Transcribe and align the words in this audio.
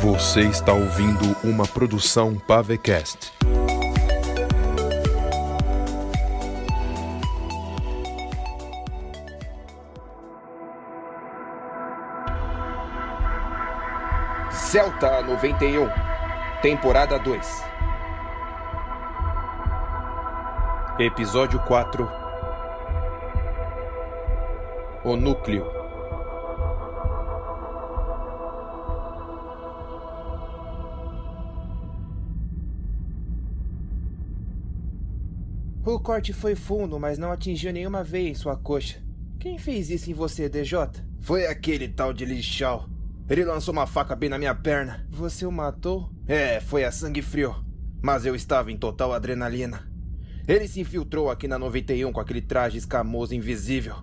Você 0.00 0.42
está 0.42 0.72
ouvindo 0.72 1.36
uma 1.42 1.66
produção 1.66 2.36
Pavecast. 2.38 3.32
Celta 14.52 15.20
91, 15.20 15.88
temporada 16.62 17.18
2. 17.18 17.64
Episódio 21.00 21.58
4 21.64 22.08
O 25.02 25.16
Núcleo 25.16 25.77
corte 36.08 36.32
foi 36.32 36.54
fundo, 36.54 36.98
mas 36.98 37.18
não 37.18 37.30
atingiu 37.30 37.70
nenhuma 37.70 38.02
veia 38.02 38.30
em 38.30 38.34
sua 38.34 38.56
coxa. 38.56 38.96
Quem 39.38 39.58
fez 39.58 39.90
isso 39.90 40.10
em 40.10 40.14
você, 40.14 40.48
DJ? 40.48 40.78
Foi 41.20 41.46
aquele 41.46 41.86
tal 41.86 42.14
de 42.14 42.24
lixal. 42.24 42.88
Ele 43.28 43.44
lançou 43.44 43.72
uma 43.72 43.86
faca 43.86 44.16
bem 44.16 44.30
na 44.30 44.38
minha 44.38 44.54
perna. 44.54 45.06
Você 45.10 45.44
o 45.44 45.52
matou? 45.52 46.10
É, 46.26 46.60
foi 46.60 46.82
a 46.82 46.90
sangue 46.90 47.20
frio. 47.20 47.54
Mas 48.02 48.24
eu 48.24 48.34
estava 48.34 48.72
em 48.72 48.76
total 48.78 49.12
adrenalina. 49.12 49.86
Ele 50.46 50.66
se 50.66 50.80
infiltrou 50.80 51.30
aqui 51.30 51.46
na 51.46 51.58
91 51.58 52.10
com 52.10 52.20
aquele 52.20 52.40
traje 52.40 52.78
escamoso 52.78 53.34
invisível. 53.34 53.96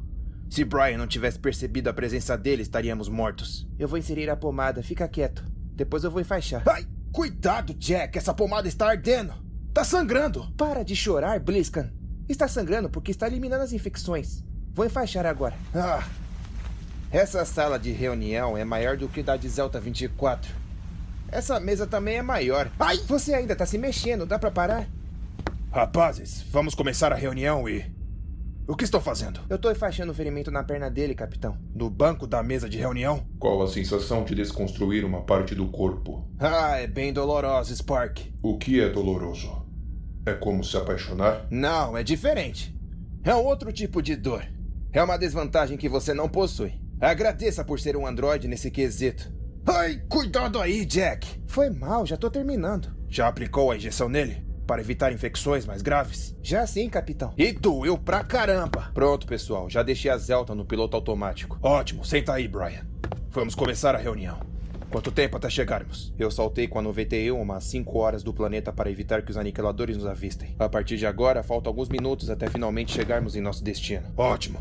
Se 0.47 0.63
Brian 0.63 0.99
não 0.99 1.07
tivesse 1.07 1.40
percebido 1.40 1.90
a 1.90 1.93
presença 1.93 2.37
dele, 2.37 2.62
estaríamos 2.62 3.09
mortos. 3.09 3.67
Eu 3.79 3.87
vou 3.87 3.97
inserir 3.97 4.29
a 4.29 4.37
pomada, 4.37 4.84
fica 4.84 5.07
quieto. 5.07 5.43
Depois 5.73 6.03
eu 6.03 6.12
vou 6.12 6.21
enfaixar. 6.21 6.62
Ai, 6.69 6.85
cuidado, 7.12 7.73
Jack, 7.73 8.15
essa 8.15 8.31
pomada 8.31 8.67
está 8.67 8.90
ardendo. 8.90 9.34
Tá 9.73 9.84
sangrando. 9.84 10.53
Para 10.55 10.84
de 10.84 10.95
chorar, 10.95 11.40
Bliskan. 11.40 11.95
Está 12.27 12.48
sangrando 12.48 12.90
porque 12.90 13.12
está 13.12 13.27
eliminando 13.27 13.63
as 13.63 13.73
infecções. 13.73 14.43
Vou 14.73 14.85
enfaixar 14.85 15.26
agora. 15.26 15.55
Ah, 15.73 16.04
essa 17.12 17.45
sala 17.45 17.79
de 17.79 17.91
reunião 17.91 18.57
é 18.57 18.65
maior 18.65 18.98
do 18.98 19.07
que 19.07 19.23
da 19.23 19.37
de 19.37 19.48
Zelta 19.48 19.79
24. 19.79 20.51
Essa 21.31 21.59
mesa 21.59 21.87
também 21.87 22.18
é 22.18 22.21
maior. 22.21 22.70
Ai, 22.79 22.98
você 23.07 23.34
ainda 23.34 23.55
tá 23.55 23.65
se 23.65 23.77
mexendo, 23.77 24.26
dá 24.26 24.37
pra 24.40 24.51
parar? 24.51 24.87
Rapazes, 25.71 26.43
vamos 26.51 26.73
começar 26.76 27.12
a 27.12 27.15
reunião 27.15 27.70
e. 27.70 27.85
O 28.68 28.76
que 28.76 28.84
estou 28.84 28.99
fazendo? 28.99 29.41
Eu 29.48 29.59
tô 29.59 29.70
enfaixando 29.70 30.12
o 30.12 30.15
ferimento 30.15 30.49
na 30.49 30.63
perna 30.63 30.90
dele, 30.90 31.13
capitão. 31.13 31.57
No 31.76 31.90
banco 31.90 32.26
da 32.26 32.41
mesa 32.41 32.68
de 32.68 32.77
reunião? 32.79 33.23
Qual 33.37 33.62
a 33.62 33.68
sensação 33.68 34.23
de 34.23 34.34
desconstruir 34.34 35.05
uma 35.05 35.21
parte 35.21 35.53
do 35.53 35.68
corpo? 35.68 36.27
Ah, 36.40 36.77
é 36.77 36.87
bem 36.87 37.13
doloroso, 37.13 37.76
Spark. 37.76 38.21
O 38.41 38.57
que 38.57 38.81
é 38.81 38.90
doloroso? 38.90 39.65
É 40.26 40.34
como 40.34 40.63
se 40.63 40.76
apaixonar? 40.76 41.45
Não, 41.51 41.95
é 41.95 42.04
diferente. 42.04 42.76
É 43.23 43.34
um 43.35 43.43
outro 43.43 43.71
tipo 43.71 44.01
de 44.01 44.15
dor. 44.15 44.43
É 44.91 45.04
uma 45.04 45.18
desvantagem 45.18 45.77
que 45.77 45.87
você 45.87 46.13
não 46.13 46.27
possui. 46.27 46.73
Agradeça 46.99 47.63
por 47.63 47.79
ser 47.79 47.95
um 47.95 48.07
androide 48.07 48.48
nesse 48.48 48.71
quesito. 48.71 49.31
Ai, 49.68 50.01
cuidado 50.09 50.59
aí, 50.59 50.85
Jack! 50.85 51.43
Foi 51.48 51.70
mal, 51.70 52.05
já 52.05 52.18
tô 52.18 52.29
terminando. 52.29 52.96
Já 53.07 53.27
aplicou 53.27 53.71
a 53.71 53.76
injeção 53.76 54.09
nele? 54.09 54.46
Para 54.65 54.81
evitar 54.81 55.13
infecções 55.13 55.65
mais 55.65 55.81
graves? 55.81 56.35
Já 56.41 56.65
sim, 56.65 56.90
capitão. 56.90 57.34
E 57.37 57.51
doeu 57.51 57.98
pra 57.98 58.23
caramba! 58.23 58.90
Pronto, 58.93 59.27
pessoal, 59.27 59.70
já 59.70 59.84
deixei 59.84 60.09
a 60.09 60.18
Zelta 60.18 60.55
no 60.55 60.65
piloto 60.65 60.96
automático. 60.96 61.59
Ótimo, 61.62 62.03
senta 62.03 62.34
aí, 62.34 62.48
Brian. 62.48 62.85
Vamos 63.29 63.53
começar 63.53 63.93
a 63.93 63.99
reunião. 63.99 64.40
Quanto 64.95 65.11
tempo 65.11 65.35
até 65.35 65.50
chegarmos? 65.50 66.13
Eu 66.17 66.31
saltei 66.31 66.69
com 66.69 66.79
a 66.79 66.81
91 66.81 67.38
umas 67.38 67.66
5 67.66 68.00
horas 68.00 68.23
do 68.23 68.33
planeta 68.33 68.72
para 68.72 68.89
evitar 68.89 69.23
que 69.23 69.29
os 69.29 69.35
aniquiladores 69.35 69.97
nos 69.97 70.06
avistem. 70.06 70.56
A 70.57 70.69
partir 70.69 70.95
de 70.95 71.06
agora, 71.06 71.44
faltam 71.44 71.69
alguns 71.69 71.89
minutos 71.89 72.29
até 72.29 72.50
finalmente 72.50 72.94
chegarmos 72.94 73.35
em 73.35 73.41
nosso 73.41 73.61
destino. 73.61 74.06
Ótimo. 74.16 74.57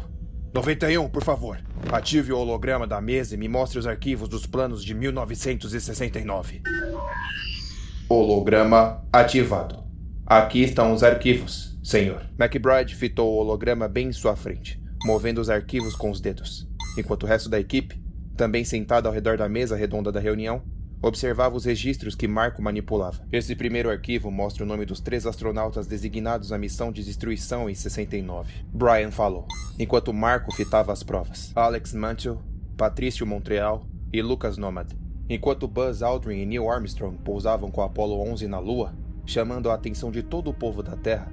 91, 0.53 1.09
por 1.09 1.23
favor. 1.23 1.63
Ative 1.93 2.33
o 2.33 2.39
holograma 2.39 2.85
da 2.85 3.01
mesa 3.01 3.37
e 3.37 3.39
me 3.39 3.47
mostre 3.47 3.79
os 3.79 3.87
arquivos 3.87 4.29
dos 4.29 4.45
planos 4.45 4.85
de 4.85 4.93
1969. 4.93 6.63
Holograma 8.09 9.07
ativado. 9.13 9.85
Aqui 10.27 10.65
estão 10.65 10.93
os 10.93 11.05
arquivos, 11.05 11.79
senhor. 11.81 12.29
McBride 12.37 12.97
fitou 12.97 13.33
o 13.33 13.37
holograma 13.37 13.87
bem 13.87 14.09
em 14.09 14.13
sua 14.13 14.35
frente, 14.35 14.83
movendo 15.05 15.41
os 15.41 15.49
arquivos 15.49 15.95
com 15.95 16.11
os 16.11 16.21
dedos, 16.21 16.69
enquanto 16.99 17.23
o 17.23 17.27
resto 17.27 17.49
da 17.49 17.61
equipe, 17.61 18.03
também 18.37 18.65
sentado 18.65 19.07
ao 19.07 19.13
redor 19.13 19.37
da 19.37 19.49
mesa 19.49 19.77
redonda 19.77 20.11
da 20.11 20.21
reunião, 20.21 20.63
observava 21.07 21.57
os 21.57 21.65
registros 21.65 22.15
que 22.15 22.27
Marco 22.27 22.63
manipulava. 22.63 23.23
Esse 23.31 23.55
primeiro 23.55 23.91
arquivo 23.91 24.31
mostra 24.31 24.65
o 24.65 24.67
nome 24.67 24.87
dos 24.87 25.01
três 25.01 25.27
astronautas 25.27 25.87
designados 25.87 26.51
à 26.51 26.59
missão 26.59 26.91
de 26.91 27.05
destruição 27.05 27.69
em 27.69 27.75
69. 27.75 28.53
Brian 28.73 29.11
falou, 29.11 29.47
enquanto 29.79 30.13
Marco 30.13 30.53
fitava 30.55 30.93
as 30.93 31.03
provas. 31.03 31.53
Alex 31.55 31.93
Mantle, 31.93 32.39
Patrício 32.77 33.27
Montreal 33.27 33.87
e 34.13 34.23
Lucas 34.23 34.57
Nomad. 34.57 34.93
Enquanto 35.29 35.69
Buzz 35.69 36.03
Aldrin 36.03 36.41
e 36.41 36.47
Neil 36.47 36.71
Armstrong 36.71 37.17
pousavam 37.19 37.71
com 37.71 37.83
a 37.83 37.87
Apollo 37.87 38.21
11 38.21 38.47
na 38.47 38.59
Lua, 38.59 38.95
chamando 39.27 39.71
a 39.71 39.75
atenção 39.75 40.11
de 40.11 40.23
todo 40.23 40.51
o 40.51 40.55
povo 40.55 40.83
da 40.83 40.97
Terra, 40.97 41.31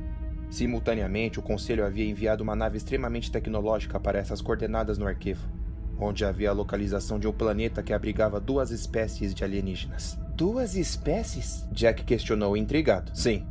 simultaneamente 0.49 1.39
o 1.39 1.41
Conselho 1.41 1.85
havia 1.85 2.09
enviado 2.09 2.43
uma 2.43 2.55
nave 2.55 2.77
extremamente 2.77 3.31
tecnológica 3.31 3.99
para 3.99 4.19
essas 4.19 4.41
coordenadas 4.41 4.97
no 4.97 5.07
arquivo 5.07 5.60
onde 6.01 6.25
havia 6.25 6.49
a 6.49 6.53
localização 6.53 7.19
de 7.19 7.27
um 7.27 7.31
planeta 7.31 7.83
que 7.83 7.93
abrigava 7.93 8.39
duas 8.39 8.71
espécies 8.71 9.35
de 9.35 9.43
alienígenas. 9.43 10.17
Duas 10.35 10.75
espécies? 10.75 11.67
Jack 11.71 12.03
questionou 12.03 12.57
intrigado. 12.57 13.11
Sim, 13.13 13.45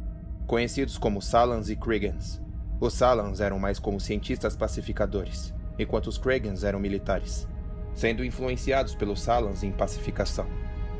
conhecidos 0.48 0.98
como 0.98 1.22
Salans 1.22 1.70
e 1.70 1.76
Krigans. 1.76 2.42
Os 2.80 2.94
Salans 2.94 3.40
eram 3.40 3.58
mais 3.58 3.78
como 3.78 4.00
cientistas 4.00 4.56
pacificadores, 4.56 5.54
enquanto 5.78 6.08
os 6.08 6.18
Kragans 6.18 6.64
eram 6.64 6.80
militares, 6.80 7.46
sendo 7.94 8.24
influenciados 8.24 8.96
pelos 8.96 9.20
Salans 9.20 9.62
em 9.62 9.70
pacificação. 9.70 10.46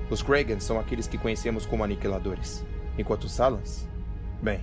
Os 0.08 0.22
Kragans 0.22 0.62
são 0.62 0.78
aqueles 0.78 1.08
que 1.08 1.18
conhecemos 1.18 1.66
como 1.66 1.82
aniquiladores, 1.82 2.64
enquanto 2.96 3.24
os 3.24 3.32
Salans, 3.32 3.88
bem, 4.40 4.60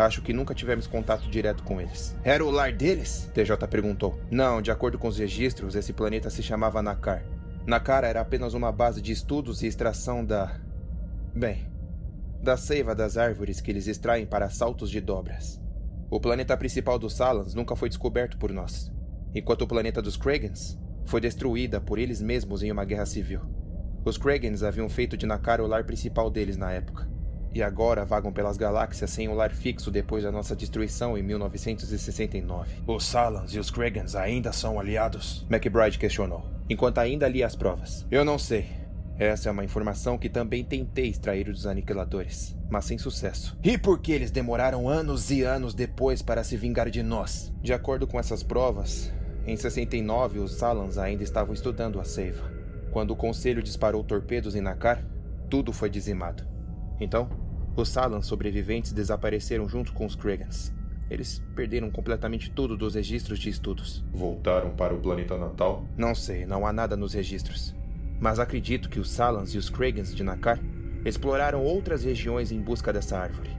Acho 0.00 0.22
que 0.22 0.32
nunca 0.32 0.54
tivemos 0.54 0.86
contato 0.86 1.28
direto 1.28 1.62
com 1.62 1.78
eles. 1.78 2.16
Era 2.24 2.42
o 2.42 2.50
lar 2.50 2.72
deles? 2.72 3.30
TJ 3.34 3.68
perguntou. 3.68 4.18
Não, 4.30 4.62
de 4.62 4.70
acordo 4.70 4.98
com 4.98 5.08
os 5.08 5.18
registros, 5.18 5.74
esse 5.74 5.92
planeta 5.92 6.30
se 6.30 6.42
chamava 6.42 6.80
Nakar. 6.80 7.22
Nakar 7.66 8.02
era 8.04 8.22
apenas 8.22 8.54
uma 8.54 8.72
base 8.72 9.02
de 9.02 9.12
estudos 9.12 9.62
e 9.62 9.66
extração 9.66 10.24
da. 10.24 10.58
Bem, 11.34 11.70
da 12.42 12.56
seiva 12.56 12.94
das 12.94 13.18
árvores 13.18 13.60
que 13.60 13.70
eles 13.70 13.86
extraem 13.86 14.24
para 14.24 14.48
saltos 14.48 14.90
de 14.90 15.02
dobras. 15.02 15.60
O 16.10 16.18
planeta 16.18 16.56
principal 16.56 16.98
dos 16.98 17.14
Salans 17.14 17.52
nunca 17.52 17.76
foi 17.76 17.90
descoberto 17.90 18.38
por 18.38 18.50
nós, 18.52 18.90
enquanto 19.34 19.62
o 19.62 19.68
planeta 19.68 20.00
dos 20.00 20.16
Kragans 20.16 20.78
foi 21.04 21.20
destruída 21.20 21.78
por 21.78 21.98
eles 21.98 22.22
mesmos 22.22 22.62
em 22.62 22.72
uma 22.72 22.86
guerra 22.86 23.04
civil. 23.04 23.42
Os 24.02 24.16
Kragans 24.16 24.62
haviam 24.62 24.88
feito 24.88 25.14
de 25.14 25.26
Nakar 25.26 25.60
o 25.60 25.66
lar 25.66 25.84
principal 25.84 26.30
deles 26.30 26.56
na 26.56 26.72
época 26.72 27.19
e 27.54 27.62
agora 27.62 28.04
vagam 28.04 28.32
pelas 28.32 28.56
galáxias 28.56 29.10
sem 29.10 29.28
um 29.28 29.34
lar 29.34 29.50
fixo 29.50 29.90
depois 29.90 30.22
da 30.22 30.32
nossa 30.32 30.54
destruição 30.54 31.16
em 31.16 31.22
1969. 31.22 32.82
Os 32.86 33.04
Salans 33.04 33.54
e 33.54 33.58
os 33.58 33.70
Kragans 33.70 34.14
ainda 34.14 34.52
são 34.52 34.78
aliados? 34.78 35.46
McBride 35.50 35.98
questionou, 35.98 36.44
enquanto 36.68 36.98
ainda 36.98 37.28
lia 37.28 37.46
as 37.46 37.56
provas. 37.56 38.06
Eu 38.10 38.24
não 38.24 38.38
sei. 38.38 38.80
Essa 39.18 39.50
é 39.50 39.52
uma 39.52 39.64
informação 39.64 40.16
que 40.16 40.30
também 40.30 40.64
tentei 40.64 41.08
extrair 41.08 41.44
dos 41.44 41.66
aniquiladores, 41.66 42.56
mas 42.70 42.86
sem 42.86 42.96
sucesso. 42.96 43.54
E 43.62 43.76
por 43.76 44.00
que 44.00 44.12
eles 44.12 44.30
demoraram 44.30 44.88
anos 44.88 45.30
e 45.30 45.42
anos 45.42 45.74
depois 45.74 46.22
para 46.22 46.42
se 46.42 46.56
vingar 46.56 46.88
de 46.88 47.02
nós? 47.02 47.52
De 47.60 47.74
acordo 47.74 48.06
com 48.06 48.18
essas 48.18 48.42
provas, 48.42 49.12
em 49.46 49.56
69 49.56 50.38
os 50.38 50.54
Salans 50.54 50.96
ainda 50.96 51.22
estavam 51.22 51.52
estudando 51.52 52.00
a 52.00 52.04
seiva. 52.04 52.50
Quando 52.90 53.10
o 53.10 53.16
conselho 53.16 53.62
disparou 53.62 54.02
torpedos 54.02 54.54
em 54.54 54.62
Nakar, 54.62 55.04
tudo 55.50 55.70
foi 55.70 55.90
dizimado. 55.90 56.49
Então, 57.00 57.28
os 57.74 57.88
Salans 57.88 58.26
sobreviventes 58.26 58.92
desapareceram 58.92 59.68
junto 59.68 59.92
com 59.92 60.04
os 60.04 60.14
Kragans. 60.14 60.72
Eles 61.10 61.42
perderam 61.56 61.90
completamente 61.90 62.50
tudo 62.50 62.76
dos 62.76 62.94
registros 62.94 63.38
de 63.38 63.48
estudos. 63.48 64.04
Voltaram 64.12 64.70
para 64.70 64.94
o 64.94 65.00
planeta 65.00 65.36
natal? 65.36 65.84
Não 65.96 66.14
sei, 66.14 66.46
não 66.46 66.66
há 66.66 66.72
nada 66.72 66.96
nos 66.96 67.14
registros. 67.14 67.74
Mas 68.20 68.38
acredito 68.38 68.88
que 68.88 69.00
os 69.00 69.10
Salans 69.10 69.54
e 69.54 69.58
os 69.58 69.68
Kragans 69.68 70.14
de 70.14 70.22
Nakar 70.22 70.60
exploraram 71.04 71.64
outras 71.64 72.04
regiões 72.04 72.52
em 72.52 72.60
busca 72.60 72.92
dessa 72.92 73.18
árvore. 73.18 73.50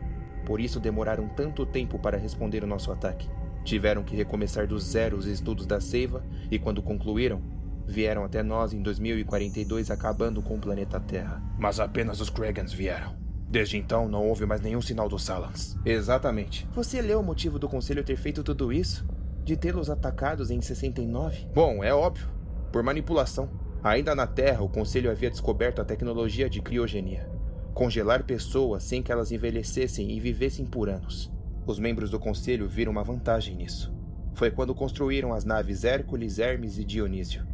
Por 0.45 0.61
isso 0.61 0.79
demoraram 0.79 1.27
tanto 1.29 1.65
tempo 1.65 1.99
para 1.99 2.17
responder 2.17 2.63
o 2.63 2.67
nosso 2.67 2.91
ataque. 2.91 3.29
Tiveram 3.63 4.03
que 4.03 4.15
recomeçar 4.15 4.67
do 4.67 4.79
zero 4.79 5.17
os 5.17 5.25
estudos 5.25 5.65
da 5.65 5.81
seiva 5.81 6.23
e, 6.49 6.57
quando 6.57 6.81
concluíram, 6.81 7.41
vieram 7.85 8.23
até 8.23 8.41
nós 8.41 8.73
em 8.73 8.81
2042 8.81 9.91
acabando 9.91 10.41
com 10.41 10.55
o 10.55 10.59
planeta 10.59 10.99
Terra. 10.99 11.41
Mas 11.57 11.79
apenas 11.79 12.21
os 12.21 12.29
Kragans 12.29 12.71
vieram. 12.71 13.20
Desde 13.51 13.77
então, 13.77 14.07
não 14.07 14.27
houve 14.27 14.45
mais 14.45 14.61
nenhum 14.61 14.81
sinal 14.81 15.07
dos 15.07 15.23
Salans. 15.23 15.77
Exatamente. 15.85 16.67
Você 16.73 17.01
leu 17.01 17.19
o 17.19 17.23
motivo 17.23 17.59
do 17.59 17.69
conselho 17.69 18.03
ter 18.03 18.15
feito 18.15 18.43
tudo 18.43 18.73
isso? 18.73 19.05
De 19.43 19.55
tê-los 19.55 19.89
atacados 19.89 20.49
em 20.49 20.61
69? 20.61 21.49
Bom, 21.53 21.83
é 21.83 21.93
óbvio. 21.93 22.27
Por 22.71 22.81
manipulação. 22.81 23.49
Ainda 23.83 24.15
na 24.15 24.25
Terra, 24.25 24.63
o 24.63 24.69
Conselho 24.69 25.11
havia 25.11 25.29
descoberto 25.29 25.81
a 25.81 25.85
tecnologia 25.85 26.49
de 26.49 26.61
criogenia 26.61 27.29
congelar 27.73 28.23
pessoas 28.23 28.83
sem 28.83 29.01
que 29.01 29.11
elas 29.11 29.31
envelhecessem 29.31 30.11
e 30.11 30.19
vivessem 30.19 30.65
por 30.65 30.89
anos. 30.89 31.31
Os 31.65 31.79
membros 31.79 32.09
do 32.09 32.19
Conselho 32.19 32.67
viram 32.67 32.91
uma 32.91 33.03
vantagem 33.03 33.55
nisso. 33.55 33.93
Foi 34.33 34.51
quando 34.51 34.75
construíram 34.75 35.33
as 35.33 35.45
naves 35.45 35.83
Hércules, 35.83 36.39
Hermes 36.39 36.77
e 36.77 36.83
Dionísio. 36.83 37.45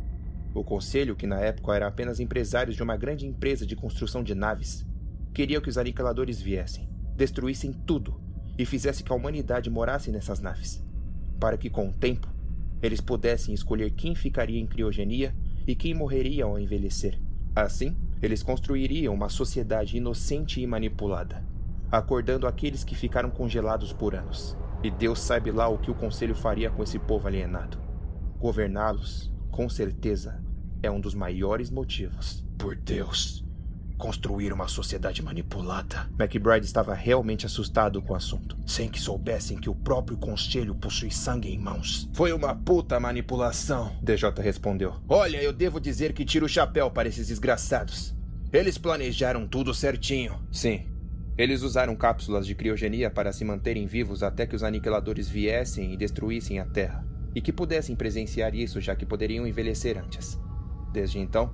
O 0.53 0.63
Conselho, 0.63 1.15
que 1.15 1.27
na 1.27 1.39
época 1.39 1.75
era 1.75 1.87
apenas 1.87 2.19
empresários 2.19 2.75
de 2.75 2.83
uma 2.83 2.97
grande 2.97 3.25
empresa 3.25 3.65
de 3.65 3.75
construção 3.75 4.23
de 4.23 4.33
naves, 4.33 4.85
queria 5.33 5.61
que 5.61 5.69
os 5.69 5.77
aniquiladores 5.77 6.41
viessem, 6.41 6.89
destruíssem 7.15 7.73
tudo 7.73 8.19
e 8.57 8.65
fizessem 8.65 9.05
que 9.05 9.11
a 9.11 9.15
humanidade 9.15 9.69
morasse 9.69 10.11
nessas 10.11 10.39
naves, 10.39 10.83
para 11.39 11.57
que 11.57 11.69
com 11.69 11.89
o 11.89 11.93
tempo 11.93 12.27
eles 12.81 13.01
pudessem 13.01 13.53
escolher 13.53 13.91
quem 13.91 14.15
ficaria 14.15 14.59
em 14.59 14.67
criogenia 14.67 15.35
e 15.65 15.75
quem 15.75 15.93
morreria 15.93 16.45
ao 16.45 16.59
envelhecer. 16.59 17.19
Assim, 17.55 17.95
eles 18.21 18.43
construiriam 18.43 19.13
uma 19.13 19.29
sociedade 19.29 19.97
inocente 19.97 20.61
e 20.61 20.67
manipulada, 20.67 21.43
acordando 21.91 22.47
aqueles 22.47 22.83
que 22.83 22.95
ficaram 22.95 23.29
congelados 23.29 23.91
por 23.93 24.15
anos. 24.15 24.55
E 24.83 24.91
Deus 24.91 25.19
sabe 25.19 25.51
lá 25.51 25.67
o 25.67 25.79
que 25.79 25.89
o 25.89 25.95
conselho 25.95 26.35
faria 26.35 26.69
com 26.69 26.83
esse 26.83 26.99
povo 26.99 27.27
alienado. 27.27 27.79
Governá-los, 28.39 29.31
com 29.49 29.67
certeza, 29.67 30.39
é 30.83 30.91
um 30.91 30.99
dos 30.99 31.15
maiores 31.15 31.71
motivos. 31.71 32.45
Por 32.57 32.75
Deus, 32.75 33.43
construir 33.97 34.53
uma 34.53 34.67
sociedade 34.67 35.21
manipulada. 35.21 36.09
McBride 36.19 36.65
estava 36.65 36.93
realmente 36.93 37.45
assustado 37.45 38.01
com 38.01 38.13
o 38.13 38.15
assunto. 38.15 38.57
Sem 38.65 38.89
que 38.89 38.99
soubessem 38.99 39.57
que 39.57 39.69
o 39.69 39.75
próprio 39.75 40.17
conselho 40.17 40.75
possui 40.75 41.11
sangue 41.11 41.49
em 41.49 41.57
mãos. 41.57 42.09
Foi 42.13 42.31
uma 42.31 42.55
puta 42.55 42.99
manipulação, 42.99 43.95
DJ 44.01 44.29
respondeu. 44.37 44.95
Olha, 45.09 45.41
eu 45.41 45.51
devo 45.51 45.79
dizer 45.79 46.13
que 46.13 46.25
tiro 46.25 46.45
o 46.45 46.49
chapéu 46.49 46.91
para 46.91 47.09
esses 47.09 47.27
desgraçados. 47.27 48.15
Eles 48.53 48.77
planejaram 48.77 49.47
tudo 49.47 49.73
certinho. 49.73 50.39
Sim. 50.51 50.85
Eles 51.37 51.61
usaram 51.61 51.95
cápsulas 51.95 52.47
de 52.47 52.55
criogenia 52.55 53.11
para 53.11 53.31
se 53.31 53.45
manterem 53.45 53.85
vivos 53.85 54.23
até 54.23 54.47
que 54.47 54.55
os 54.55 54.63
aniquiladores 54.63 55.29
viessem 55.29 55.93
e 55.93 55.97
destruíssem 55.97 56.59
a 56.59 56.65
Terra, 56.65 57.05
e 57.35 57.41
que 57.41 57.53
pudessem 57.53 57.95
presenciar 57.95 58.55
isso 58.55 58.81
já 58.81 58.95
que 58.95 59.05
poderiam 59.05 59.45
envelhecer 59.45 59.97
antes. 60.03 60.39
Desde 60.91 61.19
então, 61.19 61.53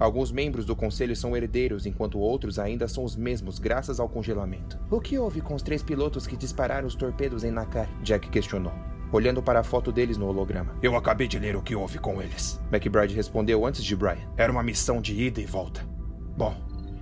Alguns 0.00 0.32
membros 0.32 0.64
do 0.64 0.74
conselho 0.74 1.14
são 1.14 1.36
herdeiros, 1.36 1.84
enquanto 1.84 2.18
outros 2.18 2.58
ainda 2.58 2.88
são 2.88 3.04
os 3.04 3.14
mesmos, 3.14 3.58
graças 3.58 4.00
ao 4.00 4.08
congelamento. 4.08 4.78
O 4.90 4.98
que 4.98 5.18
houve 5.18 5.42
com 5.42 5.54
os 5.54 5.62
três 5.62 5.82
pilotos 5.82 6.26
que 6.26 6.38
dispararam 6.38 6.88
os 6.88 6.94
torpedos 6.94 7.44
em 7.44 7.50
Nakar? 7.50 7.86
Jack 8.02 8.30
questionou, 8.30 8.72
olhando 9.12 9.42
para 9.42 9.60
a 9.60 9.62
foto 9.62 9.92
deles 9.92 10.16
no 10.16 10.26
holograma. 10.26 10.74
Eu 10.82 10.96
acabei 10.96 11.28
de 11.28 11.38
ler 11.38 11.54
o 11.54 11.60
que 11.60 11.76
houve 11.76 11.98
com 11.98 12.22
eles. 12.22 12.58
McBride 12.72 13.14
respondeu 13.14 13.66
antes 13.66 13.84
de 13.84 13.94
Brian. 13.94 14.26
Era 14.38 14.50
uma 14.50 14.62
missão 14.62 15.02
de 15.02 15.14
ida 15.14 15.38
e 15.38 15.44
volta. 15.44 15.86
Bom, 16.34 16.56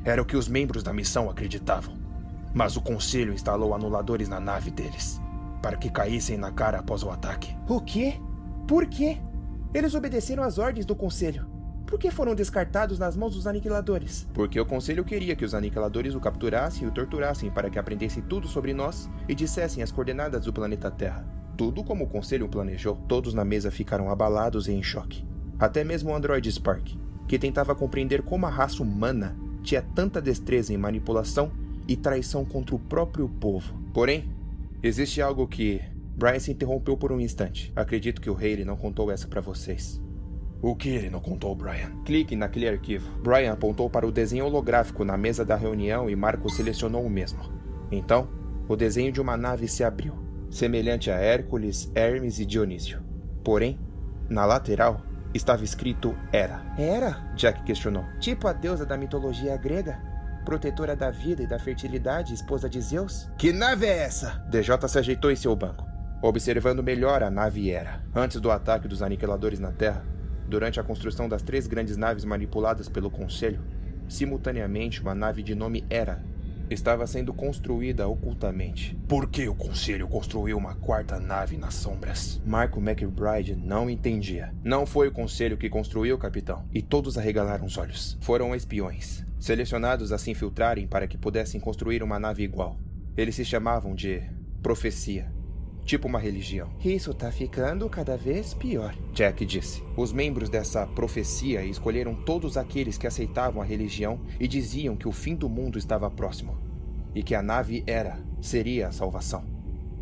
era 0.04 0.20
o 0.20 0.24
que 0.24 0.36
os 0.36 0.48
membros 0.48 0.82
da 0.82 0.92
missão 0.92 1.30
acreditavam. 1.30 1.96
Mas 2.52 2.76
o 2.76 2.80
conselho 2.80 3.32
instalou 3.32 3.74
anuladores 3.74 4.28
na 4.28 4.40
nave 4.40 4.72
deles, 4.72 5.20
para 5.62 5.76
que 5.76 5.88
caíssem 5.88 6.36
na 6.36 6.50
cara 6.50 6.80
após 6.80 7.04
o 7.04 7.10
ataque. 7.10 7.56
O 7.68 7.80
quê? 7.80 8.14
Por 8.66 8.86
quê? 8.86 9.18
Eles 9.72 9.94
obedeceram 9.94 10.42
às 10.42 10.58
ordens 10.58 10.84
do 10.84 10.96
conselho. 10.96 11.57
Por 11.88 11.98
que 11.98 12.10
foram 12.10 12.34
descartados 12.34 12.98
nas 12.98 13.16
mãos 13.16 13.34
dos 13.34 13.46
aniquiladores? 13.46 14.28
Porque 14.34 14.60
o 14.60 14.66
conselho 14.66 15.02
queria 15.02 15.34
que 15.34 15.44
os 15.44 15.54
aniquiladores 15.54 16.14
o 16.14 16.20
capturassem 16.20 16.84
e 16.84 16.86
o 16.86 16.90
torturassem 16.90 17.50
para 17.50 17.70
que 17.70 17.78
aprendessem 17.78 18.22
tudo 18.22 18.46
sobre 18.46 18.74
nós 18.74 19.08
e 19.26 19.34
dissessem 19.34 19.82
as 19.82 19.90
coordenadas 19.90 20.44
do 20.44 20.52
planeta 20.52 20.90
Terra. 20.90 21.26
Tudo 21.56 21.82
como 21.82 22.04
o 22.04 22.06
conselho 22.06 22.46
planejou. 22.46 22.96
Todos 23.08 23.32
na 23.32 23.42
mesa 23.42 23.70
ficaram 23.70 24.10
abalados 24.10 24.68
e 24.68 24.72
em 24.72 24.82
choque. 24.82 25.26
Até 25.58 25.82
mesmo 25.82 26.10
o 26.10 26.14
androide 26.14 26.52
Spark, 26.52 26.94
que 27.26 27.38
tentava 27.38 27.74
compreender 27.74 28.20
como 28.20 28.44
a 28.44 28.50
raça 28.50 28.82
humana 28.82 29.34
tinha 29.62 29.80
tanta 29.80 30.20
destreza 30.20 30.74
em 30.74 30.76
manipulação 30.76 31.50
e 31.88 31.96
traição 31.96 32.44
contra 32.44 32.76
o 32.76 32.78
próprio 32.78 33.30
povo. 33.30 33.72
Porém, 33.94 34.28
existe 34.82 35.22
algo 35.22 35.48
que 35.48 35.80
Brian 36.14 36.38
se 36.38 36.52
interrompeu 36.52 36.98
por 36.98 37.12
um 37.12 37.18
instante. 37.18 37.72
Acredito 37.74 38.20
que 38.20 38.28
o 38.28 38.34
Haley 38.34 38.66
não 38.66 38.76
contou 38.76 39.10
essa 39.10 39.26
para 39.26 39.40
vocês. 39.40 39.98
O 40.60 40.74
que 40.74 40.88
ele 40.88 41.08
não 41.08 41.20
contou, 41.20 41.54
Brian? 41.54 41.92
Clique 42.04 42.34
naquele 42.34 42.68
arquivo. 42.68 43.08
Brian 43.20 43.52
apontou 43.52 43.88
para 43.88 44.06
o 44.06 44.10
desenho 44.10 44.44
holográfico 44.46 45.04
na 45.04 45.16
mesa 45.16 45.44
da 45.44 45.54
reunião 45.54 46.10
e 46.10 46.16
Marco 46.16 46.50
selecionou 46.50 47.04
o 47.04 47.10
mesmo. 47.10 47.40
Então, 47.92 48.28
o 48.68 48.74
desenho 48.74 49.12
de 49.12 49.20
uma 49.20 49.36
nave 49.36 49.68
se 49.68 49.84
abriu, 49.84 50.14
semelhante 50.50 51.12
a 51.12 51.14
Hércules, 51.14 51.90
Hermes 51.94 52.40
e 52.40 52.44
Dionísio. 52.44 53.00
Porém, 53.44 53.78
na 54.28 54.44
lateral 54.44 55.00
estava 55.32 55.62
escrito 55.62 56.12
Hera. 56.32 56.60
Hera? 56.76 57.32
Jack 57.36 57.62
questionou. 57.62 58.04
Tipo 58.18 58.48
a 58.48 58.52
deusa 58.52 58.84
da 58.84 58.96
mitologia 58.96 59.56
grega? 59.56 60.00
Protetora 60.44 60.96
da 60.96 61.10
vida 61.10 61.42
e 61.42 61.46
da 61.46 61.58
fertilidade, 61.58 62.34
esposa 62.34 62.68
de 62.68 62.80
Zeus? 62.80 63.30
Que 63.38 63.52
nave 63.52 63.86
é 63.86 63.98
essa? 63.98 64.44
DJ 64.50 64.76
se 64.88 64.98
ajeitou 64.98 65.30
em 65.30 65.36
seu 65.36 65.54
banco, 65.54 65.86
observando 66.20 66.82
melhor 66.82 67.22
a 67.22 67.30
nave 67.30 67.70
Hera. 67.70 68.02
Antes 68.12 68.40
do 68.40 68.50
ataque 68.50 68.88
dos 68.88 69.02
aniquiladores 69.02 69.60
na 69.60 69.70
Terra, 69.70 70.04
Durante 70.48 70.80
a 70.80 70.82
construção 70.82 71.28
das 71.28 71.42
três 71.42 71.66
grandes 71.66 71.98
naves 71.98 72.24
manipuladas 72.24 72.88
pelo 72.88 73.10
Conselho, 73.10 73.60
simultaneamente 74.08 75.02
uma 75.02 75.14
nave 75.14 75.42
de 75.42 75.54
nome 75.54 75.84
Era 75.90 76.24
estava 76.70 77.06
sendo 77.06 77.32
construída 77.32 78.08
ocultamente. 78.08 78.96
Por 79.06 79.28
que 79.28 79.48
o 79.48 79.54
Conselho 79.54 80.08
construiu 80.08 80.56
uma 80.56 80.74
quarta 80.74 81.18
nave 81.18 81.56
nas 81.56 81.74
sombras? 81.74 82.40
Marco 82.44 82.80
McBride 82.80 83.54
não 83.56 83.88
entendia. 83.88 84.52
Não 84.62 84.86
foi 84.86 85.08
o 85.08 85.12
Conselho 85.12 85.56
que 85.56 85.68
construiu, 85.68 86.18
capitão. 86.18 86.64
E 86.72 86.82
todos 86.82 87.16
arregalaram 87.16 87.64
os 87.64 87.76
olhos. 87.78 88.18
Foram 88.20 88.54
espiões, 88.54 89.24
selecionados 89.38 90.12
a 90.12 90.18
se 90.18 90.30
infiltrarem 90.30 90.86
para 90.86 91.06
que 91.06 91.18
pudessem 91.18 91.60
construir 91.60 92.02
uma 92.02 92.18
nave 92.18 92.42
igual. 92.42 92.78
Eles 93.16 93.34
se 93.34 93.44
chamavam 93.44 93.94
de 93.94 94.22
Profecia 94.62 95.37
tipo 95.88 96.06
uma 96.06 96.18
religião. 96.18 96.68
Isso 96.84 97.14
tá 97.14 97.32
ficando 97.32 97.88
cada 97.88 98.14
vez 98.14 98.52
pior, 98.52 98.94
Jack 99.14 99.46
disse. 99.46 99.82
Os 99.96 100.12
membros 100.12 100.50
dessa 100.50 100.86
profecia 100.86 101.64
escolheram 101.64 102.14
todos 102.14 102.58
aqueles 102.58 102.98
que 102.98 103.06
aceitavam 103.06 103.62
a 103.62 103.64
religião 103.64 104.20
e 104.38 104.46
diziam 104.46 104.94
que 104.94 105.08
o 105.08 105.12
fim 105.12 105.34
do 105.34 105.48
mundo 105.48 105.78
estava 105.78 106.10
próximo 106.10 106.58
e 107.14 107.22
que 107.22 107.34
a 107.34 107.42
nave 107.42 107.82
era, 107.86 108.20
seria 108.38 108.88
a 108.88 108.92
salvação. 108.92 109.42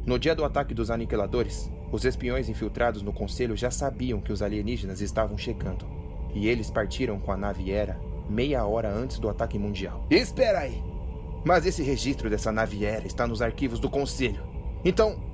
No 0.05 0.19
dia 0.19 0.35
do 0.35 0.45
ataque 0.45 0.75
dos 0.75 0.91
aniquiladores, 0.91 1.71
os 1.93 2.05
espiões 2.05 2.49
infiltrados 2.49 3.01
no 3.01 3.13
conselho 3.13 3.57
já 3.57 3.71
sabiam 3.71 4.21
que 4.21 4.33
os 4.33 4.43
alienígenas 4.43 5.01
estavam 5.01 5.39
chegando 5.39 5.87
e 6.35 6.49
eles 6.49 6.69
partiram 6.69 7.21
com 7.21 7.31
a 7.31 7.37
nave 7.37 7.71
Era 7.71 7.97
meia 8.29 8.67
hora 8.67 8.93
antes 8.93 9.21
do 9.21 9.29
ataque 9.29 9.57
mundial. 9.57 10.05
Espera 10.11 10.59
aí! 10.59 10.83
Mas 11.45 11.65
esse 11.65 11.85
registro 11.85 12.29
dessa 12.29 12.51
nave 12.51 12.85
Era 12.85 13.07
está 13.07 13.25
nos 13.25 13.41
arquivos 13.41 13.79
do 13.79 13.89
conselho. 13.89 14.43
Então, 14.85 15.26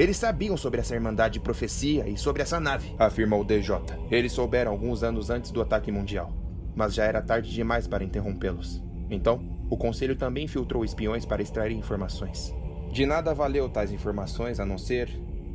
eles 0.00 0.16
sabiam 0.16 0.56
sobre 0.56 0.80
essa 0.80 0.94
Irmandade 0.94 1.34
de 1.34 1.40
Profecia 1.40 2.08
e 2.08 2.16
sobre 2.16 2.40
essa 2.40 2.58
nave, 2.58 2.94
afirmou 2.98 3.44
DJ. 3.44 3.76
Eles 4.10 4.32
souberam 4.32 4.72
alguns 4.72 5.02
anos 5.02 5.28
antes 5.28 5.50
do 5.50 5.60
ataque 5.60 5.92
mundial, 5.92 6.32
mas 6.74 6.94
já 6.94 7.04
era 7.04 7.20
tarde 7.20 7.50
demais 7.50 7.86
para 7.86 8.02
interrompê-los. 8.02 8.82
Então, 9.10 9.44
o 9.68 9.76
Conselho 9.76 10.16
também 10.16 10.48
filtrou 10.48 10.86
espiões 10.86 11.26
para 11.26 11.42
extrair 11.42 11.76
informações. 11.76 12.54
De 12.90 13.04
nada 13.04 13.34
valeu 13.34 13.68
tais 13.68 13.92
informações 13.92 14.58
a 14.58 14.64
não 14.64 14.78
ser 14.78 15.10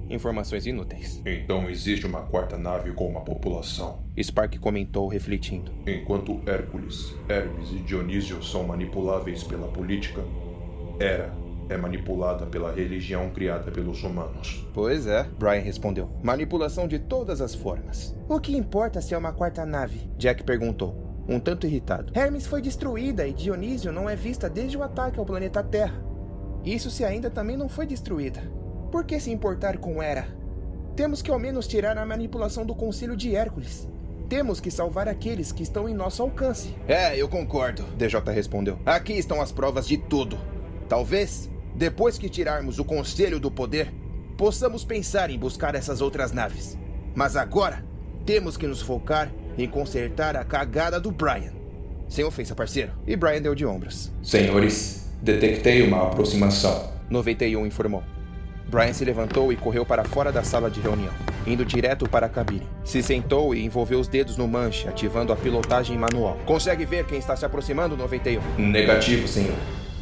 informações 0.09 0.67
inúteis. 0.67 1.23
Então 1.25 1.67
existe 1.67 2.05
uma 2.05 2.21
quarta 2.21 2.55
nave 2.55 2.91
com 2.91 3.09
uma 3.09 3.21
população. 3.21 4.03
Spark 4.21 4.59
comentou, 4.59 5.07
refletindo. 5.07 5.71
Enquanto 5.87 6.39
Hércules, 6.45 7.15
Hermes 7.27 7.71
e 7.71 7.79
Dionísio 7.79 8.43
são 8.43 8.63
manipuláveis 8.63 9.43
pela 9.43 9.67
política, 9.67 10.21
Hera 10.99 11.33
é 11.69 11.77
manipulada 11.77 12.45
pela 12.45 12.71
religião 12.71 13.29
criada 13.29 13.71
pelos 13.71 14.03
humanos. 14.03 14.65
Pois 14.73 15.07
é, 15.07 15.23
Brian 15.37 15.61
respondeu. 15.61 16.09
Manipulação 16.23 16.87
de 16.87 16.99
todas 16.99 17.41
as 17.41 17.55
formas. 17.55 18.15
O 18.29 18.39
que 18.39 18.55
importa 18.55 19.01
se 19.01 19.13
é 19.13 19.17
uma 19.17 19.33
quarta 19.33 19.65
nave? 19.65 20.09
Jack 20.17 20.43
perguntou, 20.43 21.23
um 21.27 21.39
tanto 21.39 21.65
irritado. 21.65 22.11
Hermes 22.13 22.45
foi 22.45 22.61
destruída 22.61 23.27
e 23.27 23.33
Dionísio 23.33 23.91
não 23.91 24.09
é 24.09 24.15
vista 24.15 24.49
desde 24.49 24.77
o 24.77 24.83
ataque 24.83 25.19
ao 25.19 25.25
planeta 25.25 25.63
Terra. 25.63 26.03
Isso 26.63 26.89
se 26.89 27.03
ainda 27.03 27.29
também 27.29 27.57
não 27.57 27.69
foi 27.69 27.85
destruída. 27.85 28.41
Por 28.91 29.03
que 29.05 29.19
se 29.19 29.31
importar 29.31 29.77
com 29.77 30.01
Hera? 30.01 30.27
Temos 30.95 31.21
que 31.21 31.29
ao 31.29 31.37
menos 31.37 31.67
tirar 31.67 31.97
a 31.97 32.05
manipulação 32.05 32.65
do 32.65 32.73
Conselho 32.73 33.17
de 33.17 33.35
Hércules. 33.35 33.87
Temos 34.29 34.59
que 34.59 34.71
salvar 34.71 35.07
aqueles 35.07 35.51
que 35.51 35.61
estão 35.61 35.87
em 35.87 35.93
nosso 35.93 36.23
alcance. 36.23 36.73
É, 36.87 37.15
eu 37.15 37.27
concordo, 37.27 37.83
DJ 37.97 38.21
respondeu. 38.33 38.79
Aqui 38.85 39.13
estão 39.13 39.41
as 39.41 39.51
provas 39.51 39.87
de 39.87 39.97
tudo. 39.97 40.37
Talvez 40.87 41.49
depois 41.75 42.17
que 42.17 42.29
tirarmos 42.29 42.79
o 42.79 42.85
Conselho 42.85 43.39
do 43.39 43.51
poder, 43.51 43.93
possamos 44.37 44.85
pensar 44.85 45.29
em 45.29 45.37
buscar 45.37 45.75
essas 45.75 46.01
outras 46.01 46.31
naves. 46.31 46.77
Mas 47.13 47.35
agora, 47.35 47.83
temos 48.25 48.57
que 48.57 48.65
nos 48.67 48.81
focar 48.81 49.31
em 49.57 49.67
consertar 49.67 50.35
a 50.35 50.43
cagada 50.43 50.99
do 50.99 51.11
Brian. 51.11 51.53
Sem 52.07 52.23
ofensa, 52.23 52.55
parceiro. 52.55 52.91
E 53.05 53.15
Brian 53.15 53.41
deu 53.41 53.55
de 53.55 53.65
ombros. 53.65 54.11
Senhores, 54.23 55.09
detectei 55.21 55.81
uma 55.81 56.07
aproximação. 56.07 56.91
91 57.09 57.65
informou. 57.65 58.03
Brian 58.67 58.93
se 58.93 59.05
levantou 59.05 59.51
e 59.53 59.55
correu 59.55 59.85
para 59.85 60.03
fora 60.03 60.31
da 60.31 60.43
sala 60.43 60.69
de 60.71 60.79
reunião. 60.79 61.13
indo 61.45 61.63
direto 61.63 62.09
para 62.09 62.25
a 62.25 62.29
cabine. 62.29 62.67
Se 62.83 63.03
sentou 63.03 63.53
e 63.53 63.63
envolveu 63.63 63.99
os 63.99 64.07
dedos 64.07 64.35
no 64.35 64.47
manche, 64.47 64.87
ativando 64.87 65.31
a 65.31 65.35
pilotagem 65.35 65.95
manual. 65.97 66.37
Consegue 66.45 66.85
ver 66.85 67.05
quem 67.05 67.19
está 67.19 67.35
se 67.35 67.45
aproximando, 67.45 67.95
91? 67.95 68.41
Negativo, 68.57 69.27
senhor. 69.27 69.55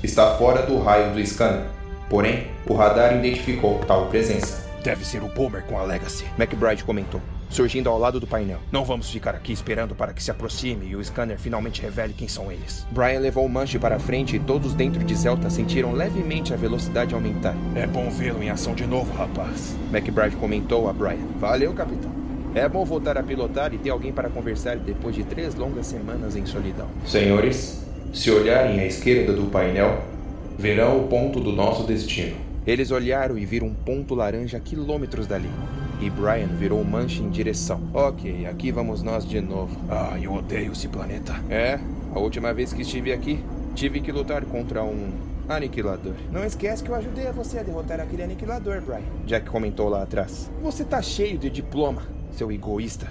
Está 0.03 0.35
fora 0.35 0.63
do 0.63 0.77
raio 0.79 1.13
do 1.13 1.25
scanner. 1.25 1.63
Porém, 2.09 2.47
o 2.67 2.73
radar 2.73 3.15
identificou 3.15 3.79
tal 3.87 4.07
presença. 4.07 4.61
Deve 4.83 5.05
ser 5.05 5.23
o 5.23 5.29
Boomer 5.29 5.63
com 5.63 5.79
a 5.79 5.83
Legacy. 5.83 6.25
McBride 6.37 6.83
comentou, 6.83 7.21
surgindo 7.49 7.89
ao 7.89 7.97
lado 7.97 8.19
do 8.19 8.27
painel. 8.27 8.59
Não 8.69 8.83
vamos 8.83 9.09
ficar 9.09 9.33
aqui 9.33 9.53
esperando 9.53 9.95
para 9.95 10.11
que 10.11 10.21
se 10.21 10.29
aproxime 10.29 10.87
e 10.87 10.95
o 10.97 11.03
scanner 11.03 11.39
finalmente 11.39 11.81
revele 11.81 12.13
quem 12.13 12.27
são 12.27 12.51
eles. 12.51 12.85
Brian 12.91 13.21
levou 13.21 13.45
o 13.45 13.49
manche 13.49 13.79
para 13.79 13.97
frente 13.97 14.35
e 14.35 14.39
todos 14.39 14.73
dentro 14.73 15.01
de 15.05 15.15
Zelta 15.15 15.49
sentiram 15.49 15.93
levemente 15.93 16.53
a 16.53 16.57
velocidade 16.57 17.15
aumentar. 17.15 17.55
É 17.73 17.87
bom 17.87 18.09
vê-lo 18.09 18.43
em 18.43 18.49
ação 18.49 18.75
de 18.75 18.85
novo, 18.85 19.13
rapaz. 19.13 19.73
McBride 19.89 20.35
comentou 20.35 20.89
a 20.89 20.91
Brian. 20.91 21.25
Valeu, 21.39 21.71
capitão. 21.73 22.11
É 22.53 22.67
bom 22.67 22.83
voltar 22.83 23.17
a 23.17 23.23
pilotar 23.23 23.73
e 23.73 23.77
ter 23.77 23.89
alguém 23.89 24.11
para 24.11 24.29
conversar 24.29 24.75
depois 24.75 25.15
de 25.15 25.23
três 25.23 25.55
longas 25.55 25.87
semanas 25.87 26.35
em 26.35 26.45
solidão. 26.45 26.89
Senhores, 27.05 27.83
se 28.13 28.29
olharem 28.29 28.79
à 28.79 28.85
esquerda 28.85 29.33
do 29.33 29.47
painel, 29.49 30.03
verão 30.57 30.99
o 30.99 31.07
ponto 31.07 31.39
do 31.39 31.51
nosso 31.51 31.83
destino. 31.83 32.37
Eles 32.65 32.91
olharam 32.91 33.37
e 33.37 33.45
viram 33.45 33.67
um 33.67 33.73
ponto 33.73 34.13
laranja 34.13 34.57
a 34.57 34.59
quilômetros 34.59 35.25
dali. 35.25 35.49
E 35.99 36.09
Brian 36.11 36.47
virou 36.47 36.79
o 36.79 36.85
manche 36.85 37.21
em 37.23 37.29
direção. 37.29 37.81
Ok, 37.91 38.45
aqui 38.45 38.71
vamos 38.71 39.01
nós 39.01 39.27
de 39.27 39.41
novo. 39.41 39.75
Ah, 39.89 40.17
eu 40.21 40.31
odeio 40.31 40.73
esse 40.73 40.87
planeta. 40.87 41.33
É, 41.49 41.79
a 42.13 42.19
última 42.19 42.53
vez 42.53 42.71
que 42.71 42.83
estive 42.83 43.11
aqui, 43.11 43.43
tive 43.73 43.99
que 43.99 44.11
lutar 44.11 44.45
contra 44.45 44.83
um 44.83 45.11
aniquilador. 45.49 46.13
Não 46.31 46.45
esquece 46.45 46.83
que 46.83 46.91
eu 46.91 46.95
ajudei 46.95 47.27
a 47.27 47.31
você 47.31 47.59
a 47.59 47.63
derrotar 47.63 47.99
aquele 47.99 48.23
aniquilador, 48.23 48.79
Brian. 48.81 49.01
Jack 49.25 49.49
comentou 49.49 49.89
lá 49.89 50.03
atrás. 50.03 50.51
Você 50.61 50.83
tá 50.83 51.01
cheio 51.01 51.37
de 51.37 51.49
diploma, 51.49 52.03
seu 52.37 52.51
egoísta. 52.51 53.07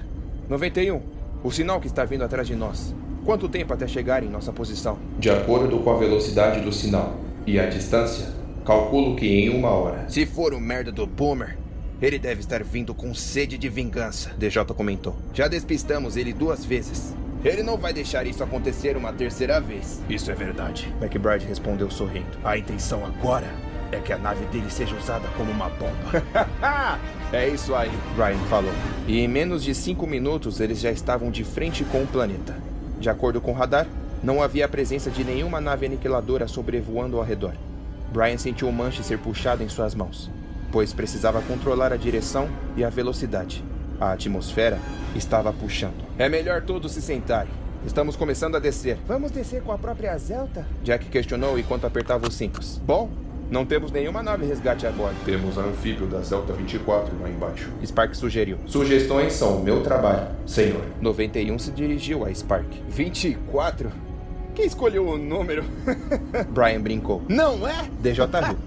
91. 0.49 1.01
O 1.43 1.51
sinal 1.51 1.81
que 1.81 1.89
está 1.89 2.05
vindo 2.05 2.23
atrás 2.23 2.47
de 2.47 2.55
nós. 2.55 2.95
Quanto 3.25 3.49
tempo 3.49 3.73
até 3.73 3.87
chegar 3.87 4.23
em 4.23 4.29
nossa 4.29 4.53
posição? 4.53 4.99
De 5.19 5.31
acordo 5.31 5.79
com 5.79 5.91
a 5.91 5.97
velocidade 5.97 6.61
do 6.61 6.73
sinal 6.73 7.17
e 7.47 7.59
a 7.59 7.67
distância, 7.67 8.43
Calculo 8.65 9.17
que 9.17 9.27
em 9.27 9.49
uma 9.49 9.71
hora. 9.71 10.09
Se 10.09 10.25
for 10.25 10.55
o 10.55 10.61
merda 10.61 10.93
do 10.93 11.05
Boomer, 11.05 11.59
ele 12.01 12.17
deve 12.17 12.41
estar 12.41 12.63
vindo 12.63 12.95
com 12.95 13.13
sede 13.13 13.59
de 13.59 13.69
vingança. 13.69 14.31
DJ 14.39 14.65
comentou. 14.67 15.17
Já 15.35 15.49
despistamos 15.49 16.17
ele 16.17 16.33
duas 16.33 16.65
vezes. 16.65 17.13
Ele 17.45 17.65
não 17.65 17.77
vai 17.77 17.93
deixar 17.93 18.25
isso 18.25 18.45
acontecer 18.45 18.97
uma 18.97 19.13
terceira 19.13 19.61
vez. 19.61 20.01
Isso 20.09 20.31
é 20.31 20.35
verdade. 20.35 20.95
McBride 21.01 21.45
respondeu 21.45 21.91
sorrindo. 21.91 22.39
A 22.45 22.57
intenção 22.57 23.05
agora 23.05 23.49
é 23.91 23.99
que 23.99 24.13
a 24.13 24.19
nave 24.19 24.45
dele 24.47 24.71
seja 24.71 24.95
usada 24.95 25.27
como 25.37 25.51
uma 25.51 25.69
bomba. 25.69 26.23
é 27.33 27.49
isso 27.49 27.75
aí, 27.75 27.91
Brian 28.15 28.39
falou. 28.49 28.73
E 29.09 29.19
em 29.19 29.27
menos 29.27 29.65
de 29.65 29.75
cinco 29.75 30.07
minutos 30.07 30.61
eles 30.61 30.79
já 30.79 30.93
estavam 30.93 31.33
de 31.33 31.43
frente 31.43 31.83
com 31.83 32.05
o 32.05 32.07
planeta. 32.07 32.57
De 33.03 33.11
acordo 33.11 33.41
com 33.41 33.51
o 33.51 33.55
radar, 33.55 33.89
não 34.23 34.41
havia 34.41 34.65
a 34.65 34.69
presença 34.69 35.11
de 35.11 35.25
nenhuma 35.25 35.61
nave 35.61 35.87
aniquiladora 35.87 36.47
sobrevoando 36.47 37.17
ao 37.17 37.25
redor. 37.25 37.53
Brian 38.13 38.39
sentiu 38.39 38.69
o 38.69 38.73
manche 38.73 39.03
ser 39.03 39.19
puxado 39.19 39.61
em 39.61 39.69
suas 39.69 39.93
mãos, 39.93 40.31
pois 40.71 40.93
precisava 40.93 41.43
controlar 41.43 41.93
a 41.93 41.97
direção 41.97 42.49
e 42.77 42.85
a 42.85 42.89
velocidade. 42.89 43.65
A 44.01 44.13
atmosfera 44.13 44.79
estava 45.17 45.53
puxando. 45.53 46.01
É 46.17 46.29
melhor 46.29 46.63
todos 46.63 46.93
se 46.93 47.03
sentarem. 47.03 47.51
Estamos 47.85 48.15
começando 48.15 48.55
a 48.55 48.61
descer. 48.61 48.97
Vamos 49.09 49.33
descer 49.33 49.63
com 49.63 49.73
a 49.73 49.79
própria 49.79 50.17
Zelta? 50.17 50.65
Jack 50.85 51.07
questionou 51.07 51.59
enquanto 51.59 51.89
apertava 51.89 52.29
os 52.29 52.35
cintos. 52.37 52.79
Bom, 52.87 53.11
não 53.53 53.67
temos 53.67 53.93
nenhuma 53.93 54.23
nave 54.23 54.47
resgate 54.47 54.87
agora. 54.87 55.15
Temos 55.27 55.59
a 55.59 55.61
anfíbio 55.61 56.07
da 56.07 56.21
Zelta 56.23 56.55
24 56.55 57.13
lá 57.21 57.29
embaixo. 57.29 57.69
Spark 57.85 58.15
sugeriu. 58.15 58.57
Sugestões 58.67 59.35
são 59.35 59.59
o 59.59 59.63
meu 59.63 59.83
trabalho, 59.83 60.29
senhor. 60.47 60.83
91 61.03 61.59
se 61.59 61.71
dirigiu 61.71 62.25
a 62.25 62.35
Spark. 62.35 62.67
24? 62.89 63.93
Quem 64.55 64.65
escolheu 64.65 65.07
o 65.07 65.19
número? 65.19 65.65
Brian 66.49 66.81
brincou. 66.81 67.23
Não 67.29 67.69
é? 67.69 67.91
DJ 68.01 68.25
riu. 68.25 68.59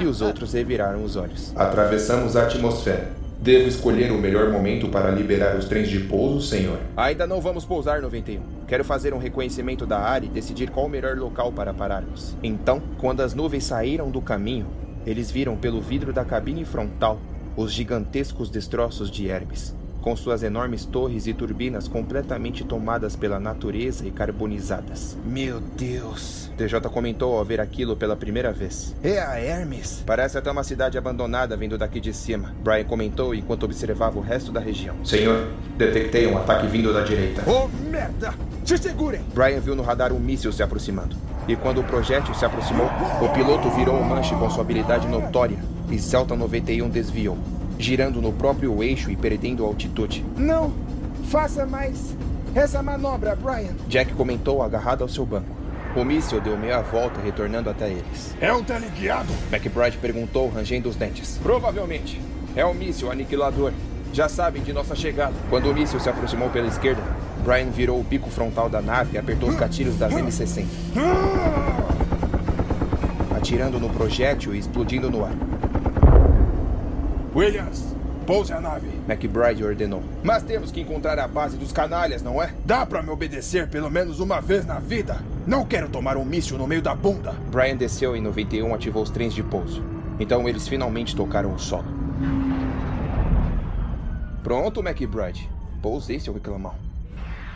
E 0.00 0.06
os 0.06 0.20
outros 0.20 0.52
reviraram 0.52 1.04
os 1.04 1.14
olhos. 1.14 1.52
Atravessamos 1.54 2.36
a 2.36 2.42
atmosfera. 2.42 3.21
Devo 3.42 3.66
escolher 3.66 4.12
o 4.12 4.18
melhor 4.18 4.52
momento 4.52 4.88
para 4.88 5.10
liberar 5.10 5.56
os 5.56 5.64
trens 5.64 5.88
de 5.88 5.98
pouso, 5.98 6.46
senhor? 6.46 6.78
Ainda 6.96 7.26
não 7.26 7.40
vamos 7.40 7.64
pousar 7.64 8.00
91. 8.00 8.40
Quero 8.68 8.84
fazer 8.84 9.12
um 9.12 9.18
reconhecimento 9.18 9.84
da 9.84 9.98
área 9.98 10.26
e 10.26 10.30
decidir 10.30 10.70
qual 10.70 10.86
o 10.86 10.88
melhor 10.88 11.16
local 11.16 11.50
para 11.50 11.74
pararmos. 11.74 12.36
Então, 12.40 12.80
quando 12.98 13.20
as 13.20 13.34
nuvens 13.34 13.64
saíram 13.64 14.12
do 14.12 14.20
caminho, 14.22 14.66
eles 15.04 15.28
viram 15.28 15.56
pelo 15.56 15.80
vidro 15.80 16.12
da 16.12 16.24
cabine 16.24 16.64
frontal 16.64 17.18
os 17.56 17.72
gigantescos 17.72 18.48
destroços 18.48 19.10
de 19.10 19.28
Hermes 19.28 19.74
com 20.02 20.16
suas 20.16 20.42
enormes 20.42 20.84
torres 20.84 21.26
e 21.26 21.32
turbinas 21.32 21.86
completamente 21.86 22.64
tomadas 22.64 23.14
pela 23.14 23.38
natureza 23.38 24.06
e 24.06 24.10
carbonizadas. 24.10 25.16
Meu 25.24 25.60
Deus! 25.60 26.50
TJ 26.58 26.80
comentou 26.90 27.38
ao 27.38 27.44
ver 27.44 27.60
aquilo 27.60 27.96
pela 27.96 28.16
primeira 28.16 28.52
vez. 28.52 28.94
É 29.02 29.20
a 29.20 29.38
Hermes? 29.38 30.02
Parece 30.04 30.36
até 30.36 30.50
uma 30.50 30.64
cidade 30.64 30.98
abandonada 30.98 31.56
vindo 31.56 31.78
daqui 31.78 32.00
de 32.00 32.12
cima. 32.12 32.52
Brian 32.62 32.84
comentou 32.84 33.34
enquanto 33.34 33.62
observava 33.62 34.18
o 34.18 34.22
resto 34.22 34.52
da 34.52 34.60
região. 34.60 34.96
Senhor, 35.04 35.48
detectei 35.78 36.26
um 36.26 36.36
ataque 36.36 36.66
vindo 36.66 36.92
da 36.92 37.02
direita. 37.02 37.42
Oh, 37.46 37.68
merda! 37.88 38.34
Se 38.64 38.76
segurem! 38.76 39.22
Brian 39.32 39.60
viu 39.60 39.76
no 39.76 39.82
radar 39.82 40.12
um 40.12 40.18
míssil 40.18 40.52
se 40.52 40.62
aproximando. 40.62 41.16
E 41.48 41.56
quando 41.56 41.80
o 41.80 41.84
projétil 41.84 42.34
se 42.34 42.44
aproximou, 42.44 42.86
o 43.20 43.28
piloto 43.30 43.70
virou 43.70 43.96
o 43.96 44.04
manche 44.04 44.34
com 44.34 44.50
sua 44.50 44.62
habilidade 44.62 45.06
notória 45.08 45.58
e 45.90 45.98
Celta 45.98 46.34
91 46.34 46.88
desviou 46.88 47.38
girando 47.78 48.20
no 48.20 48.32
próprio 48.32 48.82
eixo 48.82 49.10
e 49.10 49.16
perdendo 49.16 49.64
altitude. 49.64 50.24
Não! 50.36 50.72
Faça 51.24 51.66
mais 51.66 52.14
essa 52.54 52.82
manobra, 52.82 53.34
Brian! 53.34 53.74
Jack 53.88 54.12
comentou 54.12 54.62
agarrado 54.62 55.02
ao 55.02 55.08
seu 55.08 55.24
banco. 55.24 55.62
O 55.94 56.04
míssil 56.04 56.40
deu 56.40 56.56
meia 56.56 56.80
volta, 56.80 57.20
retornando 57.20 57.68
até 57.68 57.88
eles. 57.90 58.34
É 58.40 58.52
um 58.52 58.62
teleguiado? 58.64 59.32
McBride 59.50 59.98
perguntou, 59.98 60.48
rangendo 60.48 60.88
os 60.88 60.96
dentes. 60.96 61.38
Provavelmente. 61.42 62.20
É 62.56 62.64
um 62.64 62.72
míssil 62.74 63.10
aniquilador. 63.10 63.72
Já 64.12 64.28
sabem 64.28 64.62
de 64.62 64.72
nossa 64.72 64.94
chegada. 64.94 65.34
Quando 65.48 65.70
o 65.70 65.74
míssil 65.74 66.00
se 66.00 66.08
aproximou 66.08 66.50
pela 66.50 66.66
esquerda, 66.66 67.02
Brian 67.44 67.70
virou 67.70 67.98
o 67.98 68.02
bico 68.02 68.30
frontal 68.30 68.68
da 68.68 68.80
nave 68.80 69.16
e 69.16 69.18
apertou 69.18 69.48
os 69.48 69.54
gatilhos 69.54 69.96
das 69.96 70.12
M60. 70.12 70.66
Atirando 73.36 73.80
no 73.80 73.90
projétil 73.90 74.54
e 74.54 74.58
explodindo 74.58 75.10
no 75.10 75.24
ar. 75.24 75.32
Williams, 77.34 77.96
pouse 78.26 78.52
a 78.52 78.60
nave. 78.60 78.88
McBride 79.08 79.64
ordenou. 79.64 80.02
Mas 80.22 80.42
temos 80.42 80.70
que 80.70 80.82
encontrar 80.82 81.18
a 81.18 81.26
base 81.26 81.56
dos 81.56 81.72
canalhas, 81.72 82.22
não 82.22 82.42
é? 82.42 82.52
Dá 82.64 82.84
para 82.84 83.02
me 83.02 83.08
obedecer 83.08 83.68
pelo 83.68 83.90
menos 83.90 84.20
uma 84.20 84.38
vez 84.38 84.66
na 84.66 84.78
vida? 84.78 85.18
Não 85.46 85.64
quero 85.64 85.88
tomar 85.88 86.18
um 86.18 86.24
míssil 86.26 86.58
no 86.58 86.66
meio 86.66 86.82
da 86.82 86.94
bunda. 86.94 87.32
Brian 87.50 87.76
desceu 87.76 88.14
e 88.14 88.20
91 88.20 88.74
ativou 88.74 89.02
os 89.02 89.10
trens 89.10 89.32
de 89.32 89.42
pouso. 89.42 89.82
Então 90.20 90.46
eles 90.46 90.68
finalmente 90.68 91.16
tocaram 91.16 91.54
o 91.54 91.58
solo. 91.58 91.86
Pronto, 94.44 94.80
McBride. 94.80 95.48
Pousei, 95.80 96.20
seu 96.20 96.34
reclamão. 96.34 96.91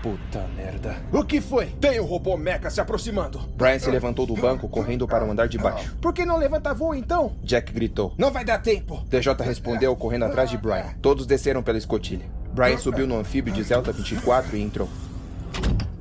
Puta 0.06 0.46
merda. 0.56 0.94
O 1.12 1.24
que 1.24 1.40
foi? 1.40 1.66
Tem 1.80 1.98
o 1.98 2.04
robô 2.04 2.36
mecha 2.36 2.70
se 2.70 2.80
aproximando. 2.80 3.40
Brian 3.56 3.76
se 3.80 3.90
levantou 3.90 4.24
do 4.24 4.36
banco, 4.36 4.68
correndo 4.68 5.04
para 5.04 5.26
o 5.26 5.30
andar 5.32 5.48
de 5.48 5.58
baixo. 5.58 5.96
Por 6.00 6.14
que 6.14 6.24
não 6.24 6.36
levanta 6.36 6.72
voo 6.72 6.94
então? 6.94 7.32
Jack 7.42 7.72
gritou. 7.72 8.14
Não 8.16 8.30
vai 8.30 8.44
dar 8.44 8.58
tempo. 8.58 9.02
DJ 9.10 9.34
respondeu, 9.40 9.96
correndo 9.96 10.26
atrás 10.26 10.48
de 10.48 10.56
Brian. 10.56 10.94
Todos 11.02 11.26
desceram 11.26 11.60
pela 11.60 11.76
escotilha. 11.76 12.24
Brian 12.52 12.78
subiu 12.78 13.04
no 13.04 13.18
anfíbio 13.18 13.52
de 13.52 13.64
Zelta 13.64 13.90
24 13.90 14.56
e 14.56 14.62
entrou 14.62 14.88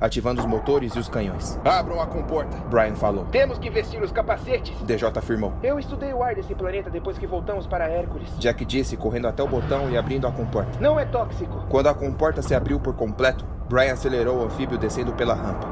ativando 0.00 0.40
os 0.40 0.46
motores 0.46 0.94
e 0.94 0.98
os 0.98 1.08
canhões. 1.08 1.58
Abram 1.64 2.00
a 2.00 2.06
comporta. 2.06 2.56
Brian 2.68 2.94
falou. 2.94 3.24
Temos 3.26 3.58
que 3.58 3.70
vestir 3.70 4.02
os 4.02 4.12
capacetes. 4.12 4.74
DJ 4.82 5.08
afirmou. 5.14 5.52
Eu 5.62 5.78
estudei 5.78 6.12
o 6.12 6.22
ar 6.22 6.34
desse 6.34 6.54
planeta 6.54 6.90
depois 6.90 7.18
que 7.18 7.26
voltamos 7.26 7.66
para 7.66 7.88
Hércules. 7.88 8.28
Jack 8.38 8.64
disse, 8.64 8.96
correndo 8.96 9.28
até 9.28 9.42
o 9.42 9.48
botão 9.48 9.90
e 9.90 9.96
abrindo 9.96 10.26
a 10.26 10.32
comporta. 10.32 10.78
Não 10.80 10.98
é 10.98 11.04
tóxico. 11.04 11.66
Quando 11.68 11.88
a 11.88 11.94
comporta 11.94 12.42
se 12.42 12.54
abriu 12.54 12.78
por 12.78 12.94
completo, 12.94 13.44
Brian 13.68 13.94
acelerou 13.94 14.38
o 14.38 14.44
anfíbio 14.44 14.78
descendo 14.78 15.12
pela 15.12 15.34
rampa. 15.34 15.66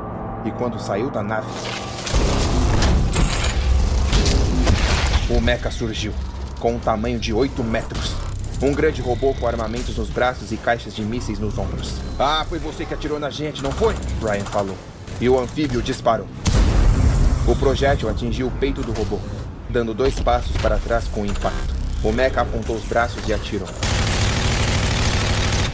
E 0.44 0.50
quando 0.50 0.78
saiu 0.78 1.10
da 1.10 1.22
nave, 1.22 1.46
o 5.30 5.40
mecha 5.40 5.70
surgiu, 5.70 6.12
com 6.60 6.74
um 6.74 6.78
tamanho 6.78 7.18
de 7.18 7.32
8 7.32 7.64
metros. 7.64 8.33
Um 8.64 8.73
grande 8.73 9.02
robô 9.02 9.35
com 9.35 9.47
armamentos 9.47 9.99
nos 9.99 10.09
braços 10.09 10.50
e 10.50 10.56
caixas 10.56 10.94
de 10.94 11.02
mísseis 11.02 11.38
nos 11.38 11.59
ombros. 11.59 11.97
Ah, 12.18 12.47
foi 12.49 12.59
você 12.59 12.87
que 12.87 12.94
atirou 12.94 13.21
na 13.21 13.28
gente, 13.28 13.62
não 13.62 13.71
foi? 13.71 13.94
Brian 14.18 14.42
falou. 14.47 14.75
E 15.21 15.28
o 15.28 15.38
anfíbio 15.38 15.83
disparou. 15.83 16.26
O 17.47 17.54
projétil 17.56 18.09
atingiu 18.09 18.47
o 18.47 18.50
peito 18.52 18.80
do 18.80 18.90
robô, 18.92 19.18
dando 19.68 19.92
dois 19.92 20.18
passos 20.18 20.56
para 20.56 20.78
trás 20.78 21.06
com 21.09 21.21
o 21.21 21.26
impacto. 21.26 21.75
O 22.02 22.11
mecha 22.11 22.40
apontou 22.40 22.75
os 22.75 22.85
braços 22.85 23.28
e 23.28 23.35
atirou. 23.35 23.68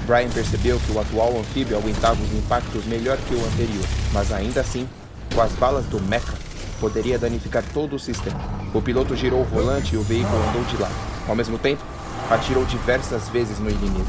Brian 0.05 0.29
percebeu 0.29 0.81
que 0.81 0.91
o 0.91 0.99
atual 0.99 1.39
anfíbio 1.39 1.79
aguentava 1.79 2.21
os 2.21 2.33
impactos 2.33 2.85
melhor 2.87 3.19
que 3.19 3.37
o 3.37 3.47
anterior, 3.47 3.87
mas 4.13 4.33
ainda 4.33 4.63
assim, 4.63 4.89
com 5.33 5.41
as 5.41 5.53
balas 5.53 5.85
do 5.85 6.01
mecha, 6.01 6.35
poderia 6.81 7.21
danificar 7.21 7.63
todo 7.73 7.95
o 7.95 8.01
sistema. 8.01 8.41
O 8.75 8.83
piloto 8.83 9.15
girou 9.15 9.43
o 9.43 9.45
volante 9.45 9.95
e 9.95 9.97
o 9.97 10.03
veículo 10.03 10.43
andou 10.49 10.65
de 10.65 10.77
lado. 10.77 10.95
Ao 11.29 11.37
mesmo 11.37 11.57
tempo, 11.57 11.85
atirou 12.31 12.65
diversas 12.65 13.29
vezes 13.29 13.59
no 13.59 13.69
inimigo. 13.69 14.07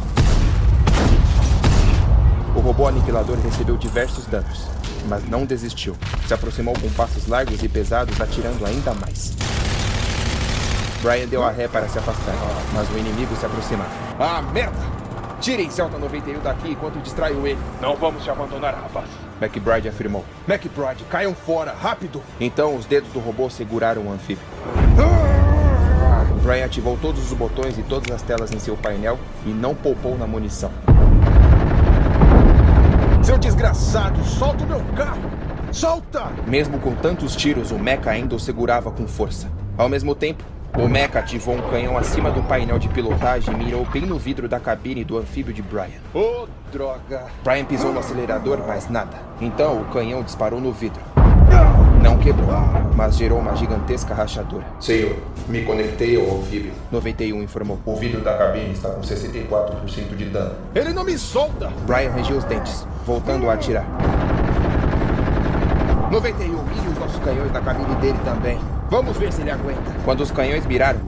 O 2.56 2.60
robô 2.60 2.88
aniquilador 2.88 3.38
recebeu 3.40 3.76
diversos 3.76 4.28
danos, 4.28 4.68
mas 5.10 5.28
não 5.28 5.46
desistiu. 5.46 5.96
Se 6.28 6.34
aproximou 6.34 6.76
com 6.80 6.90
passos 6.92 7.28
largos 7.28 7.64
e 7.64 7.68
pesados, 7.68 8.22
atirando 8.22 8.64
ainda 8.66 8.94
mais. 8.94 9.34
Brian 11.02 11.28
deu 11.28 11.44
a 11.44 11.50
ré 11.50 11.68
para 11.68 11.90
se 11.90 11.98
afastar, 11.98 12.36
mas 12.74 12.88
o 12.92 12.98
inimigo 12.98 13.36
se 13.36 13.46
aproximava. 13.46 13.90
Ah, 14.20 14.42
merda! 14.54 14.78
Tirem 15.40 15.72
Celta 15.72 15.98
91 15.98 16.40
daqui 16.42 16.70
enquanto 16.70 17.02
distraio 17.02 17.48
ele. 17.48 17.58
Não 17.82 17.96
vamos 17.96 18.24
te 18.24 18.30
abandonar, 18.30 18.76
rapaz. 18.76 19.08
McBride 19.42 19.90
afirmou. 19.90 20.24
McBride, 20.48 21.04
caiam 21.10 21.34
fora, 21.34 21.74
rápido! 21.74 22.22
Então 22.40 22.76
os 22.76 22.86
dedos 22.86 23.12
do 23.12 23.20
robô 23.20 23.50
seguraram 23.50 24.04
o 24.04 24.14
anfíbio. 24.14 24.44
Brian 26.52 26.66
ativou 26.66 26.98
todos 26.98 27.32
os 27.32 27.38
botões 27.38 27.78
e 27.78 27.82
todas 27.82 28.14
as 28.14 28.22
telas 28.22 28.52
em 28.52 28.60
seu 28.60 28.76
painel 28.76 29.18
e 29.46 29.52
não 29.52 29.74
poupou 29.74 30.18
na 30.18 30.28
munição. 30.28 30.70
Seu 33.24 33.38
desgraçado, 33.38 34.22
solta 34.26 34.66
o 34.66 34.68
meu 34.68 34.82
carro! 34.94 35.32
Solta! 35.72 36.30
Mesmo 36.46 36.78
com 36.78 36.94
tantos 36.94 37.38
tiros, 37.38 37.72
o 37.72 37.80
Mecha 37.80 38.10
ainda 38.10 38.36
o 38.36 38.40
segurava 38.40 38.92
com 38.92 39.08
força. 39.08 39.50
Ao 39.78 39.88
mesmo 39.88 40.14
tempo, 40.14 40.44
o 40.78 40.90
Mecha 40.90 41.20
ativou 41.20 41.56
um 41.56 41.70
canhão 41.70 41.98
acima 41.98 42.30
do 42.30 42.44
painel 42.44 42.78
de 42.78 42.90
pilotagem 42.90 43.54
e 43.54 43.58
mirou 43.58 43.86
bem 43.86 44.06
no 44.06 44.20
vidro 44.20 44.50
da 44.50 44.60
cabine 44.60 45.06
do 45.06 45.18
anfíbio 45.18 45.54
de 45.54 45.62
Brian. 45.62 46.02
Oh, 46.14 46.48
droga! 46.70 47.28
Brian 47.46 47.64
pisou 47.64 47.94
no 47.94 48.00
acelerador, 48.02 48.60
mas 48.68 48.90
nada. 48.90 49.18
Então 49.40 49.82
o 49.82 49.86
canhão 49.86 50.22
disparou 50.22 50.60
no 50.60 50.74
vidro. 50.74 51.02
Não 52.02 52.18
quebrou, 52.18 52.48
mas 52.96 53.16
gerou 53.16 53.40
uma 53.40 53.56
gigantesca 53.56 54.14
rachadura. 54.14 54.66
Senhor, 54.80 55.16
me 55.48 55.64
conectei 55.64 56.16
ao 56.16 56.40
anfíbio. 56.40 56.72
91 56.92 57.44
informou. 57.44 57.80
O 57.86 57.96
vidro 57.96 58.22
da 58.22 58.36
cabine 58.38 58.72
está 58.72 58.90
com 58.90 59.02
64% 59.02 60.16
de 60.16 60.26
dano. 60.26 60.56
Ele 60.74 60.94
não 60.94 61.04
me 61.04 61.18
solta! 61.18 61.72
Brian 61.86 62.10
rangiu 62.12 62.38
os 62.38 62.44
dentes, 62.46 62.88
voltando 63.06 63.50
a 63.50 63.54
atirar. 63.54 63.86
91, 66.12 66.64
mire 66.64 66.88
os 66.92 66.98
nossos 66.98 67.24
canhões 67.24 67.52
na 67.52 67.62
cabine 67.62 67.96
dele 67.96 68.20
também. 68.26 68.60
Vamos 68.90 69.16
ver 69.18 69.32
se 69.32 69.42
ele 69.42 69.52
aguenta. 69.52 69.92
Quando 70.04 70.22
os 70.22 70.32
canhões 70.32 70.66
miraram, 70.66 71.00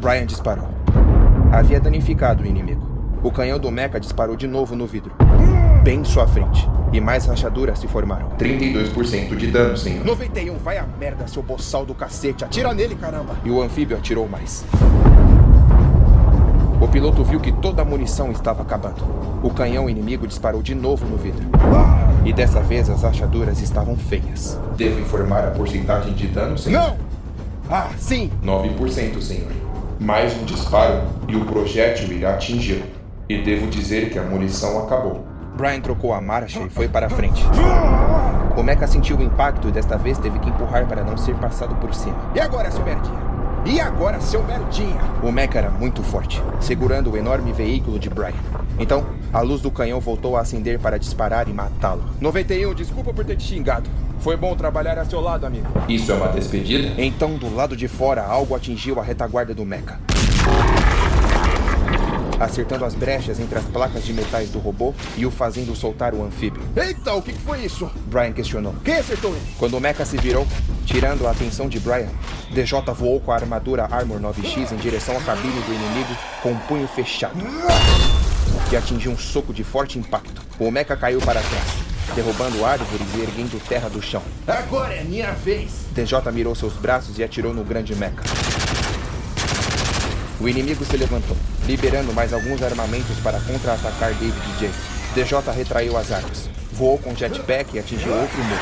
Brian 0.00 0.26
disparou. 0.26 0.68
Havia 1.52 1.80
danificado 1.80 2.42
o 2.42 2.46
inimigo. 2.46 2.93
O 3.24 3.32
canhão 3.32 3.58
do 3.58 3.70
Mecha 3.70 3.98
disparou 3.98 4.36
de 4.36 4.46
novo 4.46 4.76
no 4.76 4.86
vidro, 4.86 5.10
bem 5.82 6.00
em 6.00 6.04
sua 6.04 6.26
frente, 6.26 6.68
e 6.92 7.00
mais 7.00 7.24
rachaduras 7.24 7.78
se 7.78 7.88
formaram. 7.88 8.28
32% 8.38 9.34
de 9.34 9.46
dano, 9.46 9.78
senhor. 9.78 10.04
91, 10.04 10.58
vai 10.58 10.76
a 10.76 10.82
merda, 10.82 11.26
seu 11.26 11.42
boçal 11.42 11.86
do 11.86 11.94
cacete. 11.94 12.44
Atira 12.44 12.74
nele, 12.74 12.94
caramba. 12.94 13.34
E 13.42 13.50
o 13.50 13.62
anfíbio 13.62 13.96
atirou 13.96 14.28
mais. 14.28 14.62
O 16.78 16.86
piloto 16.86 17.24
viu 17.24 17.40
que 17.40 17.50
toda 17.50 17.80
a 17.80 17.84
munição 17.84 18.30
estava 18.30 18.60
acabando. 18.60 19.02
O 19.42 19.48
canhão 19.48 19.88
inimigo 19.88 20.26
disparou 20.26 20.60
de 20.62 20.74
novo 20.74 21.06
no 21.06 21.16
vidro. 21.16 21.46
E 22.26 22.32
dessa 22.32 22.60
vez 22.60 22.90
as 22.90 23.04
rachaduras 23.04 23.58
estavam 23.62 23.96
feias. 23.96 24.60
Devo 24.76 25.00
informar 25.00 25.48
a 25.48 25.50
porcentagem 25.50 26.12
de 26.12 26.26
dano, 26.26 26.58
senhor? 26.58 26.78
Não! 26.78 26.96
Ah, 27.70 27.88
sim! 27.96 28.30
9%, 28.44 29.22
senhor. 29.22 29.50
Mais 29.98 30.36
um 30.36 30.44
disparo 30.44 31.04
e 31.26 31.36
o 31.36 31.46
projétil 31.46 32.12
irá 32.12 32.34
atingi-lo. 32.34 32.93
E 33.28 33.38
devo 33.38 33.66
dizer 33.68 34.10
que 34.10 34.18
a 34.18 34.22
munição 34.22 34.84
acabou. 34.84 35.24
Brian 35.56 35.80
trocou 35.80 36.12
a 36.12 36.20
marcha 36.20 36.60
e 36.60 36.68
foi 36.68 36.88
para 36.88 37.06
a 37.06 37.10
frente. 37.10 37.42
O 38.56 38.62
Mecha 38.62 38.86
sentiu 38.86 39.16
o 39.16 39.22
impacto 39.22 39.68
e 39.68 39.72
desta 39.72 39.96
vez 39.96 40.18
teve 40.18 40.38
que 40.38 40.50
empurrar 40.50 40.86
para 40.86 41.02
não 41.02 41.16
ser 41.16 41.34
passado 41.36 41.74
por 41.76 41.94
cima. 41.94 42.16
E 42.34 42.40
agora, 42.40 42.70
seu 42.70 42.84
merdinha? 42.84 43.24
E 43.64 43.80
agora, 43.80 44.20
seu 44.20 44.42
merdinha? 44.42 45.00
O 45.22 45.32
Mecha 45.32 45.58
era 45.58 45.70
muito 45.70 46.02
forte, 46.02 46.42
segurando 46.60 47.12
o 47.12 47.16
enorme 47.16 47.52
veículo 47.52 47.98
de 47.98 48.10
Brian. 48.10 48.34
Então, 48.78 49.06
a 49.32 49.40
luz 49.40 49.62
do 49.62 49.70
canhão 49.70 50.00
voltou 50.00 50.36
a 50.36 50.40
acender 50.40 50.78
para 50.78 50.98
disparar 50.98 51.48
e 51.48 51.52
matá-lo. 51.52 52.04
91, 52.20 52.74
desculpa 52.74 53.14
por 53.14 53.24
ter 53.24 53.36
te 53.36 53.44
xingado. 53.44 53.88
Foi 54.18 54.36
bom 54.36 54.54
trabalhar 54.54 54.98
a 54.98 55.04
seu 55.04 55.20
lado, 55.20 55.46
amigo. 55.46 55.66
Isso 55.88 56.12
é 56.12 56.14
uma 56.14 56.28
despedida? 56.28 57.00
Então, 57.00 57.36
do 57.36 57.54
lado 57.54 57.76
de 57.76 57.88
fora, 57.88 58.22
algo 58.22 58.54
atingiu 58.54 59.00
a 59.00 59.02
retaguarda 59.02 59.54
do 59.54 59.64
Mecha. 59.64 59.98
Acertando 62.38 62.84
as 62.84 62.94
brechas 62.94 63.38
entre 63.38 63.58
as 63.58 63.64
placas 63.64 64.04
de 64.04 64.12
metais 64.12 64.50
do 64.50 64.58
robô 64.58 64.92
e 65.16 65.24
o 65.24 65.30
fazendo 65.30 65.74
soltar 65.74 66.14
o 66.14 66.24
anfíbio. 66.24 66.62
Eita, 66.76 67.14
o 67.14 67.22
que 67.22 67.32
foi 67.32 67.64
isso? 67.64 67.90
Brian 68.06 68.32
questionou. 68.32 68.74
Quem 68.84 68.96
acertou 68.96 69.32
ele? 69.32 69.46
Quando 69.58 69.76
o 69.76 69.80
Mecha 69.80 70.04
se 70.04 70.16
virou, 70.16 70.46
tirando 70.84 71.26
a 71.26 71.30
atenção 71.30 71.68
de 71.68 71.78
Brian, 71.78 72.08
DJ 72.50 72.80
voou 72.94 73.20
com 73.20 73.32
a 73.32 73.36
armadura 73.36 73.84
Armor 73.90 74.20
9X 74.20 74.72
em 74.72 74.76
direção 74.76 75.16
à 75.16 75.20
cabine 75.20 75.60
do 75.60 75.74
inimigo 75.74 76.16
com 76.42 76.52
um 76.52 76.58
punho 76.60 76.86
fechado, 76.88 77.36
que 78.68 78.76
atingiu 78.76 79.12
um 79.12 79.18
soco 79.18 79.52
de 79.52 79.64
forte 79.64 79.98
impacto. 79.98 80.42
O 80.58 80.70
Mecha 80.70 80.96
caiu 80.96 81.20
para 81.20 81.40
trás, 81.40 81.68
derrubando 82.14 82.64
árvores 82.64 83.06
e 83.16 83.20
erguendo 83.20 83.60
terra 83.68 83.88
do 83.88 84.02
chão. 84.02 84.22
Agora 84.46 84.94
é 84.94 85.04
minha 85.04 85.32
vez! 85.32 85.86
DJ 85.92 86.18
mirou 86.32 86.54
seus 86.54 86.74
braços 86.74 87.18
e 87.18 87.24
atirou 87.24 87.54
no 87.54 87.64
grande 87.64 87.94
Mecha. 87.94 88.73
O 90.44 90.48
inimigo 90.48 90.84
se 90.84 90.94
levantou, 90.98 91.38
liberando 91.66 92.12
mais 92.12 92.30
alguns 92.34 92.62
armamentos 92.62 93.18
para 93.20 93.40
contra-atacar 93.40 94.12
David 94.12 94.58
J. 94.58 94.70
DJ 95.14 95.54
retraiu 95.56 95.96
as 95.96 96.12
armas, 96.12 96.50
voou 96.70 96.98
com 96.98 97.16
jetpack 97.16 97.74
e 97.74 97.78
atingiu 97.78 98.12
outro 98.12 98.36
muro. 98.44 98.60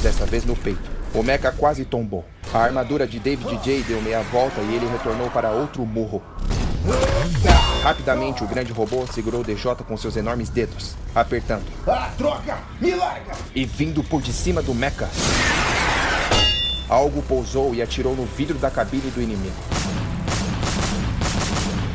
Desta 0.00 0.24
vez 0.24 0.44
no 0.44 0.54
peito. 0.54 0.88
O 1.12 1.20
Mecha 1.20 1.50
quase 1.50 1.84
tombou. 1.84 2.24
A 2.54 2.58
armadura 2.58 3.08
de 3.08 3.18
David 3.18 3.50
J 3.64 3.82
deu 3.88 4.00
meia 4.00 4.22
volta 4.22 4.60
e 4.60 4.76
ele 4.76 4.86
retornou 4.86 5.30
para 5.30 5.50
outro 5.50 5.84
murro. 5.84 6.22
Rapidamente, 7.82 8.44
o 8.44 8.46
grande 8.46 8.72
robô 8.72 9.04
segurou 9.12 9.40
o 9.40 9.44
DJ 9.44 9.74
com 9.84 9.96
seus 9.96 10.14
enormes 10.14 10.48
dedos, 10.48 10.94
apertando. 11.12 11.66
Ah, 11.88 12.12
troca! 12.16 12.56
Me 12.80 12.94
larga! 12.94 13.32
E 13.52 13.66
vindo 13.66 14.04
por 14.04 14.22
de 14.22 14.32
cima 14.32 14.62
do 14.62 14.72
Mecha, 14.72 15.08
algo 16.88 17.20
pousou 17.22 17.74
e 17.74 17.82
atirou 17.82 18.14
no 18.14 18.26
vidro 18.26 18.58
da 18.58 18.70
cabine 18.70 19.10
do 19.10 19.20
inimigo. 19.20 19.77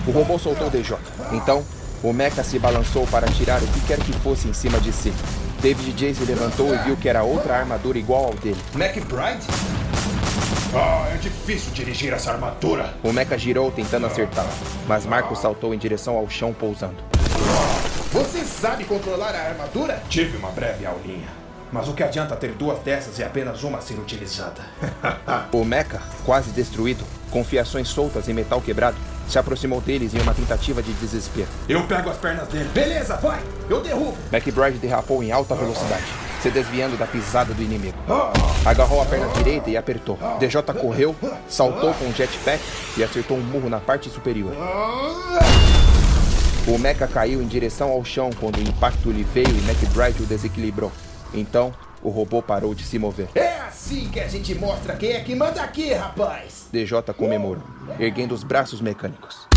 O 0.05 0.11
robô 0.11 0.37
soltou 0.37 0.67
o 0.67 0.69
DJ. 0.69 0.97
Então, 1.31 1.63
o 2.03 2.11
Mecha 2.11 2.43
se 2.43 2.59
balançou 2.59 3.07
para 3.07 3.25
atirar 3.25 3.61
o 3.63 3.67
que 3.67 3.79
quer 3.81 3.99
que 3.99 4.11
fosse 4.19 4.47
em 4.47 4.53
cima 4.53 4.79
de 4.79 4.91
si. 4.91 5.13
David 5.61 5.93
J 5.93 6.13
se 6.13 6.25
levantou 6.25 6.75
e 6.75 6.77
viu 6.79 6.97
que 6.97 7.07
era 7.07 7.23
outra 7.23 7.57
armadura 7.57 7.97
igual 7.97 8.25
ao 8.25 8.33
dele. 8.33 8.59
McBride? 8.75 9.47
Ah, 10.75 11.09
é 11.13 11.17
difícil 11.17 11.71
dirigir 11.71 12.11
essa 12.11 12.31
armadura. 12.31 12.93
O 13.01 13.13
Mecha 13.13 13.37
girou 13.37 13.71
tentando 13.71 14.05
acertá-lo, 14.05 14.49
mas 14.87 15.05
Marco 15.05 15.35
saltou 15.35 15.73
em 15.73 15.77
direção 15.77 16.17
ao 16.17 16.29
chão 16.29 16.51
pousando. 16.51 16.97
Você 18.11 18.43
sabe 18.43 18.83
controlar 18.83 19.33
a 19.33 19.49
armadura? 19.49 20.03
Tive 20.09 20.35
uma 20.35 20.49
breve 20.49 20.85
aulinha. 20.85 21.29
Mas 21.71 21.87
o 21.87 21.93
que 21.93 22.03
adianta 22.03 22.35
ter 22.35 22.51
duas 22.51 22.79
dessas 22.79 23.17
e 23.17 23.23
apenas 23.23 23.63
uma 23.63 23.79
ser 23.79 23.95
utilizada? 23.95 24.61
o 25.53 25.63
Mecha, 25.63 26.01
quase 26.25 26.51
destruído, 26.51 27.05
com 27.31 27.43
fiações 27.43 27.87
soltas 27.87 28.27
e 28.27 28.33
metal 28.33 28.61
quebrado, 28.61 28.97
se 29.27 29.39
aproximou 29.39 29.81
deles 29.81 30.13
em 30.13 30.19
uma 30.19 30.33
tentativa 30.33 30.81
de 30.81 30.91
desespero. 30.93 31.47
Eu 31.67 31.83
pego 31.83 32.09
as 32.09 32.17
pernas 32.17 32.47
dele. 32.47 32.69
Beleza, 32.73 33.15
vai! 33.17 33.41
Eu 33.69 33.81
derrubo! 33.81 34.17
McBride 34.31 34.77
derrapou 34.77 35.23
em 35.23 35.31
alta 35.31 35.55
velocidade, 35.55 36.05
se 36.41 36.49
desviando 36.49 36.97
da 36.97 37.05
pisada 37.05 37.53
do 37.53 37.61
inimigo. 37.61 37.97
Agarrou 38.65 39.01
a 39.01 39.05
perna 39.05 39.27
direita 39.29 39.69
e 39.69 39.77
apertou. 39.77 40.17
DJ 40.39 40.61
correu, 40.79 41.15
saltou 41.47 41.93
com 41.93 42.05
um 42.05 42.13
jetpack 42.13 42.61
e 42.97 43.03
acertou 43.03 43.37
um 43.37 43.41
murro 43.41 43.69
na 43.69 43.79
parte 43.79 44.09
superior. 44.09 44.53
O 46.65 46.77
Mecha 46.77 47.07
caiu 47.07 47.41
em 47.41 47.47
direção 47.47 47.89
ao 47.89 48.05
chão 48.05 48.29
quando 48.39 48.57
o 48.57 48.61
impacto 48.61 49.11
lhe 49.11 49.23
veio 49.23 49.49
e 49.49 49.69
McBride 49.69 50.23
o 50.23 50.25
desequilibrou. 50.25 50.91
Então, 51.33 51.73
o 52.03 52.09
robô 52.09 52.41
parou 52.41 52.75
de 52.75 52.83
se 52.83 52.99
mover. 52.99 53.29
É 53.33 53.59
assim 53.61 54.09
que 54.09 54.19
a 54.19 54.27
gente 54.27 54.53
mostra 54.55 54.95
quem 54.95 55.13
é 55.13 55.21
que 55.21 55.33
manda 55.33 55.61
aqui, 55.61 55.93
rapaz! 55.93 56.67
DJ 56.71 57.01
comemorou, 57.17 57.63
erguendo 57.99 58.33
os 58.33 58.43
braços 58.43 58.81
mecânicos. 58.81 59.47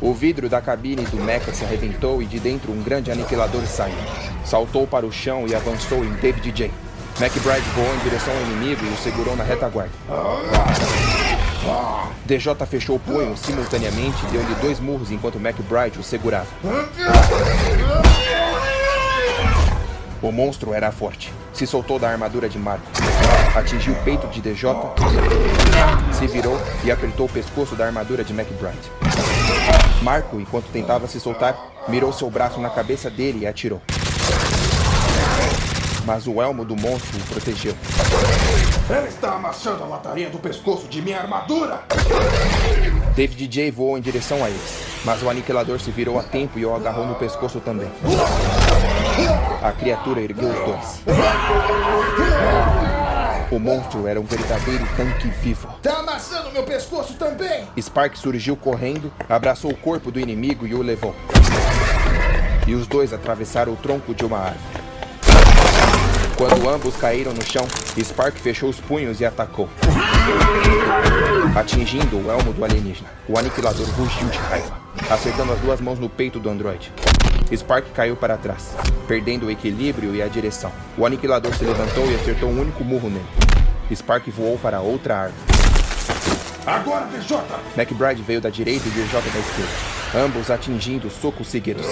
O 0.00 0.12
vidro 0.12 0.48
da 0.48 0.60
cabine 0.60 1.04
do 1.04 1.16
Mecha 1.16 1.52
se 1.52 1.64
arrebentou 1.64 2.22
e 2.22 2.26
de 2.26 2.40
dentro 2.40 2.72
um 2.72 2.82
grande 2.82 3.10
aniquilador 3.10 3.64
saiu. 3.66 3.94
Saltou 4.44 4.86
para 4.86 5.06
o 5.06 5.12
chão 5.12 5.46
e 5.46 5.54
avançou 5.54 6.04
em 6.04 6.12
David 6.14 6.50
J. 6.50 6.70
McBride 7.20 7.68
voou 7.74 7.94
em 7.94 7.98
direção 7.98 8.34
ao 8.34 8.40
inimigo 8.42 8.84
e 8.84 8.88
o 8.88 8.96
segurou 8.96 9.36
na 9.36 9.44
retaguarda. 9.44 9.92
DJ 12.24 12.54
fechou 12.66 12.96
o 12.96 12.98
punho 12.98 13.36
simultaneamente 13.36 14.24
e 14.26 14.30
deu-lhe 14.32 14.54
dois 14.56 14.80
murros 14.80 15.10
enquanto 15.10 15.36
McBride 15.38 15.98
o 15.98 16.02
segurava. 16.02 16.48
O 20.22 20.30
monstro 20.30 20.72
era 20.72 20.92
forte. 20.92 21.32
Se 21.52 21.66
soltou 21.66 21.98
da 21.98 22.08
armadura 22.08 22.48
de 22.48 22.56
Marco. 22.56 22.86
Atingiu 23.56 23.92
o 23.92 24.04
peito 24.04 24.28
de 24.28 24.40
DJ, 24.40 24.70
se 26.12 26.28
virou 26.28 26.56
e 26.84 26.92
apertou 26.92 27.26
o 27.26 27.28
pescoço 27.28 27.74
da 27.74 27.86
armadura 27.86 28.22
de 28.22 28.32
McBride. 28.32 28.78
Marco, 30.00 30.40
enquanto 30.40 30.66
tentava 30.66 31.08
se 31.08 31.18
soltar, 31.18 31.56
mirou 31.88 32.12
seu 32.12 32.30
braço 32.30 32.60
na 32.60 32.70
cabeça 32.70 33.10
dele 33.10 33.40
e 33.40 33.46
atirou. 33.48 33.82
Mas 36.04 36.28
o 36.28 36.40
elmo 36.40 36.64
do 36.64 36.76
monstro 36.76 37.18
o 37.18 37.22
protegeu. 37.24 37.74
Ela 38.88 39.08
está 39.08 39.34
amassando 39.34 39.82
a 39.82 39.86
lataria 39.86 40.30
do 40.30 40.38
pescoço 40.38 40.86
de 40.86 41.02
minha 41.02 41.18
armadura! 41.18 41.82
David 43.16 43.48
J 43.48 43.70
voou 43.72 43.98
em 43.98 44.00
direção 44.00 44.44
a 44.44 44.48
eles, 44.48 44.84
mas 45.04 45.20
o 45.20 45.28
aniquilador 45.28 45.80
se 45.80 45.90
virou 45.90 46.18
a 46.18 46.22
tempo 46.22 46.60
e 46.60 46.64
o 46.64 46.74
agarrou 46.74 47.06
no 47.06 47.16
pescoço 47.16 47.60
também. 47.60 47.90
A 49.62 49.72
criatura 49.72 50.20
ergueu 50.20 50.48
os 50.48 50.58
dois. 50.58 51.02
O 53.50 53.58
monstro 53.58 54.06
era 54.06 54.18
um 54.18 54.24
verdadeiro 54.24 54.86
tanque 54.96 55.28
vivo. 55.28 55.68
Tá 55.82 55.98
amassando 55.98 56.50
meu 56.52 56.62
pescoço 56.62 57.14
também! 57.14 57.68
Spark 57.80 58.16
surgiu 58.16 58.56
correndo, 58.56 59.12
abraçou 59.28 59.70
o 59.70 59.76
corpo 59.76 60.10
do 60.10 60.18
inimigo 60.18 60.66
e 60.66 60.74
o 60.74 60.82
levou. 60.82 61.14
E 62.66 62.74
os 62.74 62.86
dois 62.86 63.12
atravessaram 63.12 63.72
o 63.74 63.76
tronco 63.76 64.14
de 64.14 64.24
uma 64.24 64.38
árvore. 64.38 64.82
Quando 66.36 66.68
ambos 66.68 66.96
caíram 66.96 67.32
no 67.32 67.44
chão, 67.44 67.66
Spark 68.02 68.36
fechou 68.36 68.70
os 68.70 68.80
punhos 68.80 69.20
e 69.20 69.26
atacou. 69.26 69.68
Atingindo 71.54 72.16
o 72.16 72.30
elmo 72.30 72.52
do 72.52 72.64
alienígena, 72.64 73.10
o 73.28 73.38
aniquilador 73.38 73.86
rugiu 73.90 74.28
de 74.28 74.38
raiva, 74.38 74.76
acertando 75.10 75.52
as 75.52 75.60
duas 75.60 75.80
mãos 75.80 75.98
no 75.98 76.08
peito 76.08 76.40
do 76.40 76.48
androide. 76.48 76.90
Spark 77.56 77.92
caiu 77.92 78.16
para 78.16 78.36
trás, 78.36 78.74
perdendo 79.06 79.46
o 79.46 79.50
equilíbrio 79.50 80.14
e 80.14 80.22
a 80.22 80.26
direção. 80.26 80.72
O 80.96 81.04
aniquilador 81.04 81.54
se 81.54 81.64
levantou 81.64 82.10
e 82.10 82.14
acertou 82.14 82.48
um 82.48 82.60
único 82.60 82.82
murro 82.82 83.10
nele. 83.10 83.26
Spark 83.94 84.26
voou 84.30 84.58
para 84.58 84.80
outra 84.80 85.16
árvore. 85.16 85.42
Agora, 86.64 87.06
DJ! 87.06 87.38
McBride 87.76 88.22
veio 88.22 88.40
da 88.40 88.48
direita 88.48 88.88
e 88.88 88.90
DJ 88.90 89.20
da 89.20 89.38
esquerda, 89.38 90.24
ambos 90.24 90.50
atingindo 90.50 91.10
socos 91.10 91.48
seguidos. 91.48 91.86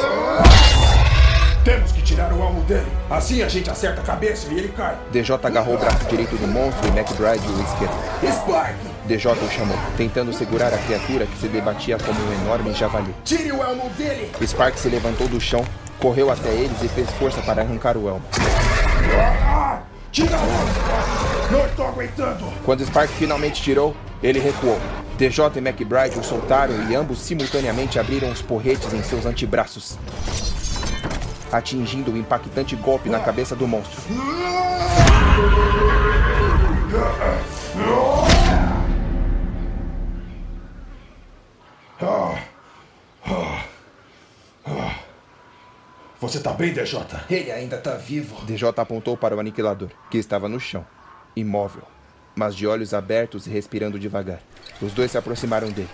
Temos 1.64 1.92
que 1.92 2.00
tirar 2.00 2.32
o 2.32 2.40
elmo 2.40 2.62
dele. 2.62 2.86
Assim 3.10 3.42
a 3.42 3.48
gente 3.48 3.68
acerta 3.68 4.00
a 4.00 4.04
cabeça 4.04 4.50
e 4.50 4.58
ele 4.58 4.68
cai. 4.68 4.96
DJ 5.12 5.38
agarrou 5.42 5.74
o 5.74 5.78
braço 5.78 6.06
direito 6.06 6.36
do 6.36 6.46
monstro 6.46 6.86
e 6.86 6.98
McBride 6.98 7.46
o 7.46 7.62
esquerdo. 7.62 8.42
Spark! 8.42 8.99
DJ 9.10 9.32
o 9.32 9.50
chamou, 9.50 9.76
tentando 9.96 10.32
segurar 10.32 10.72
a 10.72 10.78
criatura 10.78 11.26
que 11.26 11.36
se 11.36 11.48
debatia 11.48 11.98
como 11.98 12.16
um 12.20 12.32
enorme 12.42 12.72
javali. 12.72 13.12
Tire 13.24 13.50
o 13.50 13.60
elmo 13.60 13.90
dele! 13.98 14.30
Spark 14.40 14.78
se 14.78 14.88
levantou 14.88 15.26
do 15.26 15.40
chão, 15.40 15.64
correu 15.98 16.30
até 16.30 16.48
eles 16.50 16.80
e 16.80 16.86
fez 16.86 17.10
força 17.14 17.42
para 17.42 17.60
arrancar 17.62 17.96
o 17.96 18.08
elmo. 18.08 18.22
Ah! 19.18 19.82
Tira 20.12 20.30
o 20.30 20.40
elmo! 20.40 21.50
Não 21.50 21.66
estou 21.66 21.88
aguentando! 21.88 22.44
Quando 22.64 22.86
Spark 22.86 23.10
finalmente 23.10 23.60
tirou, 23.60 23.96
ele 24.22 24.38
recuou. 24.38 24.78
DJ 25.18 25.44
e 25.56 25.58
McBride 25.58 26.16
o 26.16 26.22
soltaram 26.22 26.88
e 26.88 26.94
ambos 26.94 27.18
simultaneamente 27.18 27.98
abriram 27.98 28.30
os 28.30 28.40
porretes 28.40 28.94
em 28.94 29.02
seus 29.02 29.26
antebraços, 29.26 29.98
atingindo 31.50 32.12
o 32.12 32.16
impactante 32.16 32.76
golpe 32.76 33.08
na 33.08 33.18
cabeça 33.18 33.56
do 33.56 33.66
monstro. 33.66 34.00
Você 46.30 46.38
tá 46.38 46.52
bem, 46.52 46.72
DJ? 46.72 47.00
Ele 47.28 47.50
ainda 47.50 47.76
tá 47.76 47.96
vivo. 47.96 48.46
DJ 48.46 48.68
apontou 48.76 49.16
para 49.16 49.34
o 49.34 49.40
aniquilador, 49.40 49.90
que 50.08 50.16
estava 50.16 50.48
no 50.48 50.60
chão, 50.60 50.86
imóvel, 51.34 51.82
mas 52.36 52.54
de 52.54 52.68
olhos 52.68 52.94
abertos 52.94 53.48
e 53.48 53.50
respirando 53.50 53.98
devagar. 53.98 54.38
Os 54.80 54.92
dois 54.92 55.10
se 55.10 55.18
aproximaram 55.18 55.72
dele, 55.72 55.90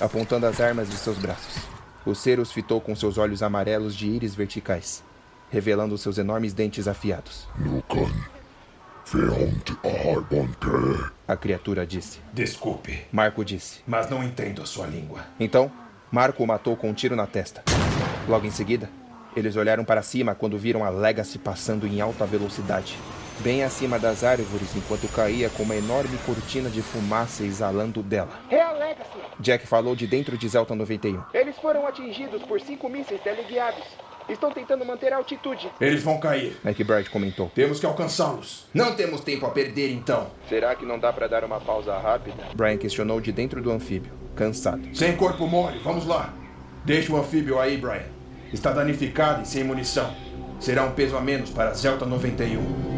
apontando 0.00 0.46
as 0.46 0.60
armas 0.60 0.88
de 0.88 0.94
seus 0.94 1.18
braços. 1.18 1.64
O 2.06 2.14
ser 2.14 2.38
os 2.38 2.52
fitou 2.52 2.80
com 2.80 2.94
seus 2.94 3.18
olhos 3.18 3.42
amarelos 3.42 3.96
de 3.96 4.06
íris 4.06 4.36
verticais, 4.36 5.02
revelando 5.50 5.98
seus 5.98 6.16
enormes 6.16 6.52
dentes 6.52 6.86
afiados. 6.86 7.48
A 11.26 11.36
criatura 11.36 11.84
disse. 11.84 12.20
Desculpe, 12.32 13.04
Marco 13.10 13.44
disse. 13.44 13.80
mas 13.84 14.08
não 14.08 14.22
entendo 14.22 14.62
a 14.62 14.64
sua 14.64 14.86
língua. 14.86 15.22
Então, 15.40 15.72
Marco 16.08 16.44
o 16.44 16.46
matou 16.46 16.76
com 16.76 16.90
um 16.90 16.94
tiro 16.94 17.16
na 17.16 17.26
testa. 17.26 17.64
Logo 18.28 18.46
em 18.46 18.50
seguida, 18.52 18.88
eles 19.36 19.56
olharam 19.56 19.84
para 19.84 20.02
cima 20.02 20.34
quando 20.34 20.58
viram 20.58 20.84
a 20.84 20.90
Legacy 20.90 21.38
passando 21.38 21.86
em 21.86 22.00
alta 22.00 22.26
velocidade, 22.26 22.96
bem 23.40 23.62
acima 23.62 23.98
das 23.98 24.22
árvores, 24.22 24.76
enquanto 24.76 25.08
caía 25.12 25.48
com 25.50 25.62
uma 25.62 25.76
enorme 25.76 26.16
cortina 26.26 26.68
de 26.68 26.82
fumaça 26.82 27.42
exalando 27.42 28.02
dela. 28.02 28.30
É 28.50 28.60
a 28.60 28.72
Legacy! 28.72 29.18
Jack 29.40 29.66
falou 29.66 29.96
de 29.96 30.06
dentro 30.06 30.36
de 30.36 30.48
Zelta 30.48 30.74
91. 30.74 31.22
Eles 31.32 31.56
foram 31.56 31.86
atingidos 31.86 32.42
por 32.42 32.60
cinco 32.60 32.88
mísseis 32.88 33.20
teleguiados. 33.22 33.84
Estão 34.28 34.52
tentando 34.52 34.84
manter 34.84 35.12
a 35.12 35.16
altitude. 35.16 35.68
Eles 35.80 36.02
vão 36.02 36.20
cair. 36.20 36.56
McBride 36.64 37.10
comentou. 37.10 37.50
Temos 37.54 37.80
que 37.80 37.86
alcançá-los. 37.86 38.68
Não 38.72 38.94
temos 38.94 39.20
tempo 39.20 39.44
a 39.46 39.50
perder 39.50 39.90
então. 39.90 40.28
Será 40.48 40.74
que 40.76 40.86
não 40.86 40.98
dá 40.98 41.12
para 41.12 41.26
dar 41.26 41.42
uma 41.42 41.60
pausa 41.60 41.98
rápida? 41.98 42.44
Brian 42.54 42.76
questionou 42.76 43.20
de 43.20 43.32
dentro 43.32 43.60
do 43.60 43.72
anfíbio, 43.72 44.12
cansado. 44.36 44.82
Sem 44.94 45.16
corpo 45.16 45.46
mole, 45.48 45.80
vamos 45.80 46.06
lá. 46.06 46.32
Deixa 46.84 47.12
o 47.12 47.16
anfíbio 47.16 47.58
aí, 47.58 47.76
Brian. 47.76 48.21
Está 48.52 48.70
danificado 48.70 49.42
e 49.42 49.46
sem 49.46 49.64
munição. 49.64 50.14
Será 50.60 50.84
um 50.84 50.92
peso 50.92 51.16
a 51.16 51.20
menos 51.20 51.50
para 51.50 51.72
Zelta 51.74 52.04
91. 52.04 52.92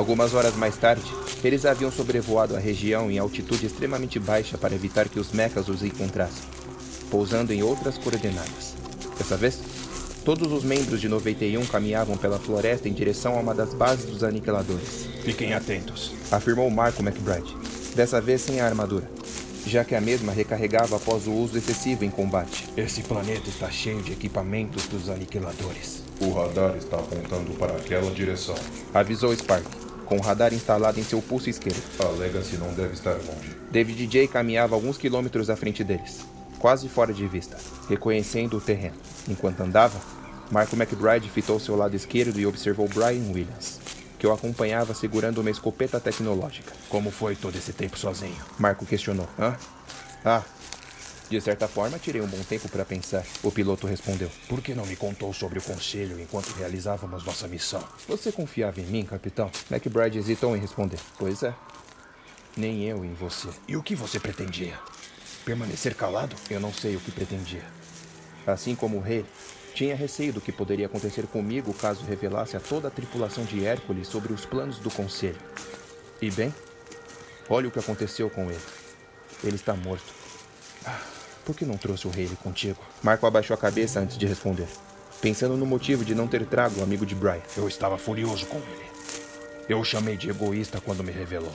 Algumas 0.00 0.32
horas 0.32 0.56
mais 0.56 0.76
tarde, 0.78 1.04
eles 1.44 1.66
haviam 1.66 1.92
sobrevoado 1.92 2.56
a 2.56 2.58
região 2.58 3.10
em 3.10 3.18
altitude 3.18 3.66
extremamente 3.66 4.18
baixa 4.18 4.56
para 4.56 4.74
evitar 4.74 5.08
que 5.08 5.20
os 5.20 5.30
mechas 5.30 5.68
os 5.68 5.82
encontrassem, 5.82 6.42
pousando 7.10 7.52
em 7.52 7.62
outras 7.62 7.98
coordenadas. 7.98 8.74
Dessa 9.18 9.36
vez, 9.36 9.58
todos 10.24 10.52
os 10.52 10.62
membros 10.64 11.00
de 11.00 11.08
91 11.08 11.64
caminhavam 11.66 12.16
pela 12.16 12.38
floresta 12.38 12.88
em 12.88 12.92
direção 12.92 13.36
a 13.36 13.40
uma 13.40 13.54
das 13.54 13.74
bases 13.74 14.06
dos 14.06 14.22
aniquiladores, 14.24 15.06
Fiquem 15.24 15.52
atentos. 15.54 16.12
afirmou 16.30 16.70
Marco 16.70 17.02
McBride, 17.02 17.54
dessa 17.94 18.20
vez 18.20 18.40
sem 18.40 18.60
a 18.60 18.66
armadura, 18.66 19.08
já 19.66 19.84
que 19.84 19.94
a 19.94 20.00
mesma 20.00 20.32
recarregava 20.32 20.96
após 20.96 21.26
o 21.26 21.32
uso 21.32 21.58
excessivo 21.58 22.04
em 22.04 22.10
combate. 22.10 22.66
Esse 22.76 23.02
planeta 23.02 23.48
está 23.48 23.70
cheio 23.70 24.00
de 24.02 24.12
equipamentos 24.12 24.86
dos 24.86 25.08
aniquiladores. 25.10 26.02
O 26.20 26.32
radar 26.32 26.76
está 26.76 26.96
apontando 26.96 27.52
para 27.58 27.72
aquela 27.76 28.10
direção. 28.10 28.54
Avisou 28.94 29.34
Spark, 29.34 29.66
com 30.06 30.16
o 30.16 30.20
radar 30.20 30.52
instalado 30.52 30.98
em 30.98 31.04
seu 31.04 31.20
pulso 31.22 31.48
esquerdo. 31.50 31.82
A 31.98 32.08
Legacy 32.18 32.56
não 32.56 32.72
deve 32.74 32.94
estar 32.94 33.12
longe. 33.12 33.56
David 33.70 34.06
J 34.06 34.26
caminhava 34.28 34.74
alguns 34.74 34.98
quilômetros 34.98 35.48
à 35.50 35.56
frente 35.56 35.84
deles, 35.84 36.20
quase 36.60 36.88
fora 36.88 37.12
de 37.12 37.26
vista, 37.26 37.56
reconhecendo 37.88 38.56
o 38.56 38.60
terreno. 38.60 38.96
Enquanto 39.26 39.62
andava, 39.62 39.98
Marco 40.50 40.76
McBride 40.76 41.28
fitou 41.30 41.58
seu 41.58 41.74
lado 41.74 41.96
esquerdo 41.96 42.38
e 42.38 42.46
observou 42.46 42.86
Brian 42.86 43.32
Williams, 43.32 43.80
que 44.18 44.26
o 44.26 44.32
acompanhava 44.32 44.94
segurando 44.94 45.40
uma 45.40 45.50
escopeta 45.50 45.98
tecnológica. 45.98 46.72
Como 46.88 47.10
foi 47.10 47.34
todo 47.34 47.56
esse 47.56 47.72
tempo 47.72 47.98
sozinho? 47.98 48.36
Marco 48.58 48.84
questionou. 48.84 49.28
Hã? 49.38 49.56
Ah, 50.24 50.44
de 51.30 51.40
certa 51.40 51.68
forma, 51.68 51.96
tirei 51.96 52.20
um 52.20 52.26
bom 52.26 52.42
tempo 52.42 52.68
para 52.68 52.84
pensar. 52.84 53.24
O 53.40 53.52
piloto 53.52 53.86
respondeu. 53.86 54.28
Por 54.48 54.60
que 54.60 54.74
não 54.74 54.84
me 54.84 54.96
contou 54.96 55.32
sobre 55.32 55.60
o 55.60 55.62
conselho 55.62 56.20
enquanto 56.20 56.52
realizávamos 56.54 57.24
nossa 57.24 57.46
missão? 57.46 57.82
Você 58.08 58.32
confiava 58.32 58.80
em 58.80 58.84
mim, 58.84 59.04
capitão? 59.04 59.48
McBride 59.70 60.18
hesitou 60.18 60.56
em 60.56 60.60
responder. 60.60 60.98
Pois 61.16 61.44
é. 61.44 61.54
Nem 62.56 62.82
eu 62.82 63.04
em 63.04 63.14
você. 63.14 63.48
E 63.68 63.76
o 63.76 63.82
que 63.82 63.94
você 63.94 64.18
pretendia? 64.18 64.76
Permanecer 65.44 65.94
calado? 65.94 66.36
Eu 66.50 66.60
não 66.60 66.72
sei 66.72 66.96
o 66.96 67.00
que 67.00 67.10
pretendia. 67.10 67.64
Assim 68.46 68.74
como 68.74 68.98
o 68.98 69.00
rei, 69.00 69.24
tinha 69.74 69.94
receio 69.94 70.32
do 70.32 70.40
que 70.40 70.52
poderia 70.52 70.86
acontecer 70.86 71.26
comigo 71.26 71.72
caso 71.72 72.04
revelasse 72.04 72.56
a 72.56 72.60
toda 72.60 72.88
a 72.88 72.90
tripulação 72.90 73.44
de 73.44 73.64
Hércules 73.64 74.08
sobre 74.08 74.32
os 74.32 74.44
planos 74.44 74.78
do 74.78 74.90
conselho. 74.90 75.38
E 76.20 76.30
bem, 76.30 76.54
olha 77.48 77.68
o 77.68 77.70
que 77.70 77.78
aconteceu 77.78 78.28
com 78.28 78.50
ele. 78.50 78.60
Ele 79.42 79.56
está 79.56 79.74
morto. 79.74 80.12
Ah, 80.84 81.00
Por 81.44 81.56
que 81.56 81.64
não 81.64 81.76
trouxe 81.76 82.06
o 82.06 82.10
rei 82.10 82.28
contigo? 82.42 82.80
Marco 83.02 83.26
abaixou 83.26 83.54
a 83.54 83.58
cabeça 83.58 84.00
antes 84.00 84.18
de 84.18 84.26
responder, 84.26 84.68
pensando 85.20 85.56
no 85.56 85.64
motivo 85.64 86.04
de 86.04 86.14
não 86.14 86.28
ter 86.28 86.44
trago 86.46 86.80
o 86.80 86.82
amigo 86.82 87.06
de 87.06 87.14
Brian. 87.14 87.40
Eu 87.56 87.66
estava 87.66 87.96
furioso 87.96 88.46
com 88.46 88.58
ele. 88.58 88.90
Eu 89.68 89.80
o 89.80 89.84
chamei 89.84 90.16
de 90.16 90.28
egoísta 90.28 90.80
quando 90.80 91.02
me 91.02 91.12
revelou. 91.12 91.54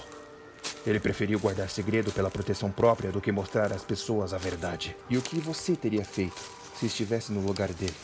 Ele 0.86 1.00
preferiu 1.00 1.40
guardar 1.40 1.70
segredo 1.70 2.12
pela 2.12 2.30
proteção 2.30 2.72
própria 2.72 3.12
do 3.12 3.22
que 3.22 3.32
mostrar 3.32 3.74
às 3.74 3.84
pessoas 3.84 4.34
a 4.34 4.38
verdade. 4.38 4.96
E 5.10 5.18
o 5.18 5.22
que 5.22 5.40
você 5.40 5.76
teria 5.76 6.06
feito 6.06 6.40
se 6.80 6.86
estivesse 6.86 7.32
no 7.32 7.42
lugar 7.42 7.72
dele? 7.74 7.96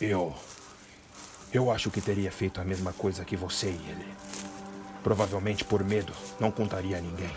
Eu. 0.00 0.34
Eu 1.52 1.70
acho 1.70 1.90
que 1.90 2.00
teria 2.00 2.32
feito 2.32 2.60
a 2.60 2.64
mesma 2.64 2.92
coisa 2.92 3.24
que 3.24 3.36
você 3.36 3.68
e 3.68 3.90
ele. 3.90 4.06
Provavelmente 5.02 5.64
por 5.64 5.82
medo, 5.84 6.12
não 6.38 6.50
contaria 6.50 6.98
a 6.98 7.00
ninguém. 7.00 7.30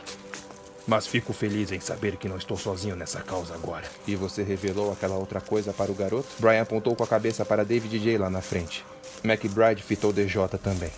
Mas 0.87 1.07
fico 1.07 1.33
feliz 1.33 1.71
em 1.71 1.79
saber 1.79 2.15
que 2.15 2.29
não 2.29 2.37
estou 2.37 2.57
sozinho 2.57 2.95
nessa 2.95 3.21
causa 3.21 3.55
agora. 3.55 3.85
E 4.05 4.15
você 4.15 4.43
revelou 4.43 4.91
aquela 4.91 5.15
outra 5.15 5.41
coisa 5.41 5.73
para 5.73 5.91
o 5.91 5.95
garoto? 5.95 6.27
Brian 6.37 6.61
apontou 6.61 6.95
com 6.95 7.03
a 7.03 7.07
cabeça 7.07 7.43
para 7.43 7.65
David 7.65 7.99
J 7.99 8.17
lá 8.19 8.29
na 8.29 8.41
frente. 8.41 8.85
McBride 9.23 9.81
fitou 9.81 10.13
DJ 10.13 10.47
também. 10.61 10.91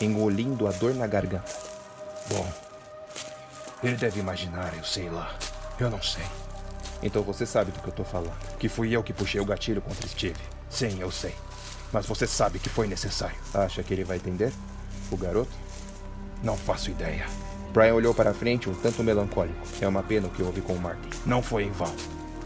engolindo 0.00 0.66
a 0.66 0.72
dor 0.72 0.94
na 0.94 1.06
garganta. 1.06 1.69
Bom, 2.30 2.46
ele 3.82 3.96
deve 3.96 4.20
imaginar, 4.20 4.72
eu 4.76 4.84
sei 4.84 5.10
lá. 5.10 5.34
Eu 5.78 5.90
não 5.90 6.00
sei. 6.02 6.24
Então 7.02 7.22
você 7.22 7.44
sabe 7.44 7.72
do 7.72 7.80
que 7.80 7.88
eu 7.88 7.92
tô 7.92 8.04
falando. 8.04 8.32
Que 8.58 8.68
fui 8.68 8.94
eu 8.94 9.02
que 9.02 9.12
puxei 9.12 9.40
o 9.40 9.44
gatilho 9.44 9.82
contra 9.82 10.06
Steve. 10.06 10.40
Sim, 10.68 11.00
eu 11.00 11.10
sei. 11.10 11.34
Mas 11.92 12.06
você 12.06 12.26
sabe 12.26 12.58
que 12.58 12.68
foi 12.68 12.86
necessário. 12.86 13.36
Acha 13.52 13.82
que 13.82 13.92
ele 13.92 14.04
vai 14.04 14.18
entender? 14.18 14.52
O 15.10 15.16
garoto? 15.16 15.50
Não 16.42 16.56
faço 16.56 16.90
ideia. 16.90 17.26
Brian 17.72 17.94
olhou 17.94 18.14
para 18.14 18.34
frente 18.34 18.68
um 18.68 18.74
tanto 18.74 19.02
melancólico. 19.02 19.58
É 19.80 19.88
uma 19.88 20.02
pena 20.02 20.26
o 20.28 20.30
que 20.30 20.42
houve 20.42 20.60
com 20.60 20.74
o 20.74 20.80
Martin. 20.80 21.08
Não 21.26 21.42
foi 21.42 21.64
em 21.64 21.70
vão. 21.70 21.94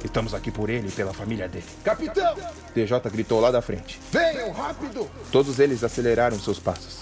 Estamos 0.04 0.34
aqui 0.34 0.50
por 0.50 0.68
ele 0.70 0.88
e 0.88 0.92
pela 0.92 1.12
família 1.14 1.48
dele. 1.48 1.64
Capitão! 1.82 2.34
DJ 2.74 3.00
gritou 3.10 3.40
lá 3.40 3.50
da 3.50 3.62
frente. 3.62 4.00
Venham, 4.12 4.52
rápido! 4.52 5.10
Todos 5.32 5.58
eles 5.58 5.82
aceleraram 5.82 6.38
seus 6.38 6.58
passos. 6.58 6.98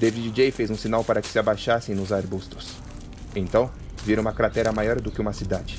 David 0.00 0.30
J 0.30 0.50
fez 0.50 0.70
um 0.70 0.78
sinal 0.78 1.04
para 1.04 1.20
que 1.20 1.28
se 1.28 1.38
abaixassem 1.38 1.94
nos 1.94 2.10
arbustos. 2.10 2.76
Então, 3.36 3.70
viram 4.02 4.22
uma 4.22 4.32
cratera 4.32 4.72
maior 4.72 4.98
do 4.98 5.10
que 5.10 5.20
uma 5.20 5.34
cidade. 5.34 5.78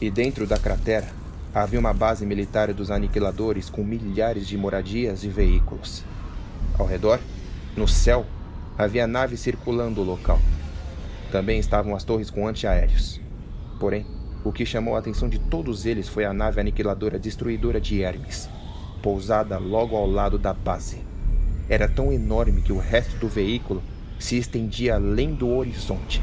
E 0.00 0.10
dentro 0.10 0.46
da 0.46 0.56
cratera 0.56 1.06
havia 1.54 1.78
uma 1.78 1.92
base 1.92 2.24
militar 2.24 2.72
dos 2.72 2.90
aniquiladores 2.90 3.68
com 3.68 3.84
milhares 3.84 4.48
de 4.48 4.56
moradias 4.56 5.24
e 5.24 5.28
veículos. 5.28 6.02
Ao 6.78 6.86
redor, 6.86 7.20
no 7.76 7.86
céu, 7.86 8.24
havia 8.78 9.06
naves 9.06 9.40
circulando 9.40 10.00
o 10.00 10.04
local. 10.04 10.40
Também 11.30 11.60
estavam 11.60 11.94
as 11.94 12.04
torres 12.04 12.30
com 12.30 12.48
antiaéreos. 12.48 13.20
Porém, 13.78 14.06
o 14.42 14.50
que 14.50 14.64
chamou 14.64 14.96
a 14.96 15.00
atenção 15.00 15.28
de 15.28 15.38
todos 15.38 15.84
eles 15.84 16.08
foi 16.08 16.24
a 16.24 16.32
nave 16.32 16.62
aniquiladora 16.62 17.18
destruidora 17.18 17.78
de 17.78 18.00
Hermes, 18.00 18.48
pousada 19.02 19.58
logo 19.58 19.94
ao 19.96 20.06
lado 20.06 20.38
da 20.38 20.54
base. 20.54 21.07
Era 21.68 21.88
tão 21.88 22.12
enorme 22.12 22.62
que 22.62 22.72
o 22.72 22.78
resto 22.78 23.16
do 23.16 23.28
veículo 23.28 23.82
se 24.18 24.36
estendia 24.36 24.94
além 24.94 25.34
do 25.34 25.48
horizonte, 25.48 26.22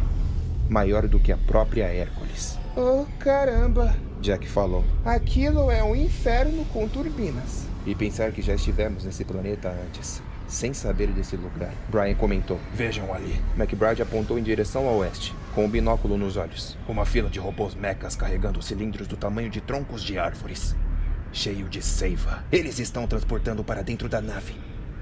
maior 0.69 1.07
do 1.07 1.19
que 1.19 1.31
a 1.31 1.37
própria 1.37 1.85
Hércules. 1.85 2.57
Oh, 2.75 3.05
caramba! 3.19 3.95
Jack 4.21 4.47
falou. 4.47 4.83
Aquilo 5.05 5.69
é 5.69 5.83
um 5.83 5.95
inferno 5.95 6.65
com 6.73 6.87
turbinas. 6.87 7.65
E 7.85 7.93
pensar 7.93 8.31
que 8.31 8.41
já 8.41 8.55
estivemos 8.55 9.05
nesse 9.05 9.23
planeta 9.23 9.69
antes 9.69 10.21
sem 10.47 10.73
saber 10.73 11.07
desse 11.07 11.35
lugar. 11.35 11.73
Brian 11.89 12.15
comentou. 12.15 12.59
Vejam 12.73 13.13
ali. 13.13 13.41
McBride 13.57 14.01
apontou 14.01 14.37
em 14.37 14.43
direção 14.43 14.87
ao 14.87 14.97
oeste, 14.97 15.33
com 15.53 15.61
o 15.61 15.65
um 15.65 15.69
binóculo 15.69 16.17
nos 16.17 16.37
olhos. 16.37 16.77
Uma 16.87 17.05
fila 17.05 17.29
de 17.29 17.39
robôs 17.39 17.75
mechas 17.75 18.15
carregando 18.15 18.61
cilindros 18.61 19.07
do 19.07 19.17
tamanho 19.17 19.49
de 19.49 19.61
troncos 19.61 20.03
de 20.03 20.17
árvores. 20.17 20.75
Cheio 21.31 21.67
de 21.67 21.81
seiva. 21.81 22.43
Eles 22.51 22.79
estão 22.79 23.07
transportando 23.07 23.63
para 23.63 23.81
dentro 23.81 24.07
da 24.07 24.21
nave. 24.21 24.55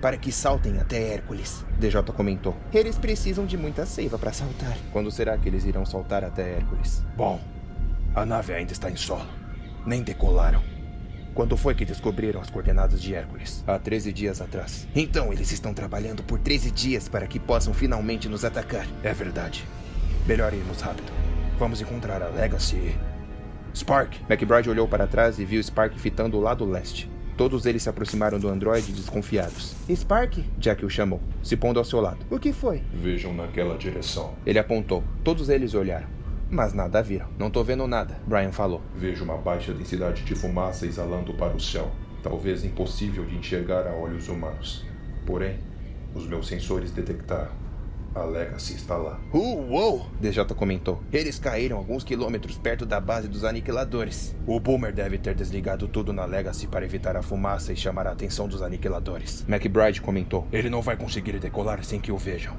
Para 0.03 0.17
que 0.17 0.33
saltem 0.33 0.77
até 0.79 1.13
Hércules. 1.13 1.63
DJ 1.79 2.03
comentou. 2.13 2.57
Eles 2.73 2.97
precisam 2.97 3.45
de 3.45 3.55
muita 3.55 3.85
seiva 3.85 4.19
para 4.19 4.33
saltar. 4.33 4.77
Quando 4.91 5.09
será 5.09 5.37
que 5.37 5.47
eles 5.47 5.63
irão 5.63 5.85
saltar 5.85 6.25
até 6.25 6.55
Hércules? 6.55 7.01
Bom, 7.15 7.39
a 8.13 8.25
nave 8.25 8.53
ainda 8.53 8.73
está 8.73 8.91
em 8.91 8.97
solo. 8.97 9.25
Nem 9.85 10.03
decolaram. 10.03 10.61
Quando 11.33 11.55
foi 11.55 11.73
que 11.73 11.85
descobriram 11.85 12.41
as 12.41 12.49
coordenadas 12.49 13.01
de 13.01 13.15
Hércules? 13.15 13.63
Há 13.65 13.79
13 13.79 14.11
dias 14.11 14.41
atrás. 14.41 14.85
Então 14.93 15.31
eles 15.31 15.53
estão 15.53 15.73
trabalhando 15.73 16.21
por 16.21 16.37
13 16.37 16.69
dias 16.69 17.07
para 17.07 17.25
que 17.25 17.39
possam 17.39 17.73
finalmente 17.73 18.27
nos 18.27 18.43
atacar. 18.43 18.85
É 19.03 19.13
verdade. 19.13 19.65
Melhor 20.27 20.53
irmos 20.53 20.81
rápido. 20.81 21.13
Vamos 21.57 21.79
encontrar 21.79 22.21
a 22.21 22.27
Legacy. 22.27 22.93
Spark! 23.73 24.17
McBride 24.29 24.69
olhou 24.69 24.85
para 24.85 25.07
trás 25.07 25.39
e 25.39 25.45
viu 25.45 25.63
Spark 25.63 25.97
fitando 25.97 26.37
o 26.37 26.41
lado 26.41 26.65
leste. 26.65 27.09
Todos 27.37 27.65
eles 27.65 27.83
se 27.83 27.89
aproximaram 27.89 28.39
do 28.39 28.47
androide 28.47 28.91
desconfiados. 28.91 29.75
Spark? 29.89 30.37
Jack 30.57 30.85
o 30.85 30.89
chamou, 30.89 31.19
se 31.41 31.57
pondo 31.57 31.79
ao 31.79 31.85
seu 31.85 31.99
lado. 31.99 32.19
O 32.29 32.39
que 32.39 32.53
foi? 32.53 32.81
Vejam 32.93 33.33
naquela 33.33 33.77
direção. 33.77 34.33
Ele 34.45 34.59
apontou. 34.59 35.03
Todos 35.23 35.49
eles 35.49 35.73
olharam 35.73 36.07
mas 36.53 36.71
nada 36.71 37.01
viram. 37.01 37.27
Não 37.37 37.49
tô 37.49 37.63
vendo 37.63 37.87
nada, 37.87 38.15
Brian 38.27 38.51
falou. 38.51 38.81
Vejo 38.95 39.23
uma 39.23 39.37
baixa 39.37 39.73
densidade 39.73 40.23
de 40.23 40.35
fumaça 40.35 40.85
exalando 40.85 41.33
para 41.33 41.55
o 41.55 41.59
céu. 41.59 41.91
Talvez 42.21 42.63
impossível 42.63 43.25
de 43.25 43.35
enxergar 43.35 43.87
a 43.87 43.95
olhos 43.95 44.29
humanos. 44.29 44.85
Porém, 45.25 45.59
os 46.13 46.27
meus 46.27 46.47
sensores 46.47 46.91
detectaram. 46.91 47.62
A 48.15 48.23
Legacy 48.25 48.75
está 48.75 48.95
lá. 48.95 49.19
Uh, 49.33 49.71
uou! 49.71 50.05
DJ 50.21 50.45
comentou. 50.55 51.01
Eles 51.11 51.39
caíram 51.39 51.77
alguns 51.77 52.03
quilômetros 52.03 52.57
perto 52.57 52.85
da 52.85 52.99
base 52.99 53.27
dos 53.27 53.43
aniquiladores. 53.43 54.35
O 54.45 54.59
Boomer 54.59 54.93
deve 54.93 55.17
ter 55.17 55.33
desligado 55.33 55.87
tudo 55.87 56.13
na 56.13 56.23
Legacy 56.23 56.67
para 56.67 56.85
evitar 56.85 57.17
a 57.17 57.23
fumaça 57.23 57.73
e 57.73 57.75
chamar 57.75 58.05
a 58.05 58.11
atenção 58.11 58.47
dos 58.47 58.61
aniquiladores. 58.61 59.43
McBride 59.47 59.99
comentou. 59.99 60.47
Ele 60.51 60.69
não 60.69 60.81
vai 60.81 60.95
conseguir 60.95 61.39
decolar 61.39 61.83
sem 61.83 61.99
que 61.99 62.11
o 62.11 62.17
vejam. 62.17 62.55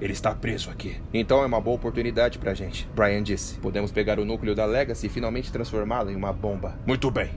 Ele 0.00 0.14
está 0.14 0.34
preso 0.34 0.70
aqui. 0.70 0.98
Então 1.12 1.42
é 1.42 1.46
uma 1.46 1.60
boa 1.60 1.76
oportunidade 1.76 2.38
pra 2.38 2.54
gente, 2.54 2.88
Brian 2.94 3.22
disse. 3.22 3.58
Podemos 3.58 3.92
pegar 3.92 4.18
o 4.18 4.24
núcleo 4.24 4.54
da 4.54 4.64
Legacy 4.64 5.06
e 5.06 5.10
finalmente 5.10 5.52
transformá-lo 5.52 6.10
em 6.10 6.16
uma 6.16 6.32
bomba. 6.32 6.78
Muito 6.86 7.10
bem. 7.10 7.30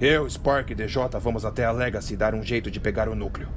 Eu, 0.00 0.28
Spark 0.28 0.70
e 0.70 0.74
DJ 0.74 1.02
vamos 1.20 1.44
até 1.44 1.64
a 1.64 1.70
Legacy 1.70 2.16
dar 2.16 2.34
um 2.34 2.42
jeito 2.42 2.70
de 2.70 2.80
pegar 2.80 3.08
o 3.08 3.14
núcleo. 3.14 3.48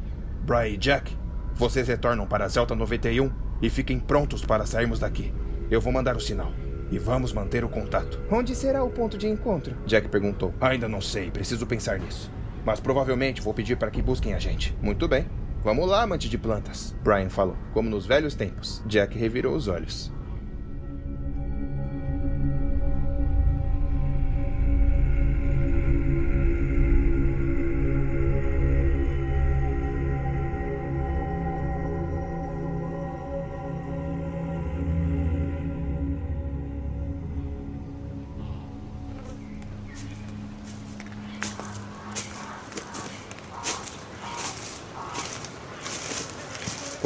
Brian 0.43 0.67
e 0.67 0.77
Jack, 0.77 1.15
vocês 1.61 1.87
retornam 1.87 2.25
para 2.25 2.45
a 2.45 2.47
Zelta 2.47 2.73
91 2.73 3.31
e 3.61 3.69
fiquem 3.69 3.99
prontos 3.99 4.43
para 4.43 4.65
sairmos 4.65 4.97
daqui. 4.97 5.31
Eu 5.69 5.79
vou 5.79 5.93
mandar 5.93 6.15
o 6.15 6.19
sinal. 6.19 6.51
E 6.91 6.97
vamos 6.97 7.31
manter 7.31 7.63
o 7.63 7.69
contato. 7.69 8.19
Onde 8.31 8.55
será 8.55 8.83
o 8.83 8.89
ponto 8.89 9.15
de 9.15 9.27
encontro? 9.27 9.77
Jack 9.85 10.09
perguntou. 10.09 10.51
Ainda 10.59 10.89
não 10.89 10.99
sei, 10.99 11.29
preciso 11.29 11.67
pensar 11.67 11.99
nisso. 11.99 12.31
Mas 12.65 12.79
provavelmente 12.79 13.43
vou 13.43 13.53
pedir 13.53 13.77
para 13.77 13.91
que 13.91 14.01
busquem 14.01 14.33
a 14.33 14.39
gente. 14.39 14.75
Muito 14.81 15.07
bem. 15.07 15.27
Vamos 15.63 15.87
lá, 15.87 16.01
amante 16.01 16.27
de 16.27 16.35
plantas, 16.35 16.95
Brian 17.03 17.29
falou, 17.29 17.55
como 17.75 17.91
nos 17.91 18.07
velhos 18.07 18.33
tempos. 18.33 18.81
Jack 18.87 19.15
revirou 19.15 19.55
os 19.55 19.67
olhos. 19.67 20.11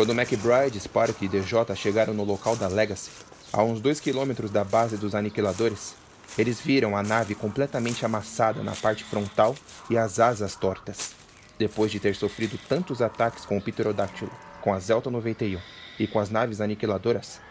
Quando 0.06 0.22
McBride, 0.22 0.80
Spark 0.80 1.20
e 1.24 1.28
DJ 1.28 1.76
chegaram 1.76 2.14
no 2.14 2.24
local 2.24 2.56
da 2.56 2.68
Legacy, 2.68 3.10
a 3.52 3.64
uns 3.64 3.82
dois 3.82 4.00
quilômetros 4.00 4.52
da 4.52 4.64
base 4.64 4.98
dos 4.98 5.16
aniquiladores, 5.16 5.96
eles 6.38 6.62
viram 6.62 6.96
a 6.96 7.02
nave 7.02 7.34
completamente 7.34 8.06
amassada 8.06 8.62
na 8.62 8.74
parte 8.76 9.04
frontal 9.04 9.56
e 9.90 9.98
as 9.98 10.20
asas 10.20 10.56
tortas. 10.56 11.16
Depois 11.58 11.92
de 11.92 12.00
ter 12.00 12.16
sofrido 12.16 12.56
tantos 12.70 13.02
ataques 13.02 13.46
com 13.46 13.58
o 13.58 13.62
Pterodáctilo, 13.62 14.30
com 14.62 14.76
a 14.76 14.80
Zelta 14.80 15.10
91 15.10 15.60
e 15.98 16.06
com 16.06 16.20
as 16.20 16.30
naves 16.30 16.62
aniquiladoras, 16.62 17.42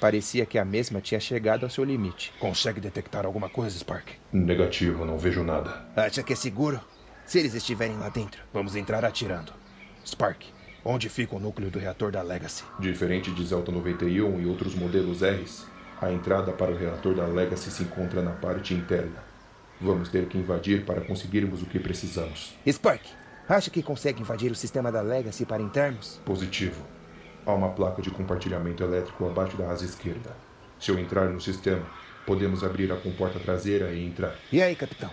parecia 0.00 0.44
que 0.44 0.58
a 0.58 0.64
mesma 0.64 1.00
tinha 1.00 1.20
chegado 1.20 1.62
ao 1.62 1.70
seu 1.70 1.84
limite. 1.84 2.32
Consegue 2.40 2.80
detectar 2.80 3.24
alguma 3.24 3.48
coisa, 3.48 3.78
Spark? 3.78 4.08
Negativo, 4.32 5.04
não 5.04 5.16
vejo 5.16 5.44
nada. 5.44 5.86
Acha 5.94 6.24
que 6.24 6.32
é 6.32 6.36
seguro? 6.36 6.80
Se 7.24 7.38
eles 7.38 7.54
estiverem 7.54 7.96
lá 7.98 8.08
dentro. 8.08 8.42
Vamos 8.52 8.74
entrar 8.74 9.04
atirando. 9.04 9.52
Spark, 10.04 10.42
Onde 10.84 11.10
fica 11.10 11.36
o 11.36 11.40
núcleo 11.40 11.70
do 11.70 11.78
reator 11.78 12.10
da 12.10 12.22
Legacy? 12.22 12.64
Diferente 12.78 13.30
de 13.30 13.44
Zelta 13.44 13.70
91 13.70 14.40
e 14.40 14.46
outros 14.46 14.74
modelos 14.74 15.20
Rs, 15.20 15.66
a 16.00 16.10
entrada 16.10 16.52
para 16.52 16.70
o 16.70 16.76
reator 16.76 17.14
da 17.14 17.26
Legacy 17.26 17.70
se 17.70 17.82
encontra 17.82 18.22
na 18.22 18.30
parte 18.30 18.72
interna. 18.72 19.22
Vamos 19.78 20.08
ter 20.08 20.26
que 20.26 20.38
invadir 20.38 20.86
para 20.86 21.02
conseguirmos 21.02 21.62
o 21.62 21.66
que 21.66 21.78
precisamos. 21.78 22.54
Spark, 22.66 23.02
acha 23.46 23.70
que 23.70 23.82
consegue 23.82 24.22
invadir 24.22 24.50
o 24.50 24.54
sistema 24.54 24.90
da 24.90 25.02
Legacy 25.02 25.44
para 25.44 25.62
entrarmos? 25.62 26.18
Positivo. 26.24 26.82
Há 27.44 27.52
uma 27.52 27.70
placa 27.70 28.00
de 28.00 28.10
compartilhamento 28.10 28.82
elétrico 28.82 29.26
abaixo 29.26 29.58
da 29.58 29.70
asa 29.70 29.84
esquerda. 29.84 30.34
Se 30.78 30.90
eu 30.90 30.98
entrar 30.98 31.28
no 31.28 31.42
sistema, 31.42 31.84
podemos 32.24 32.64
abrir 32.64 32.90
a 32.90 32.96
comporta 32.96 33.38
traseira 33.38 33.92
e 33.92 34.06
entrar. 34.06 34.34
E 34.50 34.62
aí, 34.62 34.74
capitão? 34.74 35.10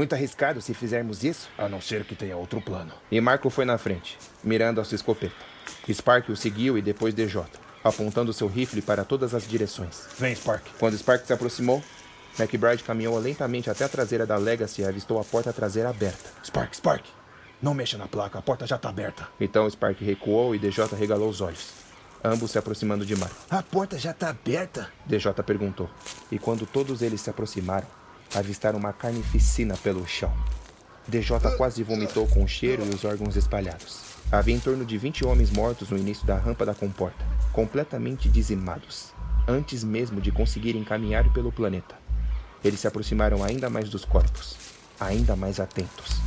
Muito 0.00 0.14
arriscado 0.14 0.62
se 0.62 0.72
fizermos 0.72 1.22
isso? 1.24 1.50
A 1.58 1.68
não 1.68 1.78
ser 1.78 2.06
que 2.06 2.14
tenha 2.14 2.34
outro 2.34 2.58
plano. 2.58 2.90
E 3.10 3.20
Marco 3.20 3.50
foi 3.50 3.66
na 3.66 3.76
frente, 3.76 4.16
mirando 4.42 4.80
a 4.80 4.84
sua 4.84 4.94
escopeta. 4.94 5.34
Spark 5.92 6.30
o 6.30 6.36
seguiu 6.36 6.78
e 6.78 6.80
depois 6.80 7.12
DJ, 7.12 7.42
apontando 7.84 8.32
seu 8.32 8.48
rifle 8.48 8.80
para 8.80 9.04
todas 9.04 9.34
as 9.34 9.46
direções. 9.46 10.08
Vem, 10.18 10.34
Spark. 10.34 10.64
Quando 10.78 10.96
Spark 10.96 11.26
se 11.26 11.34
aproximou, 11.34 11.82
McBride 12.38 12.82
caminhou 12.82 13.18
lentamente 13.18 13.68
até 13.68 13.84
a 13.84 13.90
traseira 13.90 14.24
da 14.24 14.38
Legacy 14.38 14.80
e 14.80 14.86
avistou 14.86 15.20
a 15.20 15.24
porta 15.24 15.52
traseira 15.52 15.90
aberta. 15.90 16.30
Spark, 16.42 16.74
Spark! 16.74 17.04
Não 17.60 17.74
mexa 17.74 17.98
na 17.98 18.08
placa, 18.08 18.38
a 18.38 18.42
porta 18.42 18.66
já 18.66 18.76
está 18.76 18.88
aberta. 18.88 19.28
Então 19.38 19.68
Spark 19.68 20.00
recuou 20.00 20.54
e 20.54 20.58
DJ 20.58 20.86
regalou 20.98 21.28
os 21.28 21.42
olhos. 21.42 21.74
Ambos 22.24 22.52
se 22.52 22.58
aproximando 22.58 23.04
de 23.04 23.16
Marco. 23.16 23.36
A 23.50 23.62
porta 23.62 23.98
já 23.98 24.12
está 24.12 24.30
aberta? 24.30 24.90
DJ 25.04 25.30
perguntou. 25.44 25.90
E 26.32 26.38
quando 26.38 26.64
todos 26.64 27.02
eles 27.02 27.20
se 27.20 27.28
aproximaram, 27.28 27.99
avistaram 28.34 28.78
uma 28.78 28.92
carnificina 28.92 29.76
pelo 29.76 30.06
chão. 30.06 30.32
DJ 31.08 31.38
quase 31.56 31.82
vomitou 31.82 32.26
com 32.28 32.44
o 32.44 32.48
cheiro 32.48 32.84
e 32.84 32.94
os 32.94 33.04
órgãos 33.04 33.36
espalhados. 33.36 34.00
Havia 34.30 34.54
em 34.54 34.60
torno 34.60 34.84
de 34.84 34.96
20 34.96 35.24
homens 35.24 35.50
mortos 35.50 35.90
no 35.90 35.98
início 35.98 36.24
da 36.24 36.36
rampa 36.36 36.64
da 36.64 36.74
comporta, 36.74 37.24
completamente 37.52 38.28
dizimados, 38.28 39.12
antes 39.48 39.82
mesmo 39.82 40.20
de 40.20 40.30
conseguirem 40.30 40.84
caminhar 40.84 41.32
pelo 41.32 41.50
planeta. 41.50 41.96
Eles 42.62 42.78
se 42.78 42.86
aproximaram 42.86 43.42
ainda 43.42 43.68
mais 43.68 43.88
dos 43.88 44.04
corpos, 44.04 44.56
ainda 45.00 45.34
mais 45.34 45.58
atentos, 45.58 46.20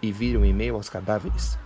e 0.00 0.10
viram 0.10 0.44
em 0.44 0.54
meio 0.54 0.76
aos 0.76 0.88
cadáveres 0.88 1.58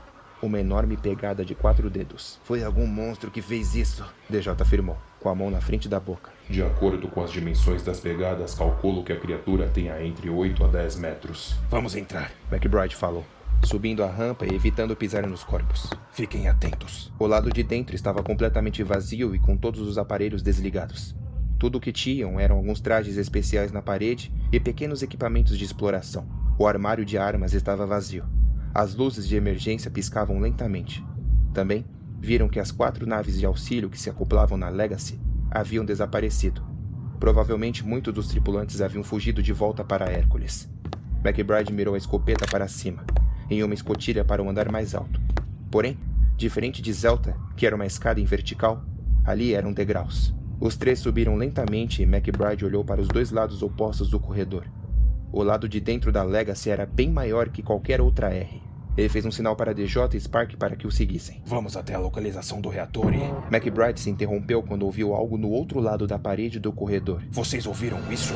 uma 0.42 0.59
enorme 0.59 0.96
pegada 0.96 1.44
de 1.44 1.55
quatro 1.55 1.88
dedos. 1.88 2.38
Foi 2.44 2.64
algum 2.64 2.87
monstro 2.87 3.31
que 3.31 3.40
fez 3.40 3.75
isso, 3.75 4.05
DJ 4.29 4.53
afirmou, 4.59 4.99
com 5.20 5.29
a 5.29 5.35
mão 5.35 5.50
na 5.50 5.61
frente 5.61 5.88
da 5.88 5.98
boca. 5.98 6.31
De 6.48 6.62
acordo 6.62 7.09
com 7.09 7.22
as 7.22 7.33
dimensões 7.33 7.83
das 7.83 7.98
pegadas, 8.00 8.55
calculo 8.55 9.02
que 9.02 9.12
a 9.12 9.18
criatura 9.18 9.68
tenha 9.68 10.00
entre 10.05 10.31
8 10.31 10.64
a 10.64 10.68
10 10.68 10.96
metros. 10.96 11.57
Vamos 11.68 11.96
entrar, 11.96 12.31
McBride 12.50 12.94
falou, 12.94 13.24
subindo 13.64 14.05
a 14.05 14.11
rampa 14.11 14.46
e 14.46 14.55
evitando 14.55 14.94
pisar 14.94 15.26
nos 15.26 15.42
corpos. 15.42 15.90
Fiquem 16.12 16.48
atentos. 16.48 17.12
O 17.18 17.26
lado 17.26 17.50
de 17.50 17.62
dentro 17.62 17.96
estava 17.96 18.22
completamente 18.22 18.83
vazio 18.83 19.35
e 19.35 19.38
com 19.38 19.57
todos 19.57 19.81
os 19.81 19.98
aparelhos 19.98 20.42
desligados. 20.42 21.14
Tudo 21.59 21.79
o 21.79 21.81
que 21.81 21.92
tinham 21.92 22.38
eram 22.38 22.57
alguns 22.57 22.81
trajes 22.81 23.16
especiais 23.16 23.72
na 23.72 23.81
parede 23.81 24.33
e 24.52 24.61
pequenos 24.61 25.02
equipamentos 25.02 25.57
de 25.57 25.64
exploração. 25.64 26.29
O 26.59 26.66
armário 26.66 27.05
de 27.05 27.16
armas 27.18 27.55
estava 27.55 27.87
vazio. 27.87 28.24
As 28.74 28.94
luzes 28.94 29.26
de 29.26 29.37
emergência 29.37 29.90
piscavam 29.90 30.38
lentamente. 30.38 31.02
Também 31.55 31.85
viram 32.26 32.48
que 32.48 32.58
as 32.58 32.72
quatro 32.72 33.06
naves 33.06 33.38
de 33.38 33.46
auxílio 33.46 33.88
que 33.88 33.96
se 33.96 34.10
acoplavam 34.10 34.58
na 34.58 34.68
Legacy 34.68 35.20
haviam 35.48 35.84
desaparecido. 35.84 36.60
Provavelmente 37.20 37.86
muitos 37.86 38.12
dos 38.12 38.26
tripulantes 38.26 38.80
haviam 38.80 39.04
fugido 39.04 39.40
de 39.40 39.52
volta 39.52 39.84
para 39.84 40.10
Hércules. 40.10 40.68
McBride 41.24 41.72
mirou 41.72 41.94
a 41.94 41.98
escopeta 41.98 42.44
para 42.50 42.66
cima, 42.66 43.04
em 43.48 43.62
uma 43.62 43.74
escotilha 43.74 44.24
para 44.24 44.42
o 44.42 44.50
andar 44.50 44.72
mais 44.72 44.92
alto. 44.92 45.20
Porém, 45.70 45.96
diferente 46.36 46.82
de 46.82 46.92
Zelta, 46.92 47.36
que 47.56 47.64
era 47.64 47.76
uma 47.76 47.86
escada 47.86 48.18
em 48.18 48.24
vertical, 48.24 48.84
ali 49.24 49.54
eram 49.54 49.72
degraus. 49.72 50.34
Os 50.58 50.76
três 50.76 50.98
subiram 50.98 51.36
lentamente 51.36 52.02
e 52.02 52.06
McBride 52.06 52.64
olhou 52.64 52.84
para 52.84 53.00
os 53.00 53.06
dois 53.06 53.30
lados 53.30 53.62
opostos 53.62 54.10
do 54.10 54.18
corredor. 54.18 54.66
O 55.30 55.44
lado 55.44 55.68
de 55.68 55.78
dentro 55.78 56.10
da 56.10 56.24
Legacy 56.24 56.70
era 56.70 56.86
bem 56.86 57.08
maior 57.08 57.50
que 57.50 57.62
qualquer 57.62 58.00
outra 58.00 58.34
R. 58.34 58.65
Ele 58.96 59.09
fez 59.09 59.26
um 59.26 59.30
sinal 59.30 59.54
para 59.54 59.74
DJ 59.74 60.02
e 60.14 60.20
Spark 60.20 60.56
para 60.56 60.74
que 60.74 60.87
o 60.87 60.90
seguissem. 60.90 61.42
Vamos 61.44 61.76
até 61.76 61.94
a 61.94 61.98
localização 61.98 62.61
do 62.61 62.68
reator 62.68 63.12
e. 63.12 63.20
McBride 63.54 64.00
se 64.00 64.09
interrompeu 64.09 64.62
quando 64.62 64.85
ouviu 64.85 65.14
algo 65.14 65.37
no 65.37 65.50
outro 65.50 65.80
lado 65.80 66.06
da 66.06 66.18
parede 66.18 66.59
do 66.59 66.72
corredor. 66.72 67.22
Vocês 67.30 67.66
ouviram 67.66 68.00
isso? 68.11 68.35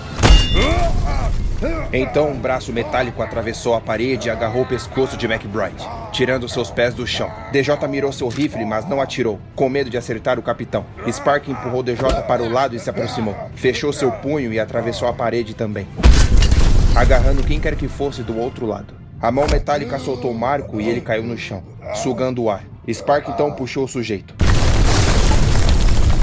Então 1.92 2.30
um 2.30 2.38
braço 2.38 2.72
metálico 2.72 3.22
atravessou 3.22 3.74
a 3.74 3.80
parede 3.80 4.28
e 4.28 4.30
agarrou 4.30 4.62
o 4.62 4.66
pescoço 4.66 5.16
de 5.16 5.26
McBride, 5.26 5.86
tirando 6.12 6.48
seus 6.48 6.70
pés 6.70 6.94
do 6.94 7.06
chão. 7.06 7.30
DJ 7.52 7.76
mirou 7.88 8.12
seu 8.12 8.28
rifle, 8.28 8.64
mas 8.64 8.88
não 8.88 9.00
atirou, 9.00 9.38
com 9.54 9.68
medo 9.68 9.88
de 9.88 9.96
acertar 9.96 10.38
o 10.38 10.42
capitão. 10.42 10.84
Spark 11.10 11.48
empurrou 11.48 11.82
DJ 11.82 12.22
para 12.26 12.42
o 12.42 12.48
lado 12.48 12.76
e 12.76 12.78
se 12.78 12.90
aproximou. 12.90 13.34
Fechou 13.54 13.92
seu 13.92 14.10
punho 14.10 14.52
e 14.52 14.60
atravessou 14.60 15.08
a 15.08 15.12
parede 15.12 15.54
também, 15.54 15.86
agarrando 16.96 17.44
quem 17.44 17.60
quer 17.60 17.76
que 17.76 17.88
fosse 17.88 18.22
do 18.22 18.36
outro 18.36 18.66
lado. 18.66 18.99
A 19.22 19.30
mão 19.30 19.46
metálica 19.52 19.98
soltou 19.98 20.32
Marco 20.32 20.80
e 20.80 20.88
ele 20.88 21.02
caiu 21.02 21.22
no 21.22 21.36
chão, 21.36 21.62
sugando 21.96 22.42
o 22.42 22.48
ar. 22.48 22.64
Spark 22.90 23.28
então 23.28 23.52
puxou 23.52 23.84
o 23.84 23.88
sujeito, 23.88 24.34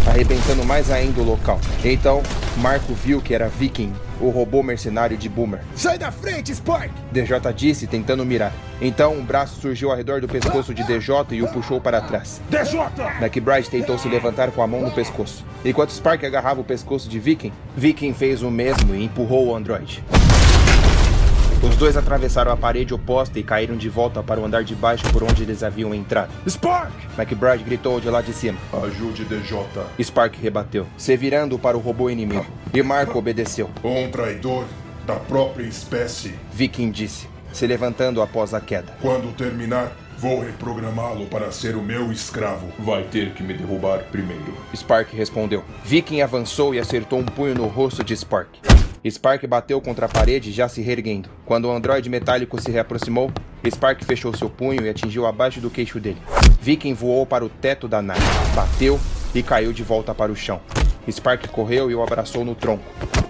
arrebentando 0.10 0.65
mais 0.65 0.89
ainda 0.89 1.21
o 1.21 1.23
local. 1.23 1.60
Então, 1.86 2.23
Marco 2.57 2.95
viu 2.95 3.21
que 3.21 3.36
era 3.36 3.47
Viking, 3.47 3.93
o 4.19 4.29
robô 4.29 4.63
mercenário 4.63 5.15
de 5.15 5.29
Boomer. 5.29 5.62
Sai 5.75 5.99
da 5.99 6.12
frente, 6.12 6.53
Spark! 6.55 6.89
DJ 7.12 7.39
disse, 7.55 7.86
tentando 7.86 8.25
mirar. 8.25 8.51
Então, 8.81 9.13
um 9.13 9.23
braço 9.23 9.62
surgiu 9.62 9.91
ao 9.91 9.95
redor 9.95 10.19
do 10.19 10.27
pescoço 10.27 10.73
de 10.73 10.83
DJ 10.83 11.13
e 11.33 11.43
o 11.43 11.47
puxou 11.49 11.79
para 11.79 12.01
trás. 12.01 12.41
DJ! 12.49 12.79
McBride 13.21 13.69
tentou 13.69 13.99
se 13.99 14.10
levantar 14.10 14.49
com 14.49 14.63
a 14.63 14.67
mão 14.67 14.81
no 14.81 14.89
pescoço. 14.89 15.45
Enquanto 15.63 15.91
Spark 15.91 16.23
agarrava 16.23 16.62
o 16.62 16.65
pescoço 16.65 17.07
de 17.07 17.19
Viking, 17.19 17.53
Viking 17.75 18.13
fez 18.15 18.41
o 18.41 18.49
mesmo 18.49 18.95
e 18.95 19.05
empurrou 19.05 19.49
o 19.49 19.55
androide. 19.55 20.03
Os 21.67 21.75
dois 21.75 21.97
atravessaram 21.97 22.51
a 22.51 22.58
parede 22.58 22.93
oposta 22.93 23.38
e 23.38 23.43
caíram 23.43 23.75
de 23.75 23.89
volta 23.89 24.23
para 24.23 24.39
o 24.39 24.45
andar 24.45 24.63
de 24.63 24.73
baixo 24.73 25.03
por 25.12 25.21
onde 25.21 25.43
eles 25.43 25.63
haviam 25.63 25.93
entrado. 25.93 26.32
Spark! 26.49 26.93
McBride 27.17 27.63
gritou 27.63 27.99
de 27.99 28.10
lá 28.10 28.21
de 28.21 28.32
cima. 28.32 28.58
Ajude 28.86 29.25
DJ. 29.25 29.60
Spark 30.01 30.38
rebateu, 30.41 30.88
se 30.97 31.15
virando 31.17 31.60
para 31.60 31.77
o 31.77 31.80
robô 31.82 32.10
inimigo. 32.10 32.45
E 32.73 32.82
Marco 32.82 33.19
obedeceu. 33.19 33.69
Um 33.84 34.10
traidor 34.10 34.65
da 35.06 35.15
própria 35.15 35.65
espécie. 35.65 36.36
Viking 36.53 36.89
disse, 36.89 37.27
se 37.51 37.67
levantando 37.67 38.21
após 38.21 38.53
a 38.53 38.62
queda. 38.62 38.93
Quando 39.01 39.36
terminar, 39.36 39.91
vou 40.17 40.39
reprogramá-lo 40.39 41.25
para 41.25 41.51
ser 41.51 41.75
o 41.75 41.82
meu 41.82 42.12
escravo. 42.13 42.71
Vai 42.80 43.03
ter 43.03 43.34
que 43.34 43.43
me 43.43 43.53
derrubar 43.53 44.06
primeiro. 44.10 44.56
Spark 44.73 45.13
respondeu. 45.13 45.63
Viking 45.84 46.21
avançou 46.21 46.73
e 46.73 46.80
acertou 46.80 47.19
um 47.19 47.25
punho 47.25 47.53
no 47.53 47.67
rosto 47.67 48.03
de 48.06 48.15
Spark. 48.15 48.49
Spark 49.10 49.46
bateu 49.48 49.80
contra 49.80 50.06
a 50.06 50.10
parede, 50.10 50.52
já 50.52 50.67
se 50.67 50.82
reerguendo. 50.82 51.30
Quando 51.46 51.65
o 51.65 51.72
androide 51.72 52.10
metálico 52.10 52.62
se 52.62 52.72
reaproximou, 52.72 53.32
Spark 53.65 54.04
fechou 54.04 54.36
seu 54.36 54.50
punho 54.50 54.86
e 54.86 54.89
atingiu 54.89 55.26
abaixo 55.26 55.62
do 55.62 55.70
queixo 55.70 56.00
dele. 56.00 56.22
Viking 56.62 56.93
voou 56.93 57.26
para 57.26 57.46
o 57.46 57.50
teto 57.50 57.88
da 57.88 58.02
nave, 58.02 58.22
bateu 58.56 59.00
e 59.34 59.41
caiu 59.43 59.72
de 59.72 59.84
volta 59.84 60.13
para 60.13 60.32
o 60.32 60.36
chão. 60.36 60.60
Spark 61.10 61.48
correu 61.48 61.89
e 61.89 61.96
o 61.96 62.04
abraçou 62.04 62.43
no 62.43 62.54
tronco, 62.54 62.84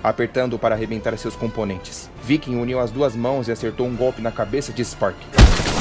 apertando 0.03 0.57
para 0.57 0.73
arrebentar 0.73 1.15
seus 1.17 1.35
componentes. 1.35 2.09
Viking 2.23 2.55
uniu 2.55 2.79
as 2.79 2.89
duas 2.89 3.15
mãos 3.15 3.47
e 3.47 3.51
acertou 3.51 3.85
um 3.85 3.95
golpe 3.95 4.21
na 4.21 4.31
cabeça 4.31 4.73
de 4.73 4.83
Spark. 4.83 5.15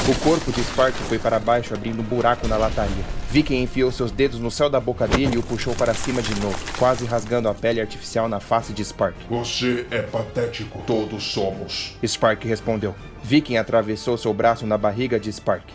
O 0.07 0.15
corpo 0.23 0.51
de 0.51 0.63
Spark 0.63 0.93
foi 0.93 1.17
para 1.17 1.39
baixo, 1.39 1.73
abrindo 1.73 2.01
um 2.01 2.05
buraco 2.05 2.47
na 2.47 2.55
lataria. 2.55 3.03
Viking 3.29 3.61
enfiou 3.61 3.91
seus 3.91 4.09
dedos 4.09 4.39
no 4.39 4.49
céu 4.49 4.69
da 4.69 4.79
boca 4.79 5.05
dele 5.05 5.35
e 5.35 5.37
o 5.37 5.43
puxou 5.43 5.75
para 5.75 5.93
cima 5.93 6.21
de 6.21 6.33
novo, 6.39 6.57
quase 6.77 7.05
rasgando 7.05 7.49
a 7.49 7.53
pele 7.53 7.81
artificial 7.81 8.29
na 8.29 8.39
face 8.39 8.71
de 8.71 8.83
Spark. 8.83 9.15
Você 9.29 9.85
é 9.91 10.01
patético. 10.01 10.81
Todos 10.87 11.23
somos. 11.23 11.97
Spark 12.05 12.45
respondeu. 12.45 12.95
Viking 13.23 13.57
atravessou 13.57 14.17
seu 14.17 14.33
braço 14.33 14.65
na 14.65 14.77
barriga 14.77 15.19
de 15.19 15.31
Spark, 15.31 15.65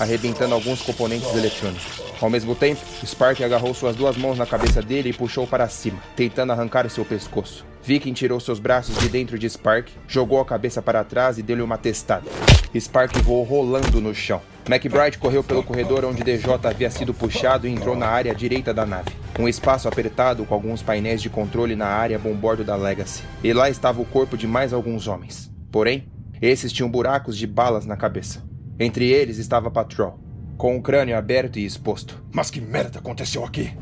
arrebentando 0.00 0.54
alguns 0.54 0.82
componentes 0.82 1.32
eletrônicos. 1.34 2.02
Ao 2.20 2.28
mesmo 2.28 2.56
tempo, 2.56 2.80
Spark 3.06 3.40
agarrou 3.42 3.72
suas 3.72 3.94
duas 3.94 4.16
mãos 4.16 4.36
na 4.36 4.44
cabeça 4.44 4.82
dele 4.82 5.10
e 5.10 5.12
puxou 5.12 5.46
para 5.46 5.68
cima, 5.68 6.00
tentando 6.16 6.50
arrancar 6.50 6.90
seu 6.90 7.04
pescoço. 7.04 7.64
Viking 7.84 8.12
tirou 8.12 8.40
seus 8.40 8.58
braços 8.58 8.98
de 8.98 9.08
dentro 9.08 9.38
de 9.38 9.48
Spark, 9.48 9.88
jogou 10.08 10.40
a 10.40 10.44
cabeça 10.44 10.82
para 10.82 11.04
trás 11.04 11.38
e 11.38 11.42
deu-lhe 11.42 11.62
uma 11.62 11.78
testada. 11.78 12.28
Spark 12.76 13.16
voou 13.22 13.44
rolando 13.44 14.00
no 14.00 14.12
chão. 14.12 14.42
McBride 14.68 15.16
correu 15.16 15.42
pelo 15.42 15.62
corredor 15.62 16.04
onde 16.04 16.22
DJ 16.22 16.44
havia 16.62 16.90
sido 16.90 17.14
puxado 17.14 17.66
e 17.66 17.70
entrou 17.70 17.96
na 17.96 18.06
área 18.06 18.34
direita 18.34 18.74
da 18.74 18.84
nave. 18.84 19.10
Um 19.38 19.48
espaço 19.48 19.88
apertado 19.88 20.44
com 20.44 20.54
alguns 20.54 20.82
painéis 20.82 21.22
de 21.22 21.30
controle 21.30 21.74
na 21.74 21.86
área 21.86 22.18
bombordo 22.18 22.62
da 22.62 22.76
Legacy. 22.76 23.22
E 23.42 23.52
lá 23.54 23.70
estava 23.70 24.02
o 24.02 24.04
corpo 24.04 24.36
de 24.36 24.46
mais 24.46 24.74
alguns 24.74 25.08
homens. 25.08 25.50
Porém, 25.72 26.06
esses 26.42 26.70
tinham 26.70 26.90
buracos 26.90 27.36
de 27.36 27.46
balas 27.46 27.86
na 27.86 27.96
cabeça. 27.96 28.44
Entre 28.78 29.10
eles 29.10 29.38
estava 29.38 29.70
Patrol, 29.70 30.20
com 30.58 30.76
o 30.76 30.82
crânio 30.82 31.16
aberto 31.16 31.58
e 31.58 31.64
exposto. 31.64 32.22
Mas 32.30 32.50
que 32.50 32.60
merda 32.60 32.98
aconteceu 32.98 33.44
aqui? 33.44 33.72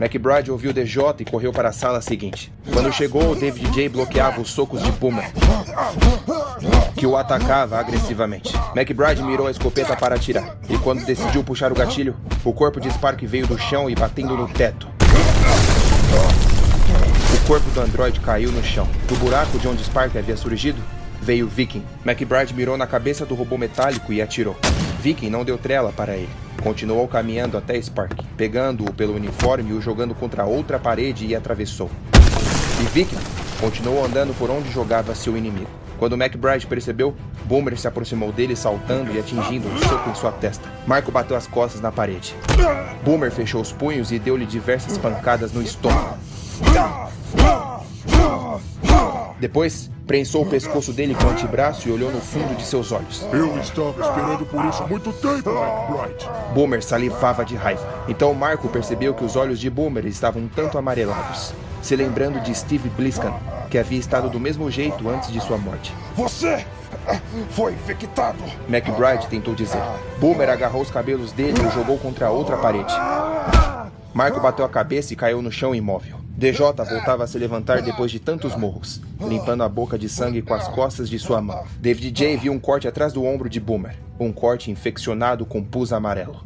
McBride 0.00 0.48
ouviu 0.48 0.72
DJ 0.72 1.02
e 1.18 1.24
correu 1.24 1.52
para 1.52 1.70
a 1.70 1.72
sala 1.72 2.00
seguinte. 2.00 2.52
Quando 2.72 2.92
chegou, 2.92 3.34
David 3.34 3.68
J 3.72 3.88
bloqueava 3.88 4.40
os 4.40 4.50
socos 4.50 4.80
de 4.80 4.92
Boomer, 4.92 5.28
que 6.94 7.04
o 7.04 7.16
atacava 7.16 7.78
agressivamente. 7.78 8.54
McBride 8.76 9.24
mirou 9.24 9.48
a 9.48 9.50
escopeta 9.50 9.96
para 9.96 10.14
atirar, 10.14 10.56
e 10.70 10.78
quando 10.78 11.04
decidiu 11.04 11.42
puxar 11.42 11.72
o 11.72 11.74
gatilho, 11.74 12.14
o 12.44 12.52
corpo 12.52 12.80
de 12.80 12.88
Spark 12.92 13.20
veio 13.24 13.48
do 13.48 13.58
chão 13.58 13.90
e 13.90 13.94
batendo 13.96 14.36
no 14.36 14.46
teto. 14.46 14.88
O 17.34 17.46
corpo 17.48 17.68
do 17.70 17.80
androide 17.80 18.20
caiu 18.20 18.52
no 18.52 18.62
chão. 18.62 18.86
Do 19.08 19.16
buraco 19.16 19.58
de 19.58 19.66
onde 19.66 19.82
Spark 19.82 20.14
havia 20.16 20.36
surgido, 20.36 20.80
veio 21.20 21.48
Viking. 21.48 21.82
McBride 22.06 22.54
mirou 22.54 22.76
na 22.76 22.86
cabeça 22.86 23.26
do 23.26 23.34
robô 23.34 23.58
metálico 23.58 24.12
e 24.12 24.22
atirou. 24.22 24.56
Viking 25.00 25.28
não 25.28 25.44
deu 25.44 25.58
trela 25.58 25.92
para 25.92 26.14
ele. 26.16 26.47
Continuou 26.62 27.06
caminhando 27.06 27.56
até 27.56 27.80
Spark, 27.80 28.12
pegando-o 28.36 28.92
pelo 28.92 29.14
uniforme 29.14 29.70
e 29.70 29.72
o 29.72 29.80
jogando 29.80 30.14
contra 30.14 30.44
outra 30.44 30.78
parede 30.78 31.26
e 31.26 31.34
atravessou. 31.34 31.90
E 32.80 32.84
Viking 32.86 33.16
continuou 33.60 34.04
andando 34.04 34.36
por 34.36 34.50
onde 34.50 34.70
jogava 34.70 35.14
seu 35.14 35.36
inimigo. 35.36 35.70
Quando 35.98 36.14
McBride 36.14 36.66
percebeu, 36.66 37.14
Boomer 37.44 37.76
se 37.76 37.88
aproximou 37.88 38.30
dele 38.30 38.54
saltando 38.54 39.12
e 39.12 39.18
atingindo 39.18 39.68
um 39.68 39.78
soco 39.78 40.10
em 40.10 40.14
sua 40.14 40.30
testa. 40.30 40.68
Marco 40.86 41.10
bateu 41.10 41.36
as 41.36 41.46
costas 41.46 41.80
na 41.80 41.90
parede. 41.90 42.36
Boomer 43.04 43.32
fechou 43.32 43.60
os 43.60 43.72
punhos 43.72 44.12
e 44.12 44.18
deu-lhe 44.18 44.46
diversas 44.46 44.96
pancadas 44.96 45.52
no 45.52 45.62
estômago. 45.62 46.18
Depois, 49.40 49.90
prensou 50.06 50.42
o 50.42 50.46
pescoço 50.46 50.92
dele 50.92 51.14
com 51.14 51.24
o 51.24 51.30
antebraço 51.30 51.88
e 51.88 51.92
olhou 51.92 52.10
no 52.10 52.20
fundo 52.20 52.56
de 52.56 52.64
seus 52.64 52.90
olhos. 52.90 53.22
Eu 53.32 53.56
estava 53.58 54.00
esperando 54.00 54.46
por 54.46 54.64
isso 54.64 54.82
há 54.82 54.86
muito 54.86 55.12
tempo, 55.12 55.50
McBride. 55.50 56.28
Boomer 56.54 56.82
salivava 56.82 57.44
de 57.44 57.54
raiva. 57.54 57.86
Então 58.08 58.34
Marco 58.34 58.68
percebeu 58.68 59.14
que 59.14 59.24
os 59.24 59.36
olhos 59.36 59.60
de 59.60 59.70
Boomer 59.70 60.06
estavam 60.06 60.42
um 60.42 60.48
tanto 60.48 60.76
amarelados, 60.76 61.54
se 61.80 61.94
lembrando 61.94 62.40
de 62.40 62.54
Steve 62.54 62.88
Bliskan, 62.88 63.32
que 63.70 63.78
havia 63.78 63.98
estado 63.98 64.28
do 64.28 64.40
mesmo 64.40 64.68
jeito 64.70 65.08
antes 65.08 65.30
de 65.30 65.40
sua 65.40 65.58
morte. 65.58 65.94
Você 66.16 66.66
foi 67.50 67.74
infectado! 67.74 68.42
McBride 68.68 69.28
tentou 69.28 69.54
dizer. 69.54 69.82
Boomer 70.18 70.48
agarrou 70.48 70.82
os 70.82 70.90
cabelos 70.90 71.32
dele 71.32 71.60
e 71.62 71.66
o 71.66 71.70
jogou 71.70 71.98
contra 71.98 72.26
a 72.26 72.30
outra 72.30 72.56
parede. 72.56 72.92
Marco 74.12 74.40
bateu 74.40 74.64
a 74.64 74.68
cabeça 74.68 75.12
e 75.12 75.16
caiu 75.16 75.40
no 75.40 75.52
chão 75.52 75.74
imóvel. 75.74 76.17
DJ 76.38 76.52
voltava 76.88 77.24
a 77.24 77.26
se 77.26 77.36
levantar 77.36 77.82
depois 77.82 78.12
de 78.12 78.20
tantos 78.20 78.54
morros, 78.54 79.00
limpando 79.20 79.64
a 79.64 79.68
boca 79.68 79.98
de 79.98 80.08
sangue 80.08 80.40
com 80.40 80.54
as 80.54 80.68
costas 80.68 81.10
de 81.10 81.18
sua 81.18 81.40
mão. 81.40 81.66
David 81.80 82.16
J 82.16 82.36
viu 82.36 82.52
um 82.52 82.60
corte 82.60 82.86
atrás 82.86 83.12
do 83.12 83.24
ombro 83.24 83.50
de 83.50 83.58
Boomer, 83.58 83.96
um 84.18 84.32
corte 84.32 84.70
infeccionado 84.70 85.44
com 85.46 85.62
pus 85.62 85.92
amarelo. 85.92 86.44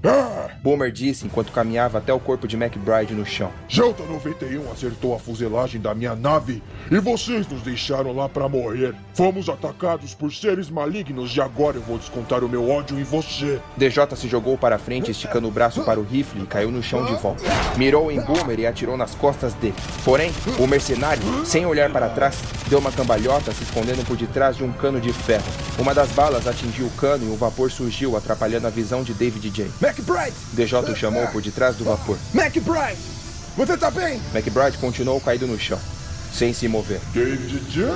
Boomer 0.62 0.92
disse 0.92 1.26
enquanto 1.26 1.50
caminhava 1.50 1.98
até 1.98 2.12
o 2.12 2.20
corpo 2.20 2.46
de 2.46 2.56
McBride 2.56 3.14
no 3.14 3.26
chão. 3.26 3.50
Jota 3.68 4.04
91 4.04 4.70
acertou 4.70 5.14
a 5.14 5.18
fuselagem 5.18 5.80
da 5.80 5.92
minha 5.92 6.14
nave 6.14 6.62
e 6.90 6.98
vocês 7.00 7.48
nos 7.48 7.62
deixaram 7.62 8.14
lá 8.14 8.28
para 8.28 8.48
morrer. 8.48 8.94
Fomos 9.14 9.48
atacados 9.48 10.14
por 10.14 10.32
seres 10.32 10.70
malignos 10.70 11.34
e 11.36 11.40
agora 11.40 11.76
eu 11.76 11.82
vou 11.82 11.98
descontar 11.98 12.44
o 12.44 12.48
meu 12.48 12.70
ódio 12.70 12.98
em 12.98 13.02
você. 13.02 13.60
DJ 13.76 14.06
se 14.14 14.28
jogou 14.28 14.56
para 14.56 14.78
frente, 14.78 15.10
esticando 15.10 15.48
o 15.48 15.50
braço 15.50 15.82
para 15.82 15.98
o 15.98 16.04
rifle 16.04 16.42
e 16.42 16.46
caiu 16.46 16.70
no 16.70 16.82
chão 16.82 17.04
de 17.04 17.14
volta. 17.14 17.42
Mirou 17.76 18.12
em 18.12 18.20
Boomer 18.20 18.60
e 18.60 18.66
atirou 18.66 18.96
nas 18.96 19.14
costas 19.14 19.54
dele. 19.54 19.74
Porém, 20.04 20.30
o 20.58 20.66
mercenário, 20.66 21.22
sem 21.44 21.66
olhar 21.66 21.90
para 21.90 22.08
trás, 22.08 22.38
deu 22.68 22.78
uma 22.78 22.92
cambalhota 22.92 23.52
se 23.52 23.64
escondendo 23.64 24.06
por 24.06 24.16
detrás 24.16 24.56
de 24.56 24.64
um 24.64 24.72
cano 24.72 25.00
de 25.00 25.12
ferro. 25.12 25.44
Uma 25.78 25.92
das 25.92 26.10
balas 26.10 26.46
atingiu 26.46 26.86
o 26.86 26.90
cano 26.90 27.24
e 27.24 27.30
o 27.30 27.36
vapor 27.36 27.61
surgiu, 27.70 28.16
atrapalhando 28.16 28.66
a 28.66 28.70
visão 28.70 29.02
de 29.02 29.12
David 29.12 29.50
J. 29.50 29.70
McBride! 29.80 30.36
DJ 30.52 30.78
o 30.78 30.96
chamou 30.96 31.26
por 31.28 31.42
detrás 31.42 31.76
do 31.76 31.84
vapor. 31.84 32.18
McBride! 32.34 32.98
Você 33.56 33.76
tá 33.76 33.90
bem? 33.90 34.20
McBride 34.34 34.78
continuou 34.78 35.20
caído 35.20 35.46
no 35.46 35.58
chão, 35.58 35.78
sem 36.32 36.54
se 36.54 36.66
mover. 36.68 37.00
David 37.12 37.58
J. 37.70 37.92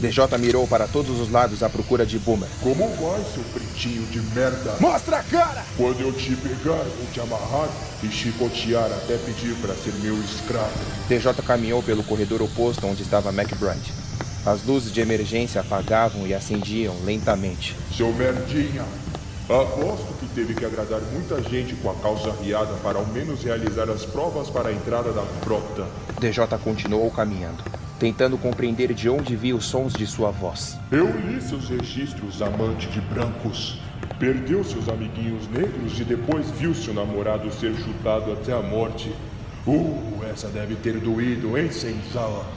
DJ 0.00 0.38
mirou 0.38 0.66
para 0.68 0.86
todos 0.86 1.18
os 1.18 1.30
lados 1.30 1.62
à 1.62 1.68
procura 1.68 2.06
de 2.06 2.18
Boomer. 2.18 2.48
Como 2.60 2.88
vai, 2.88 3.24
seu 3.34 3.42
pretinho 3.52 4.06
de 4.06 4.20
merda? 4.34 4.76
Mostra 4.78 5.18
a 5.18 5.22
cara! 5.24 5.64
Quando 5.76 6.00
eu 6.00 6.12
te 6.12 6.36
pegar, 6.36 6.84
vou 6.84 7.06
te 7.12 7.20
amarrar 7.20 7.68
e 8.02 8.08
chicotear 8.08 8.86
até 8.86 9.16
pedir 9.18 9.54
para 9.56 9.74
ser 9.74 9.92
meu 10.00 10.14
escravo. 10.22 10.70
DJ 11.08 11.32
caminhou 11.44 11.82
pelo 11.82 12.04
corredor 12.04 12.40
oposto 12.40 12.86
onde 12.86 13.02
estava 13.02 13.30
McBride. 13.30 14.01
As 14.44 14.64
luzes 14.64 14.92
de 14.92 15.00
emergência 15.00 15.60
apagavam 15.60 16.26
e 16.26 16.34
acendiam 16.34 16.96
lentamente. 17.04 17.76
Seu 17.96 18.12
merdinha, 18.12 18.84
aposto 19.48 20.12
que 20.18 20.26
teve 20.34 20.52
que 20.52 20.64
agradar 20.64 21.00
muita 21.12 21.40
gente 21.48 21.76
com 21.76 21.88
a 21.88 21.94
calça 21.94 22.34
riada 22.42 22.74
para 22.82 22.98
ao 22.98 23.06
menos 23.06 23.44
realizar 23.44 23.88
as 23.88 24.04
provas 24.04 24.50
para 24.50 24.70
a 24.70 24.72
entrada 24.72 25.12
da 25.12 25.22
frota. 25.44 25.86
DJ 26.18 26.44
continuou 26.64 27.08
caminhando, 27.12 27.62
tentando 28.00 28.36
compreender 28.36 28.92
de 28.92 29.08
onde 29.08 29.36
via 29.36 29.54
os 29.54 29.64
sons 29.64 29.92
de 29.92 30.08
sua 30.08 30.32
voz. 30.32 30.76
Eu 30.90 31.06
li 31.06 31.40
seus 31.40 31.68
registros, 31.68 32.42
amante 32.42 32.88
de 32.88 33.00
brancos. 33.00 33.78
Perdeu 34.18 34.64
seus 34.64 34.88
amiguinhos 34.88 35.48
negros 35.48 36.00
e 36.00 36.04
depois 36.04 36.50
viu 36.50 36.74
seu 36.74 36.92
namorado 36.92 37.48
ser 37.52 37.72
chutado 37.76 38.32
até 38.32 38.52
a 38.52 38.60
morte. 38.60 39.14
Uh, 39.64 40.21
essa 40.32 40.48
deve 40.48 40.74
ter 40.76 40.98
doído, 40.98 41.58
hein? 41.58 41.70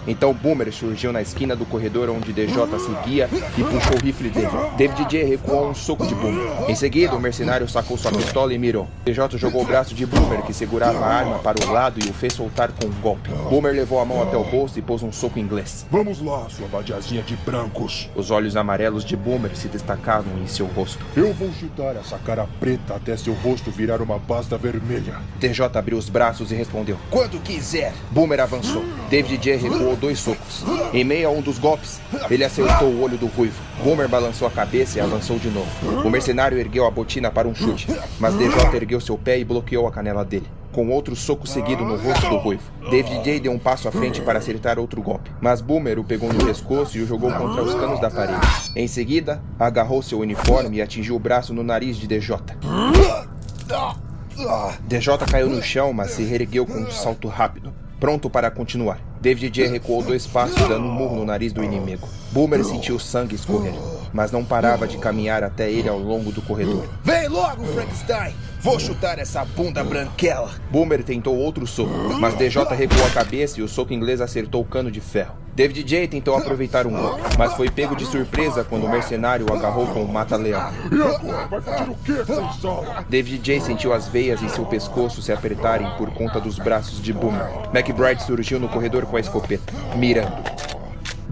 Então 0.08 0.34
Boomer 0.34 0.72
surgiu 0.74 1.12
na 1.12 1.22
esquina 1.22 1.56
do 1.56 1.66
corredor 1.66 2.10
onde 2.10 2.32
DJ 2.32 2.56
seguia 2.80 3.30
e 3.58 3.64
puxou 3.64 3.98
o 3.98 4.04
rifle 4.04 4.30
dele. 4.30 4.48
David 4.78 5.10
J 5.10 5.24
recuou 5.24 5.70
um 5.70 5.76
soco 5.76 6.06
de 6.08 6.16
Boomer. 6.16 6.70
Em 6.70 6.76
seguida, 6.76 7.16
o 7.16 7.20
mercenário 7.20 7.68
sacou 7.68 7.98
sua 7.98 8.12
pistola 8.12 8.54
e 8.54 8.58
mirou. 8.58 8.88
DJ 9.06 9.38
jogou 9.38 9.62
o 9.62 9.66
braço 9.66 9.94
de 9.94 10.06
Boomer, 10.06 10.42
que 10.44 10.54
segurava 10.54 11.00
a 11.00 11.08
arma, 11.08 11.40
para 11.40 11.64
o 11.66 11.72
lado 11.72 12.00
e 12.00 12.10
o 12.10 12.14
fez 12.14 12.34
soltar 12.34 12.72
com 12.72 12.88
um 12.88 13.02
golpe. 13.02 13.30
Boomer 13.50 13.74
levou 13.74 14.00
a 14.00 14.06
mão 14.06 14.24
até 14.24 14.38
o 14.38 14.44
bolso 14.44 14.80
e 14.80 14.82
pôs 14.82 15.04
um 15.04 15.12
soco 15.12 15.38
inglês. 15.38 15.86
Vamos 15.92 16.22
lá, 16.22 16.48
sua 16.50 16.68
vadiazinha 16.68 17.22
de 17.22 17.36
brancos. 17.38 18.10
Os 18.16 18.32
olhos 18.32 18.56
amarelos 18.56 19.04
de 19.04 19.16
Boomer 19.16 19.56
se 19.56 19.68
destacavam 19.68 20.38
em 20.42 20.48
seu 20.48 20.66
rosto. 20.66 21.06
Eu 21.16 21.34
vou 21.34 21.52
chutar 21.52 21.96
essa 21.96 22.18
cara 22.20 22.48
preta 22.60 22.96
até 22.96 23.16
seu 23.18 23.34
rosto 23.34 23.70
virar 23.70 24.02
uma 24.02 24.20
pasta 24.20 24.58
vermelha. 24.58 25.16
DJ 25.40 25.66
abriu 25.74 25.98
os 25.98 26.10
braços 26.10 26.52
e 26.52 26.56
respondeu. 26.56 26.98
Quando 27.10 27.40
quiser. 27.66 27.94
Boomer 28.12 28.40
avançou. 28.40 28.86
David 29.10 29.44
J 29.44 29.56
recuou 29.58 29.96
dois 29.96 30.20
socos. 30.20 30.64
Em 30.94 31.04
meio 31.04 31.28
a 31.28 31.32
um 31.32 31.42
dos 31.42 31.58
golpes, 31.58 32.00
ele 32.30 32.44
acertou 32.44 32.90
o 32.90 33.02
olho 33.02 33.18
do 33.18 33.26
ruivo. 33.26 33.60
Boomer 33.84 34.08
balançou 34.08 34.48
a 34.48 34.52
cabeça 34.52 35.00
e 35.00 35.02
avançou 35.02 35.40
de 35.40 35.50
novo. 35.50 35.68
O 36.06 36.10
mercenário 36.10 36.58
ergueu 36.58 36.86
a 36.86 36.92
botina 36.92 37.32
para 37.32 37.48
um 37.48 37.56
chute, 37.56 37.88
mas 38.20 38.38
DJ 38.38 38.76
ergueu 38.76 39.02
seu 39.02 39.18
pé 39.18 39.40
e 39.40 39.44
bloqueou 39.44 39.88
a 39.88 39.92
canela 39.92 40.24
dele. 40.24 40.48
Com 40.72 40.90
outro 40.90 41.16
soco 41.16 41.48
seguido 41.48 41.84
no 41.84 41.96
rosto 41.96 42.30
do 42.30 42.38
ruivo. 42.38 42.64
David 42.92 43.24
J 43.24 43.40
deu 43.40 43.52
um 43.52 43.60
passo 43.60 43.88
à 43.88 43.92
frente 43.92 44.22
para 44.22 44.40
acertar 44.40 44.78
outro 44.78 45.02
golpe, 45.02 45.32
mas 45.42 45.62
Boomer 45.62 45.98
o 45.98 46.04
pegou 46.04 46.32
no 46.32 46.46
pescoço 46.46 46.98
e 46.98 47.02
o 47.02 47.08
jogou 47.08 47.32
contra 47.32 47.64
os 47.64 47.74
canos 47.74 48.00
da 48.00 48.12
parede. 48.12 48.46
Em 48.76 48.88
seguida, 48.88 49.42
agarrou 49.58 50.04
seu 50.04 50.20
uniforme 50.20 50.78
e 50.78 50.82
atingiu 50.82 51.16
o 51.16 51.20
braço 51.20 51.54
no 51.54 51.64
nariz 51.64 51.98
de 51.98 52.06
DJ. 52.06 52.38
DJ 54.88 55.18
caiu 55.30 55.50
no 55.50 55.62
chão, 55.62 55.94
mas 55.94 56.12
se 56.12 56.24
reergueu 56.24 56.66
com 56.66 56.80
um 56.80 56.92
salto 56.92 57.28
rápido, 57.28 57.74
pronto 58.00 58.30
para 58.30 58.52
continuar. 58.52 59.00
David 59.22 59.50
J 59.50 59.68
recuou 59.68 60.04
dois 60.04 60.28
passos, 60.28 60.56
dando 60.68 60.86
um 60.86 60.92
murro 60.92 61.16
no 61.16 61.26
nariz 61.26 61.52
do 61.52 61.64
inimigo. 61.64 62.08
Boomer 62.32 62.64
sentiu 62.64 63.00
sangue 63.00 63.36
escorrer, 63.36 63.74
mas 64.14 64.32
não 64.32 64.46
parava 64.46 64.88
de 64.88 64.98
caminhar 64.98 65.44
até 65.44 65.72
ele 65.72 65.90
ao 65.90 65.98
longo 65.98 66.32
do 66.32 66.42
corredor. 66.42 66.88
Vem 67.04 67.28
logo, 67.28 67.66
Frankenstein! 67.66 68.36
Vou 68.66 68.80
chutar 68.80 69.20
essa 69.20 69.46
bunda 69.46 69.84
branquela! 69.84 70.50
Boomer 70.72 71.04
tentou 71.04 71.38
outro 71.38 71.68
soco, 71.68 72.16
mas 72.20 72.36
DJ 72.36 72.64
recuou 72.76 73.06
a 73.06 73.12
cabeça 73.12 73.60
e 73.60 73.64
o 73.64 73.68
soco 73.68 73.94
inglês 73.94 74.20
acertou 74.20 74.64
o 74.64 74.66
cano 74.66 74.90
de 74.90 75.00
ferro. 75.00 75.36
David 75.54 75.88
J 75.88 76.08
tentou 76.08 76.36
aproveitar 76.36 76.88
um 76.88 76.90
golpe, 76.90 77.22
mas 77.38 77.54
foi 77.54 77.70
pego 77.70 77.96
de 77.96 78.08
surpresa 78.08 78.64
quando 78.64 78.88
o 78.88 78.90
mercenário 78.90 79.46
o 79.48 79.54
agarrou 79.54 79.86
com 79.86 80.02
o 80.02 80.12
mata-leão. 80.12 80.74
E 80.92 81.00
agora? 81.00 81.46
Vai 81.46 81.62
fazer 81.62 81.92
o 81.92 81.96
quê, 82.04 82.14
senzala? 82.26 83.06
David 83.08 83.38
J 83.44 83.62
sentiu 83.62 83.94
as 83.94 84.08
veias 84.08 84.42
em 84.42 84.50
seu 84.50 84.66
pescoço 84.66 85.22
se 85.22 85.32
apertarem 85.32 85.88
por 85.96 86.10
conta 86.10 86.42
dos 86.42 86.58
braços 86.58 87.00
de 87.00 87.14
Boomer. 87.14 87.48
McBride 87.72 88.24
surgiu 88.24 88.60
no 88.60 88.68
corredor 88.68 89.06
com 89.06 89.16
a 89.16 89.20
escopeta, 89.20 89.72
mirando. 89.96 90.44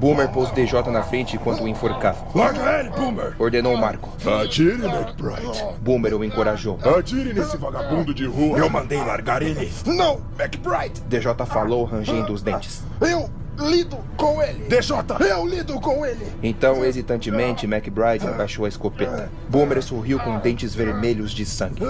Boomer 0.04 0.28
pôs 0.28 0.51
DJ 0.51 0.82
na 0.91 1.01
frente 1.01 1.38
enquanto 1.38 1.64
o 1.64 1.68
enforcava. 1.68 2.26
Larga 2.36 2.80
ele, 2.82 2.89
Boomer! 2.89 3.36
Ordenou 3.39 3.78
Marco. 3.78 4.10
Atire, 4.43 4.84
McBride. 4.86 5.64
Boomer 5.80 6.14
o 6.14 6.26
encorajou. 6.26 6.78
Atire 6.84 7.34
nesse 7.34 7.56
vagabundo 7.56 8.14
de 8.14 8.26
rua. 8.26 8.60
Eu 8.60 8.70
mandei 8.70 8.97
largar 8.97 9.41
ele. 9.41 9.72
Não, 9.86 10.20
McBride! 10.38 10.99
DJ 11.08 11.34
falou, 11.45 11.86
rangendo 11.86 12.34
os 12.34 12.41
dentes. 12.41 12.84
Eu 12.99 13.30
lido 13.58 13.97
com 14.18 14.41
ele! 14.41 14.66
DJ! 14.68 14.97
Eu 15.22 15.47
lido 15.47 15.80
com 15.80 16.06
ele! 16.06 16.28
Então, 16.43 16.84
hesitantemente, 16.84 17.66
McBride 17.66 18.28
abaixou 18.28 18.66
a 18.66 18.68
escopeta. 18.68 19.32
Boomer 19.47 19.82
sorriu 19.82 20.20
com 20.20 20.38
dentes 20.38 20.76
vermelhos 20.76 21.32
de 21.32 21.45
sangue. 21.45 21.82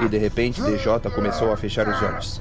E 0.00 0.08
de 0.08 0.16
repente, 0.16 0.62
DJ 0.62 1.00
começou 1.12 1.52
a 1.52 1.56
fechar 1.56 1.88
os 1.88 2.00
olhos. 2.00 2.40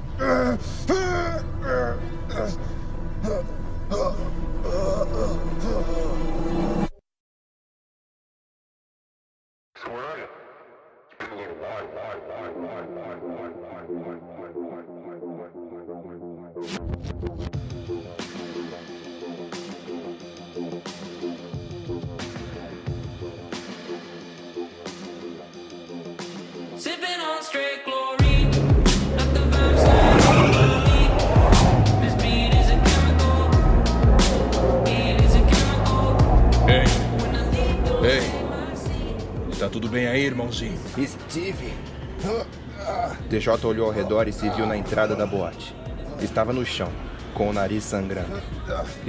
DJ 43.57 43.65
olhou 43.65 43.87
ao 43.87 43.91
redor 43.91 44.27
e 44.27 44.33
se 44.33 44.49
viu 44.49 44.65
na 44.65 44.77
entrada 44.77 45.15
da 45.15 45.25
boate. 45.25 45.75
Estava 46.21 46.53
no 46.53 46.65
chão, 46.65 46.89
com 47.33 47.49
o 47.49 47.53
nariz 47.53 47.83
sangrando. 47.83 48.41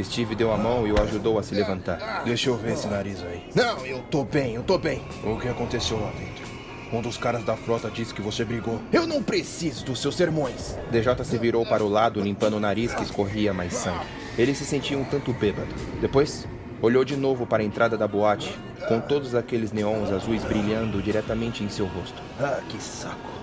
Steve 0.02 0.34
deu 0.34 0.52
a 0.52 0.56
mão 0.56 0.86
e 0.86 0.92
o 0.92 1.00
ajudou 1.02 1.38
a 1.38 1.42
se 1.42 1.54
levantar. 1.54 2.22
Deixa 2.24 2.48
eu 2.48 2.56
ver 2.56 2.72
esse 2.72 2.86
nariz 2.86 3.22
aí. 3.22 3.44
Não, 3.54 3.84
eu 3.84 4.00
tô 4.10 4.24
bem, 4.24 4.54
eu 4.54 4.62
tô 4.62 4.78
bem. 4.78 5.02
O 5.22 5.38
que 5.38 5.48
aconteceu 5.48 6.00
lá 6.00 6.10
dentro? 6.10 6.48
Um 6.90 7.02
dos 7.02 7.18
caras 7.18 7.44
da 7.44 7.54
frota 7.54 7.90
disse 7.90 8.14
que 8.14 8.22
você 8.22 8.44
brigou. 8.44 8.80
Eu 8.90 9.06
não 9.06 9.22
preciso 9.22 9.84
dos 9.84 10.00
seus 10.00 10.16
sermões. 10.16 10.78
DJ 10.90 11.24
se 11.24 11.36
virou 11.36 11.66
para 11.66 11.84
o 11.84 11.88
lado, 11.88 12.20
limpando 12.20 12.56
o 12.56 12.60
nariz 12.60 12.94
que 12.94 13.02
escorria 13.02 13.52
mais 13.52 13.74
sangue. 13.74 14.06
Ele 14.38 14.54
se 14.54 14.64
sentia 14.64 14.96
um 14.96 15.04
tanto 15.04 15.32
bêbado. 15.34 15.68
Depois, 16.00 16.46
olhou 16.80 17.04
de 17.04 17.16
novo 17.16 17.46
para 17.46 17.62
a 17.62 17.66
entrada 17.66 17.98
da 17.98 18.08
boate, 18.08 18.58
com 18.88 19.00
todos 19.00 19.34
aqueles 19.34 19.72
neons 19.72 20.10
azuis 20.10 20.44
brilhando 20.44 21.02
diretamente 21.02 21.62
em 21.62 21.68
seu 21.68 21.86
rosto. 21.86 22.22
Ah, 22.40 22.60
que 22.68 22.82
saco. 22.82 23.37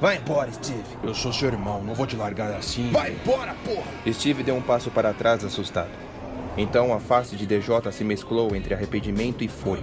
Vai 0.00 0.16
embora, 0.16 0.52
Steve. 0.52 0.82
Eu 1.02 1.14
sou 1.14 1.32
seu 1.32 1.48
irmão, 1.48 1.82
não 1.82 1.94
vou 1.94 2.06
te 2.06 2.16
largar 2.16 2.52
assim. 2.52 2.90
Vai 2.90 3.12
embora, 3.12 3.54
porra! 3.64 4.12
Steve 4.12 4.42
deu 4.42 4.56
um 4.56 4.62
passo 4.62 4.90
para 4.90 5.12
trás, 5.12 5.44
assustado. 5.44 5.90
Então 6.56 6.92
a 6.92 7.00
face 7.00 7.36
de 7.36 7.46
DJ 7.46 7.90
se 7.90 8.04
mesclou 8.04 8.54
entre 8.54 8.74
arrependimento 8.74 9.42
e 9.42 9.48
fúria, 9.48 9.82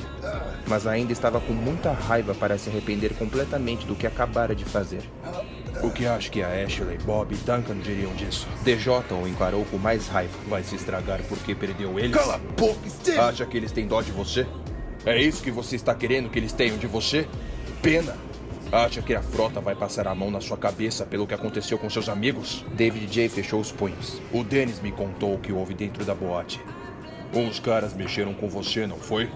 mas 0.68 0.88
ainda 0.88 1.12
estava 1.12 1.40
com 1.42 1.52
muita 1.52 1.92
raiva 1.92 2.34
para 2.34 2.58
se 2.58 2.70
arrepender 2.70 3.14
completamente 3.16 3.86
do 3.86 3.96
que 3.96 4.08
acabara 4.08 4.56
de 4.56 4.64
fazer. 4.64 5.02
O 5.84 5.90
que 5.90 6.06
acha 6.06 6.30
que 6.30 6.44
a 6.44 6.48
Ashley, 6.48 6.98
Bob 7.00 7.34
e 7.34 7.38
Duncan 7.38 7.78
diriam 7.80 8.14
disso? 8.14 8.48
DJ 8.64 8.94
o 9.12 9.28
encarou 9.28 9.66
com 9.66 9.78
mais 9.78 10.08
raiva. 10.08 10.38
Vai 10.48 10.64
se 10.64 10.76
estragar 10.76 11.22
porque 11.28 11.56
perdeu 11.56 12.00
eles? 12.00 12.16
Cala 12.16 12.36
a 12.36 12.38
boca, 12.38 12.90
Steve! 12.90 13.18
Acha 13.18 13.46
que 13.46 13.58
eles 13.58 13.72
têm 13.72 13.88
dó 13.88 14.02
de 14.02 14.12
você? 14.12 14.46
É 15.06 15.20
isso 15.20 15.42
que 15.42 15.52
você 15.52 15.76
está 15.76 15.96
querendo 15.96 16.30
que 16.30 16.38
eles 16.38 16.54
tenham 16.54 16.78
de 16.78 16.88
você? 16.88 17.28
Pena? 17.82 18.16
Acha 18.72 19.02
que 19.02 19.14
a 19.14 19.22
frota 19.22 19.60
vai 19.60 19.76
passar 19.76 20.08
a 20.08 20.16
mão 20.16 20.32
na 20.32 20.40
sua 20.40 20.56
cabeça 20.56 21.06
pelo 21.06 21.28
que 21.28 21.34
aconteceu 21.34 21.78
com 21.78 21.90
seus 21.90 22.08
amigos? 22.08 22.64
David 22.72 23.06
J 23.08 23.28
fechou 23.28 23.60
os 23.60 23.70
punhos. 23.70 24.22
O 24.32 24.46
Dennis 24.46 24.80
me 24.80 24.94
contou 24.94 25.36
o 25.36 25.40
que 25.40 25.52
houve 25.52 25.74
dentro 25.74 26.06
da 26.06 26.16
boate. 26.16 26.62
Uns 27.34 27.60
caras 27.60 27.94
mexeram 27.94 28.34
com 28.34 28.48
você, 28.48 28.88
não 28.88 28.96
foi? 28.96 29.30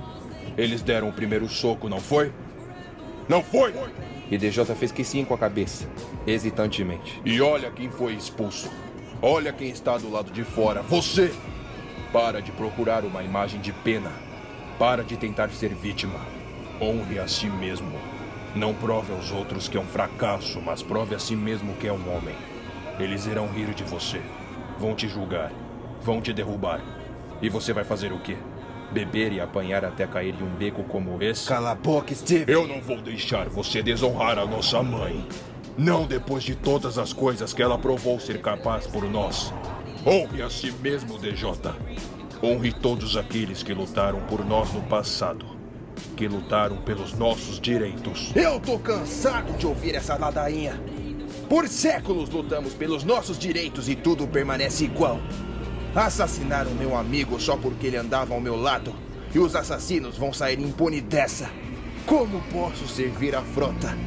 Eles 0.57 0.81
deram 0.81 1.09
o 1.09 1.13
primeiro 1.13 1.49
soco, 1.49 1.89
não 1.89 1.99
foi? 1.99 2.31
Não 3.27 3.43
foi? 3.43 3.73
E 4.31 4.37
DJ 4.37 4.63
fez 4.73 4.93
que 4.93 5.03
sim 5.03 5.25
com 5.25 5.33
a 5.33 5.37
cabeça, 5.37 5.85
hesitantemente. 6.25 7.21
E 7.25 7.41
olha 7.41 7.69
quem 7.71 7.91
foi 7.91 8.13
expulso. 8.13 8.71
Olha 9.21 9.51
quem 9.51 9.67
está 9.67 9.97
do 9.97 10.09
lado 10.09 10.31
de 10.31 10.45
fora. 10.45 10.81
Você! 10.83 11.33
Para 12.13 12.41
de 12.41 12.53
procurar 12.53 13.03
uma 13.03 13.21
imagem 13.21 13.59
de 13.59 13.73
pena. 13.73 14.13
Para 14.79 15.03
de 15.03 15.17
tentar 15.17 15.49
ser 15.49 15.75
vítima. 15.75 16.21
Honre 16.79 17.19
a 17.19 17.27
si 17.27 17.47
mesmo. 17.47 17.91
Não 18.55 18.73
prove 18.73 19.11
aos 19.11 19.31
outros 19.31 19.67
que 19.67 19.75
é 19.75 19.79
um 19.81 19.85
fracasso, 19.85 20.61
mas 20.61 20.81
prove 20.81 21.13
a 21.13 21.19
si 21.19 21.35
mesmo 21.35 21.73
que 21.75 21.87
é 21.87 21.91
um 21.91 22.15
homem. 22.15 22.35
Eles 22.97 23.25
irão 23.25 23.47
rir 23.47 23.73
de 23.73 23.83
você. 23.83 24.21
Vão 24.79 24.95
te 24.95 25.09
julgar. 25.09 25.51
Vão 26.01 26.21
te 26.21 26.31
derrubar. 26.31 26.81
E 27.41 27.49
você 27.49 27.73
vai 27.73 27.83
fazer 27.83 28.13
o 28.13 28.19
quê? 28.19 28.37
Beber 28.93 29.33
e 29.33 29.41
apanhar 29.41 29.83
até 29.83 30.07
cair 30.07 30.33
em 30.39 30.43
um 30.43 30.55
beco 30.55 30.83
como 30.83 31.21
esse? 31.21 31.49
Cala 31.49 31.71
a 31.71 31.75
boca, 31.75 32.15
Steve! 32.15 32.49
Eu 32.49 32.65
não 32.65 32.79
vou 32.79 33.01
deixar 33.01 33.49
você 33.49 33.83
desonrar 33.83 34.39
a 34.39 34.45
nossa 34.45 34.81
mãe. 34.81 35.27
Não 35.77 36.07
depois 36.07 36.41
de 36.41 36.55
todas 36.55 36.97
as 36.97 37.11
coisas 37.11 37.53
que 37.53 37.61
ela 37.61 37.77
provou 37.77 38.21
ser 38.21 38.39
capaz 38.39 38.87
por 38.87 39.03
nós. 39.03 39.53
Honre 40.07 40.41
a 40.41 40.49
si 40.49 40.71
mesmo, 40.71 41.19
DJ. 41.19 41.51
Honre 42.41 42.71
todos 42.71 43.17
aqueles 43.17 43.63
que 43.63 43.73
lutaram 43.73 44.21
por 44.21 44.45
nós 44.45 44.71
no 44.71 44.81
passado. 44.83 45.54
Que 46.15 46.27
lutaram 46.27 46.77
pelos 46.77 47.13
nossos 47.13 47.59
direitos. 47.59 48.31
Eu 48.35 48.59
tô 48.59 48.79
cansado 48.79 49.57
de 49.57 49.67
ouvir 49.67 49.95
essa 49.95 50.15
ladainha. 50.15 50.79
Por 51.49 51.67
séculos 51.67 52.29
lutamos 52.29 52.73
pelos 52.73 53.03
nossos 53.03 53.37
direitos 53.37 53.87
e 53.87 53.95
tudo 53.95 54.27
permanece 54.27 54.85
igual. 54.85 55.19
Assassinaram 55.95 56.71
meu 56.71 56.95
amigo 56.95 57.39
só 57.39 57.55
porque 57.55 57.87
ele 57.87 57.97
andava 57.97 58.33
ao 58.33 58.41
meu 58.41 58.55
lado. 58.55 58.93
E 59.33 59.39
os 59.39 59.55
assassinos 59.55 60.17
vão 60.17 60.33
sair 60.33 60.59
impune 60.59 61.01
dessa. 61.01 61.49
Como 62.05 62.41
posso 62.51 62.87
servir 62.87 63.35
a 63.35 63.41
frota? 63.41 63.97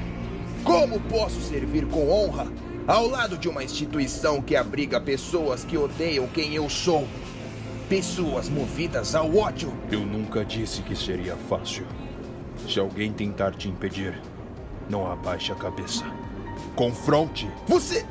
Como 0.64 1.00
posso 1.00 1.40
servir 1.40 1.86
com 1.86 2.10
honra 2.10 2.50
ao 2.86 3.06
lado 3.06 3.36
de 3.36 3.48
uma 3.48 3.62
instituição 3.62 4.40
que 4.40 4.56
abriga 4.56 5.00
pessoas 5.00 5.64
que 5.64 5.76
odeiam 5.76 6.26
quem 6.28 6.54
eu 6.54 6.68
sou? 6.68 7.06
Pessoas 7.88 8.50
movidas 8.50 9.14
ao 9.14 9.34
ódio. 9.34 9.72
Eu 9.90 10.00
nunca 10.00 10.44
disse 10.44 10.82
que 10.82 10.94
seria 10.94 11.34
fácil. 11.36 11.86
Se 12.68 12.78
alguém 12.78 13.10
tentar 13.10 13.52
te 13.52 13.66
impedir, 13.66 14.20
não 14.90 15.10
abaixe 15.10 15.50
a 15.52 15.54
cabeça. 15.54 16.04
Confronte! 16.76 17.48
Você. 17.66 18.04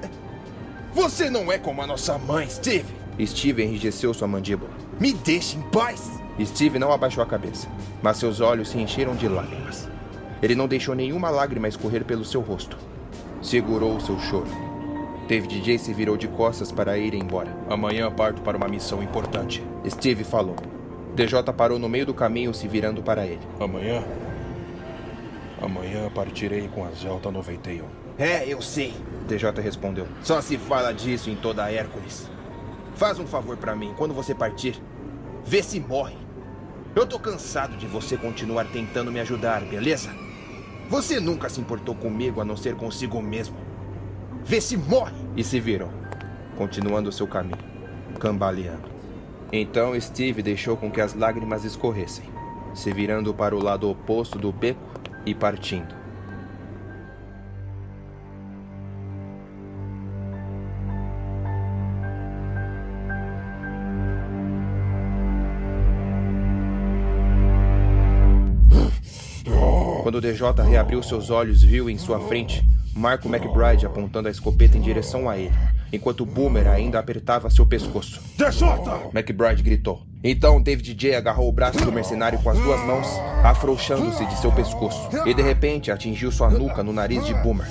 Você 0.96 1.30
não 1.30 1.52
é 1.52 1.60
como 1.60 1.84
a 1.84 1.86
nossa 1.86 2.18
mãe, 2.18 2.50
Steve. 2.50 2.92
Steve 3.24 3.64
enrijeceu 3.64 4.16
sua 4.16 4.28
mandíbula. 4.28 4.72
Me 5.00 5.14
deixe 5.14 5.58
em 5.58 5.62
paz. 5.70 6.10
Steve 6.44 6.80
não 6.80 6.92
abaixou 6.92 7.22
a 7.22 7.28
cabeça, 7.28 7.68
mas 8.02 8.18
seus 8.18 8.42
olhos 8.42 8.70
se 8.70 8.80
encheram 8.80 9.16
de 9.16 9.28
lágrimas. 9.28 9.88
Ele 10.42 10.56
não 10.56 10.68
deixou 10.68 10.96
nenhuma 10.96 11.30
lágrima 11.30 11.68
escorrer 11.68 12.04
pelo 12.04 12.26
seu 12.26 12.42
rosto. 12.42 12.76
Segurou 13.44 13.98
o 13.98 14.02
seu 14.02 14.20
choro. 14.20 14.67
David 15.28 15.62
J 15.62 15.78
se 15.78 15.94
virou 15.94 16.16
de 16.16 16.28
costas 16.30 16.72
para 16.72 16.98
ir 16.98 17.14
embora. 17.14 17.54
Amanhã 17.70 18.10
parto 18.10 18.42
para 18.42 18.56
uma 18.56 18.68
missão 18.68 19.04
importante. 19.04 19.62
Steve 19.86 20.24
falou. 20.24 20.56
DJ 21.16 21.44
parou 21.56 21.78
no 21.78 21.90
meio 21.90 22.06
do 22.06 22.14
caminho, 22.14 22.54
se 22.54 22.66
virando 22.66 23.04
para 23.04 23.26
ele. 23.26 23.42
Amanhã? 23.60 24.06
Amanhã 25.62 26.10
partirei 26.16 26.70
com 26.70 26.86
a 26.86 26.92
Zelta 26.92 27.30
91. 27.30 27.84
É, 28.18 28.48
eu 28.48 28.62
sei. 28.62 28.94
DJ 29.28 29.52
respondeu. 29.62 30.08
Só 30.24 30.40
se 30.40 30.58
fala 30.58 30.94
disso 30.94 31.30
em 31.30 31.36
toda 31.36 31.66
a 31.66 31.72
Hércules. 31.74 32.30
Faz 32.96 33.20
um 33.20 33.28
favor 33.28 33.58
pra 33.58 33.76
mim, 33.76 33.94
quando 33.98 34.14
você 34.14 34.34
partir, 34.34 34.82
vê 35.46 35.62
se 35.62 35.80
morre. 35.80 36.16
Eu 36.96 37.06
tô 37.06 37.20
cansado 37.20 37.76
de 37.76 37.86
você 37.86 38.16
continuar 38.16 38.66
tentando 38.66 39.12
me 39.12 39.20
ajudar, 39.20 39.62
beleza? 39.66 40.10
Você 40.90 41.20
nunca 41.20 41.50
se 41.50 41.60
importou 41.60 41.94
comigo 41.94 42.40
a 42.40 42.46
não 42.46 42.56
ser 42.56 42.76
consigo 42.76 43.22
mesmo. 43.22 43.58
Vê 44.48 44.62
se 44.62 44.78
morre! 44.78 45.14
E 45.36 45.44
se 45.44 45.60
virou, 45.60 45.90
continuando 46.56 47.12
seu 47.12 47.28
caminho, 47.28 47.58
cambaleando. 48.18 48.90
Então 49.52 50.00
Steve 50.00 50.42
deixou 50.42 50.78
com 50.78 50.90
que 50.90 51.02
as 51.02 51.14
lágrimas 51.14 51.66
escorressem, 51.66 52.24
se 52.74 52.94
virando 52.94 53.34
para 53.34 53.54
o 53.54 53.62
lado 53.62 53.90
oposto 53.90 54.40
do 54.40 54.54
beco 54.54 54.80
e 55.26 55.36
partindo. 55.36 55.94
Quando 70.04 70.16
o 70.16 70.22
DJ 70.22 70.40
reabriu 70.70 71.04
seus 71.04 71.30
olhos, 71.30 71.62
viu 71.62 71.90
em 71.90 71.98
sua 71.98 72.18
frente 72.22 72.66
Marco 72.98 73.30
McBride 73.30 73.86
apontando 73.86 74.28
a 74.28 74.32
escopeta 74.32 74.76
em 74.76 74.82
direção 74.82 75.30
a 75.30 75.38
ele, 75.38 75.54
enquanto 75.94 76.26
Boomer 76.26 76.68
ainda 76.68 76.98
apertava 76.98 77.50
seu 77.50 77.66
pescoço. 77.66 78.20
DJ! 78.36 78.68
McBride 79.14 79.62
gritou. 79.62 80.02
Então 80.24 80.60
David 80.60 80.96
J 80.96 81.16
agarrou 81.16 81.48
o 81.48 81.52
braço 81.52 81.78
do 81.86 81.92
mercenário 81.92 82.40
com 82.40 82.50
as 82.50 82.58
duas 82.58 82.82
mãos, 82.82 83.08
afrouxando-se 83.44 84.26
de 84.26 84.40
seu 84.40 84.52
pescoço, 84.52 85.10
e 85.28 85.34
de 85.34 85.44
repente 85.44 85.92
atingiu 85.92 86.32
sua 86.32 86.50
nuca 86.50 86.84
no 86.84 86.92
nariz 86.92 87.24
de 87.24 87.36
Boomer. 87.36 87.68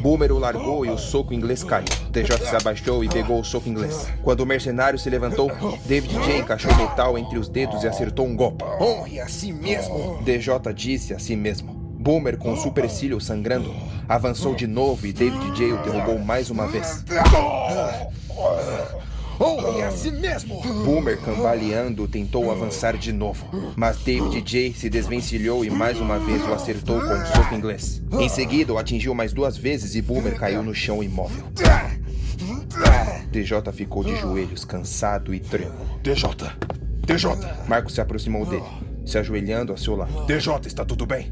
Boomer 0.00 0.32
o 0.32 0.38
largou 0.38 0.84
e 0.84 0.90
o 0.90 0.98
soco 0.98 1.32
inglês 1.32 1.62
caiu. 1.62 1.86
DJ 2.10 2.38
se 2.38 2.56
abaixou 2.56 3.04
e 3.04 3.08
pegou 3.08 3.40
o 3.40 3.44
soco 3.44 3.68
inglês. 3.68 4.08
Quando 4.22 4.40
o 4.40 4.46
mercenário 4.46 4.98
se 4.98 5.08
levantou, 5.08 5.50
David 5.86 6.12
J 6.12 6.38
encaixou 6.38 6.74
metal 6.76 7.18
entre 7.18 7.38
os 7.38 7.48
dedos 7.48 7.82
e 7.82 7.88
acertou 7.88 8.26
um 8.26 8.36
golpe. 8.36 8.64
Honre 8.80 9.20
a 9.20 9.28
si 9.28 9.52
mesmo! 9.52 10.22
DJ 10.22 10.54
disse 10.74 11.14
a 11.14 11.18
si 11.18 11.36
mesmo. 11.36 11.73
Boomer, 12.04 12.36
com 12.36 12.52
o 12.52 12.56
supercílio 12.58 13.18
sangrando, 13.18 13.74
avançou 14.06 14.54
de 14.54 14.66
novo 14.66 15.06
e 15.06 15.12
David 15.12 15.56
J 15.56 15.72
o 15.72 15.82
derrubou 15.82 16.18
mais 16.18 16.50
uma 16.50 16.66
vez. 16.66 17.02
Honre 19.40 19.82
a 19.82 19.90
si 19.90 20.10
mesmo! 20.10 20.60
Boomer, 20.84 21.18
cambaleando, 21.18 22.06
tentou 22.06 22.50
avançar 22.50 22.98
de 22.98 23.10
novo, 23.10 23.46
mas 23.74 23.96
David 23.96 24.42
J 24.44 24.74
se 24.74 24.90
desvencilhou 24.90 25.64
e 25.64 25.70
mais 25.70 25.98
uma 25.98 26.18
vez 26.18 26.42
o 26.46 26.52
acertou 26.52 27.00
com 27.00 27.14
um 27.14 27.24
soco 27.24 27.54
inglês. 27.54 28.02
Em 28.12 28.28
seguida, 28.28 28.74
o 28.74 28.78
atingiu 28.78 29.14
mais 29.14 29.32
duas 29.32 29.56
vezes 29.56 29.94
e 29.94 30.02
Boomer 30.02 30.38
caiu 30.38 30.62
no 30.62 30.74
chão 30.74 31.02
imóvel. 31.02 31.44
DJ 33.30 33.62
ficou 33.72 34.04
de 34.04 34.14
joelhos, 34.14 34.62
cansado 34.62 35.32
e 35.32 35.40
trêmulo. 35.40 35.98
DJ! 36.02 36.28
DJ! 37.06 37.30
Marco 37.66 37.90
se 37.90 38.02
aproximou 38.02 38.44
dele, 38.44 38.62
se 39.04 39.18
ajoelhando 39.18 39.72
ao 39.72 39.78
seu 39.78 39.96
lado. 39.96 40.26
DJ, 40.26 40.52
está 40.66 40.84
tudo 40.84 41.06
bem? 41.06 41.30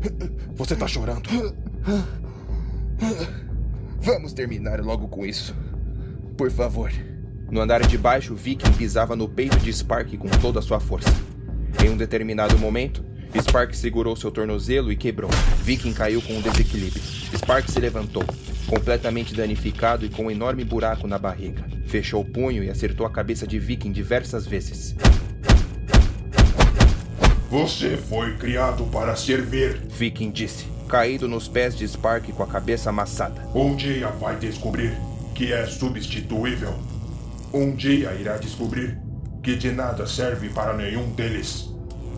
Você 0.54 0.76
tá 0.76 0.86
chorando? 0.86 1.28
Vamos 4.00 4.32
terminar 4.32 4.80
logo 4.80 5.08
com 5.08 5.24
isso. 5.24 5.54
Por 6.36 6.50
favor. 6.50 6.92
No 7.50 7.60
andar 7.60 7.86
de 7.86 7.98
baixo, 7.98 8.34
Viking 8.34 8.72
pisava 8.72 9.14
no 9.14 9.28
peito 9.28 9.58
de 9.58 9.72
Spark 9.72 10.16
com 10.16 10.28
toda 10.28 10.58
a 10.58 10.62
sua 10.62 10.80
força. 10.80 11.12
Em 11.84 11.90
um 11.90 11.96
determinado 11.96 12.58
momento, 12.58 13.04
Spark 13.40 13.74
segurou 13.74 14.16
seu 14.16 14.30
tornozelo 14.30 14.90
e 14.90 14.96
quebrou. 14.96 15.30
Viking 15.62 15.92
caiu 15.92 16.20
com 16.22 16.34
um 16.34 16.40
desequilíbrio. 16.40 17.02
Spark 17.36 17.70
se 17.70 17.78
levantou, 17.78 18.24
completamente 18.66 19.34
danificado 19.34 20.04
e 20.04 20.08
com 20.08 20.24
um 20.24 20.30
enorme 20.30 20.64
buraco 20.64 21.06
na 21.06 21.18
barriga. 21.18 21.64
Fechou 21.86 22.22
o 22.22 22.24
punho 22.24 22.64
e 22.64 22.70
acertou 22.70 23.06
a 23.06 23.10
cabeça 23.10 23.46
de 23.46 23.58
Viking 23.58 23.92
diversas 23.92 24.46
vezes. 24.46 24.94
Você 27.52 27.98
foi 27.98 28.34
criado 28.38 28.84
para 28.84 29.14
servir. 29.14 29.82
Viking 29.90 30.30
disse, 30.30 30.64
caído 30.88 31.28
nos 31.28 31.48
pés 31.48 31.76
de 31.76 31.86
Spark 31.86 32.32
com 32.32 32.42
a 32.42 32.46
cabeça 32.46 32.88
amassada. 32.88 33.46
Um 33.54 33.76
dia 33.76 34.08
vai 34.08 34.36
descobrir 34.36 34.96
que 35.34 35.52
é 35.52 35.66
substituível. 35.66 36.72
Um 37.52 37.74
dia 37.74 38.14
irá 38.14 38.38
descobrir 38.38 38.98
que 39.42 39.54
de 39.54 39.70
nada 39.70 40.06
serve 40.06 40.48
para 40.48 40.72
nenhum 40.72 41.10
deles. 41.10 41.68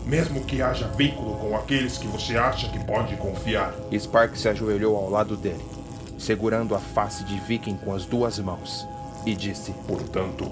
Mesmo 0.05 0.45
que 0.45 0.61
haja 0.61 0.87
vínculo 0.87 1.35
com 1.35 1.53
aqueles 1.53 1.97
que 1.97 2.07
você 2.07 2.37
acha 2.37 2.69
que 2.69 2.79
pode 2.85 3.17
confiar. 3.17 3.75
Spark 3.91 4.37
se 4.37 4.47
ajoelhou 4.47 4.95
ao 4.95 5.09
lado 5.09 5.35
dele, 5.35 5.65
segurando 6.17 6.73
a 6.73 6.79
face 6.79 7.25
de 7.25 7.37
Viking 7.41 7.75
com 7.75 7.93
as 7.93 8.05
duas 8.05 8.39
mãos, 8.39 8.87
e 9.25 9.35
disse: 9.35 9.73
Portanto, 9.85 10.49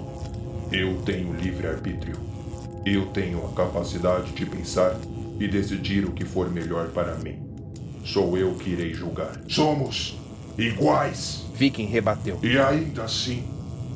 Eu 0.70 1.00
tenho 1.06 1.32
livre-arbítrio. 1.32 2.33
Eu 2.86 3.06
tenho 3.06 3.46
a 3.46 3.52
capacidade 3.52 4.32
de 4.32 4.44
pensar 4.44 4.94
e 5.40 5.48
decidir 5.48 6.04
o 6.04 6.12
que 6.12 6.24
for 6.24 6.50
melhor 6.50 6.88
para 6.88 7.14
mim. 7.16 7.42
Sou 8.04 8.36
eu 8.36 8.54
que 8.54 8.70
irei 8.70 8.92
julgar. 8.92 9.40
Somos 9.48 10.18
iguais. 10.58 11.46
Viking 11.54 11.86
rebateu. 11.86 12.38
E 12.42 12.58
ainda 12.58 13.04
assim, 13.04 13.44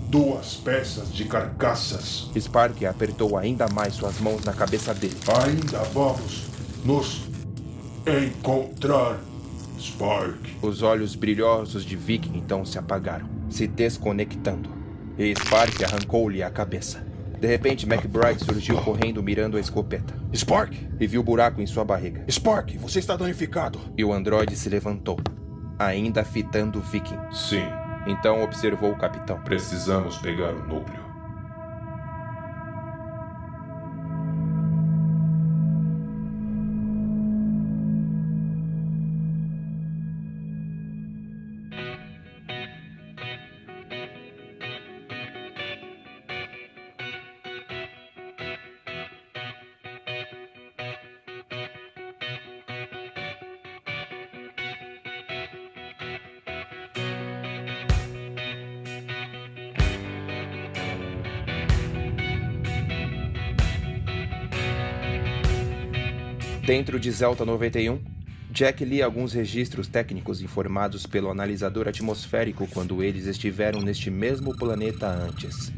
duas 0.09 0.55
peças 0.55 1.13
de 1.13 1.27
carcaças. 1.27 2.31
Spark 2.39 2.83
apertou 2.85 3.37
ainda 3.37 3.69
mais 3.69 3.93
suas 3.95 4.19
mãos 4.21 4.43
na 4.45 4.55
cabeça 4.55 4.95
dele. 4.95 5.17
Ainda 5.45 5.81
vamos 5.93 6.47
nos 6.83 7.29
encontrar, 8.07 9.21
Spark. 9.79 10.49
Os 10.63 10.81
olhos 10.81 11.15
brilhosos 11.15 11.85
de 11.85 11.95
Viking 11.95 12.39
então 12.39 12.65
se 12.65 12.79
apagaram, 12.79 13.29
se 13.51 13.67
desconectando. 13.67 14.71
E 15.19 15.35
Spark 15.35 15.85
arrancou-lhe 15.85 16.43
a 16.43 16.51
cabeça. 16.51 17.08
De 17.41 17.47
repente, 17.47 17.87
McBride 17.87 18.45
surgiu 18.45 18.77
correndo 18.83 19.23
mirando 19.23 19.57
a 19.57 19.61
escopeta 19.61 20.15
Spark! 20.35 20.73
e 20.99 21.07
viu 21.07 21.21
o 21.21 21.25
buraco 21.25 21.61
em 21.61 21.67
sua 21.67 21.85
barriga. 21.85 22.25
Spark, 22.31 22.77
você 22.79 22.99
está 22.99 23.17
danificado. 23.17 23.79
E 23.97 24.05
o 24.05 24.13
androide 24.13 24.57
se 24.57 24.69
levantou, 24.69 25.19
ainda 25.79 26.25
fitando 26.25 26.81
Viking. 26.81 27.19
Sim, 27.31 27.63
Então 28.07 28.43
observou 28.43 28.91
o 28.93 28.97
capitão. 28.99 29.41
precisamos 29.43 30.19
pegar 30.19 30.53
o 30.55 30.67
núcleo. 30.67 31.08
Dentro 66.89 67.01
de 67.01 67.11
Zelta 67.11 67.45
91, 67.45 68.01
Jack 68.51 68.83
lia 68.83 69.05
alguns 69.05 69.35
registros 69.35 69.89
técnicos 69.89 70.41
informados 70.41 71.05
pelo 71.05 71.31
analisador 71.31 71.87
atmosférico 71.87 72.67
quando 72.67 73.03
eles 73.03 73.27
estiveram 73.27 73.83
neste 73.83 74.11
mesmo 74.11 74.57
planeta 74.57 75.07
antes. 75.07 75.71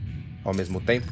Ao 0.44 0.54
mesmo 0.54 0.80
tempo, 0.80 1.08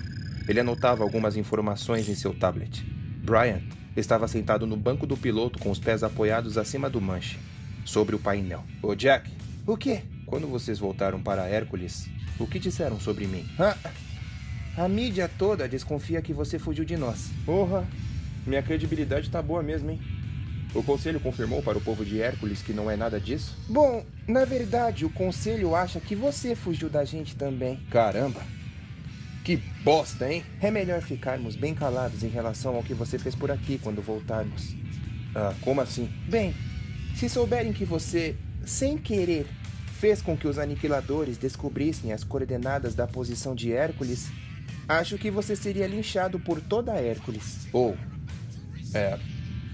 ele 0.46 0.60
anotava 0.60 1.02
algumas 1.02 1.36
informações 1.36 2.08
em 2.08 2.14
seu 2.14 2.32
tablet. 2.32 2.86
Brian 3.24 3.60
estava 3.96 4.28
sentado 4.28 4.68
no 4.68 4.76
banco 4.76 5.04
do 5.04 5.16
piloto 5.16 5.58
com 5.58 5.68
os 5.68 5.80
pés 5.80 6.04
apoiados 6.04 6.56
acima 6.56 6.88
do 6.88 7.00
manche, 7.00 7.36
sobre 7.84 8.14
o 8.14 8.20
painel. 8.20 8.62
Ô 8.80 8.94
Jack, 8.94 9.28
O 9.66 9.76
quê? 9.76 10.02
quando 10.26 10.46
vocês 10.46 10.78
voltaram 10.78 11.20
para 11.20 11.48
Hércules, 11.48 12.08
o 12.38 12.46
que 12.46 12.60
disseram 12.60 13.00
sobre 13.00 13.26
mim? 13.26 13.44
Ah, 13.58 13.76
a 14.76 14.88
mídia 14.88 15.28
toda 15.36 15.68
desconfia 15.68 16.22
que 16.22 16.32
você 16.32 16.56
fugiu 16.56 16.84
de 16.84 16.96
nós. 16.96 17.30
Porra, 17.44 17.84
minha 18.48 18.62
credibilidade 18.62 19.30
tá 19.30 19.40
boa 19.40 19.62
mesmo, 19.62 19.90
hein? 19.90 20.00
O 20.74 20.82
conselho 20.82 21.18
confirmou 21.20 21.62
para 21.62 21.78
o 21.78 21.80
povo 21.80 22.04
de 22.04 22.20
Hércules 22.20 22.60
que 22.60 22.72
não 22.72 22.90
é 22.90 22.96
nada 22.96 23.18
disso? 23.18 23.56
Bom, 23.68 24.04
na 24.26 24.44
verdade, 24.44 25.04
o 25.04 25.10
conselho 25.10 25.74
acha 25.74 25.98
que 25.98 26.14
você 26.14 26.54
fugiu 26.54 26.90
da 26.90 27.04
gente 27.04 27.36
também. 27.36 27.80
Caramba! 27.90 28.42
Que 29.44 29.56
bosta, 29.82 30.30
hein? 30.30 30.44
É 30.60 30.70
melhor 30.70 31.00
ficarmos 31.00 31.56
bem 31.56 31.74
calados 31.74 32.22
em 32.22 32.28
relação 32.28 32.76
ao 32.76 32.82
que 32.82 32.92
você 32.92 33.18
fez 33.18 33.34
por 33.34 33.50
aqui 33.50 33.78
quando 33.82 34.02
voltarmos. 34.02 34.74
Ah, 35.34 35.54
como 35.62 35.80
assim? 35.80 36.10
Bem, 36.28 36.54
se 37.14 37.30
souberem 37.30 37.72
que 37.72 37.84
você, 37.84 38.36
sem 38.66 38.98
querer, 38.98 39.46
fez 39.98 40.20
com 40.20 40.36
que 40.36 40.46
os 40.46 40.58
aniquiladores 40.58 41.38
descobrissem 41.38 42.12
as 42.12 42.22
coordenadas 42.22 42.94
da 42.94 43.06
posição 43.06 43.54
de 43.54 43.72
Hércules, 43.72 44.30
acho 44.86 45.16
que 45.16 45.30
você 45.30 45.56
seria 45.56 45.86
linchado 45.86 46.38
por 46.38 46.60
toda 46.60 46.92
Hércules. 46.92 47.66
Ou, 47.72 47.96
é, 48.94 49.18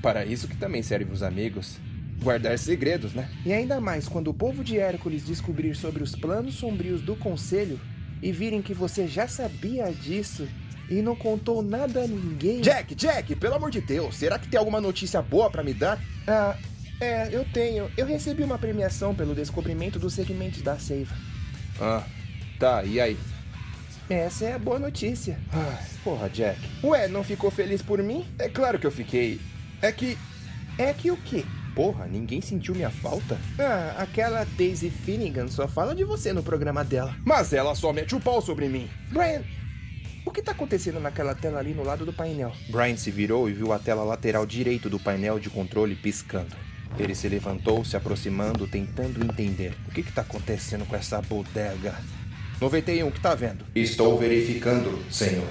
para 0.03 0.25
isso 0.25 0.49
que 0.49 0.57
também 0.57 0.83
servem 0.83 1.13
os 1.13 1.23
amigos. 1.23 1.79
Guardar 2.23 2.59
segredos, 2.59 3.13
né? 3.13 3.29
E 3.45 3.53
ainda 3.53 3.81
mais 3.81 4.09
quando 4.09 4.29
o 4.29 4.35
povo 4.35 4.63
de 4.65 4.79
Hércules 4.79 5.25
descobrir 5.25 5.75
sobre 5.75 6.03
os 6.03 6.15
planos 6.15 6.55
sombrios 6.55 7.03
do 7.03 7.17
Conselho 7.17 7.79
e 8.23 8.33
virem 8.33 8.63
que 8.63 8.73
você 8.73 9.07
já 9.07 9.29
sabia 9.29 9.93
disso 9.93 10.49
e 10.89 11.03
não 11.03 11.17
contou 11.17 11.63
nada 11.63 12.05
a 12.05 12.07
ninguém. 12.07 12.61
Jack, 12.61 12.95
Jack, 12.95 13.35
pelo 13.37 13.55
amor 13.55 13.71
de 13.71 13.81
Deus, 13.81 14.17
será 14.17 14.39
que 14.39 14.49
tem 14.49 14.59
alguma 14.59 14.81
notícia 14.81 15.21
boa 15.21 15.51
para 15.51 15.63
me 15.63 15.75
dar? 15.75 16.01
Ah, 16.27 16.57
é, 17.01 17.29
eu 17.33 17.45
tenho. 17.53 17.91
Eu 17.97 18.07
recebi 18.07 18.43
uma 18.43 18.59
premiação 18.59 19.15
pelo 19.15 19.35
descobrimento 19.35 19.99
dos 19.99 20.15
segmentos 20.15 20.63
da 20.63 20.79
seiva. 20.79 21.15
Ah, 21.81 22.05
tá, 22.59 22.85
e 22.85 23.01
aí? 23.01 23.19
Essa 24.09 24.45
é 24.47 24.53
a 24.53 24.59
boa 24.59 24.79
notícia. 24.79 25.39
Ai, 25.53 25.85
porra, 26.03 26.29
Jack. 26.29 26.61
Ué, 26.83 27.09
não 27.09 27.25
ficou 27.25 27.51
feliz 27.51 27.81
por 27.81 28.03
mim? 28.03 28.27
É 28.39 28.49
claro 28.49 28.79
que 28.79 28.87
eu 28.87 28.91
fiquei. 28.91 29.41
É 29.81 29.91
que, 29.93 30.19
É 30.79 30.93
que 30.93 31.11
o 31.11 31.17
quê? 31.17 31.45
porra, 31.75 32.07
ninguém 32.07 32.41
sentiu 32.41 32.73
minha 32.73 32.91
falta? 32.91 33.37
Ah, 33.59 33.97
aquela 33.99 34.45
Daisy 34.57 34.91
Finnegan 34.91 35.49
só 35.49 35.67
fala 35.67 35.93
de 35.93 36.05
você 36.05 36.33
no 36.33 36.41
programa 36.43 36.85
dela. 36.85 37.17
Mas 37.25 37.53
ela 37.53 37.75
só 37.75 37.93
mete 37.93 38.15
o 38.15 38.21
pau 38.21 38.41
sobre 38.41 38.69
mim. 38.69 38.89
Brian, 39.11 39.43
o 40.25 40.31
que 40.31 40.41
tá 40.41 40.53
acontecendo 40.53 41.01
naquela 41.01 41.35
tela 41.35 41.59
ali 41.59 41.75
no 41.75 41.83
lado 41.83 42.07
do 42.07 42.13
painel? 42.13 42.53
Brian 42.71 42.97
se 42.97 43.11
virou 43.11 43.51
e 43.51 43.53
viu 43.53 43.73
a 43.73 43.79
tela 43.81 44.05
lateral 44.05 44.47
direito 44.47 44.89
do 44.89 45.01
painel 45.01 45.41
de 45.41 45.51
controle 45.51 45.97
piscando. 45.97 46.55
Ele 46.97 47.15
se 47.15 47.29
levantou, 47.29 47.85
se 47.85 47.97
aproximando, 47.97 48.69
tentando 48.69 49.25
entender. 49.25 49.75
O 49.89 49.91
que 49.91 50.01
está 50.01 50.23
acontecendo 50.23 50.87
com 50.87 50.95
essa 50.95 51.21
bodega? 51.21 51.97
91, 52.61 53.09
o 53.09 53.13
que 53.13 53.21
tá 53.21 53.35
vendo? 53.35 53.65
Estou 53.75 54.19
verificando, 54.19 54.99
senhor. 55.11 55.49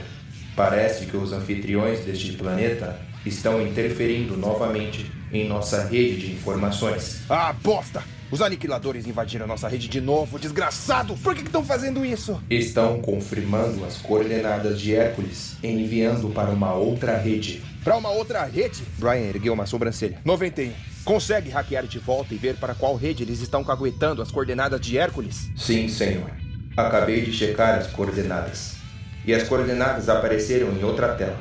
Parece 0.56 1.06
que 1.06 1.18
os 1.18 1.32
anfitriões 1.34 2.00
deste 2.06 2.34
planeta 2.34 3.00
estão 3.26 3.66
interferindo 3.66 4.38
novamente 4.38 5.12
em 5.32 5.48
nossa 5.48 5.84
rede 5.86 6.28
de 6.28 6.34
informações. 6.34 7.22
Ah, 7.30 7.54
bosta! 7.54 8.04
Os 8.30 8.42
aniquiladores 8.42 9.06
invadiram 9.06 9.46
nossa 9.46 9.68
rede 9.68 9.88
de 9.88 10.02
novo, 10.02 10.40
desgraçados! 10.40 11.20
Por 11.20 11.36
que 11.36 11.42
estão 11.42 11.64
fazendo 11.64 12.06
isso? 12.06 12.42
Estão 12.50 13.00
confirmando 13.00 13.86
as 13.86 13.98
coordenadas 13.98 14.80
de 14.80 14.96
Hércules 14.96 15.56
e 15.62 15.68
enviando 15.68 16.30
para 16.30 16.50
uma 16.50 16.74
outra 16.74 17.18
rede. 17.18 17.64
Pra 17.84 17.96
uma 17.96 18.10
outra 18.10 18.46
rede? 18.46 18.84
Brian 18.98 19.30
ergueu 19.30 19.54
uma 19.54 19.66
sobrancelha. 19.66 20.20
91. 20.26 20.72
Consegue 21.04 21.50
hackear 21.50 21.86
de 21.86 22.00
volta 22.00 22.34
e 22.34 22.38
ver 22.38 22.56
para 22.56 22.74
qual 22.74 22.96
rede 22.96 23.24
eles 23.24 23.42
estão 23.42 23.64
caguetando 23.64 24.22
as 24.22 24.32
coordenadas 24.32 24.80
de 24.80 24.98
Hércules? 24.98 25.50
Sim, 25.56 25.88
senhor. 25.88 26.43
Acabei 26.76 27.22
de 27.22 27.32
checar 27.32 27.78
as 27.78 27.88
coordenadas. 27.88 28.78
E 29.26 29.34
as 29.34 29.48
coordenadas 29.48 30.10
apareceram 30.10 30.72
em 30.72 30.84
outra 30.84 31.14
tela. 31.14 31.38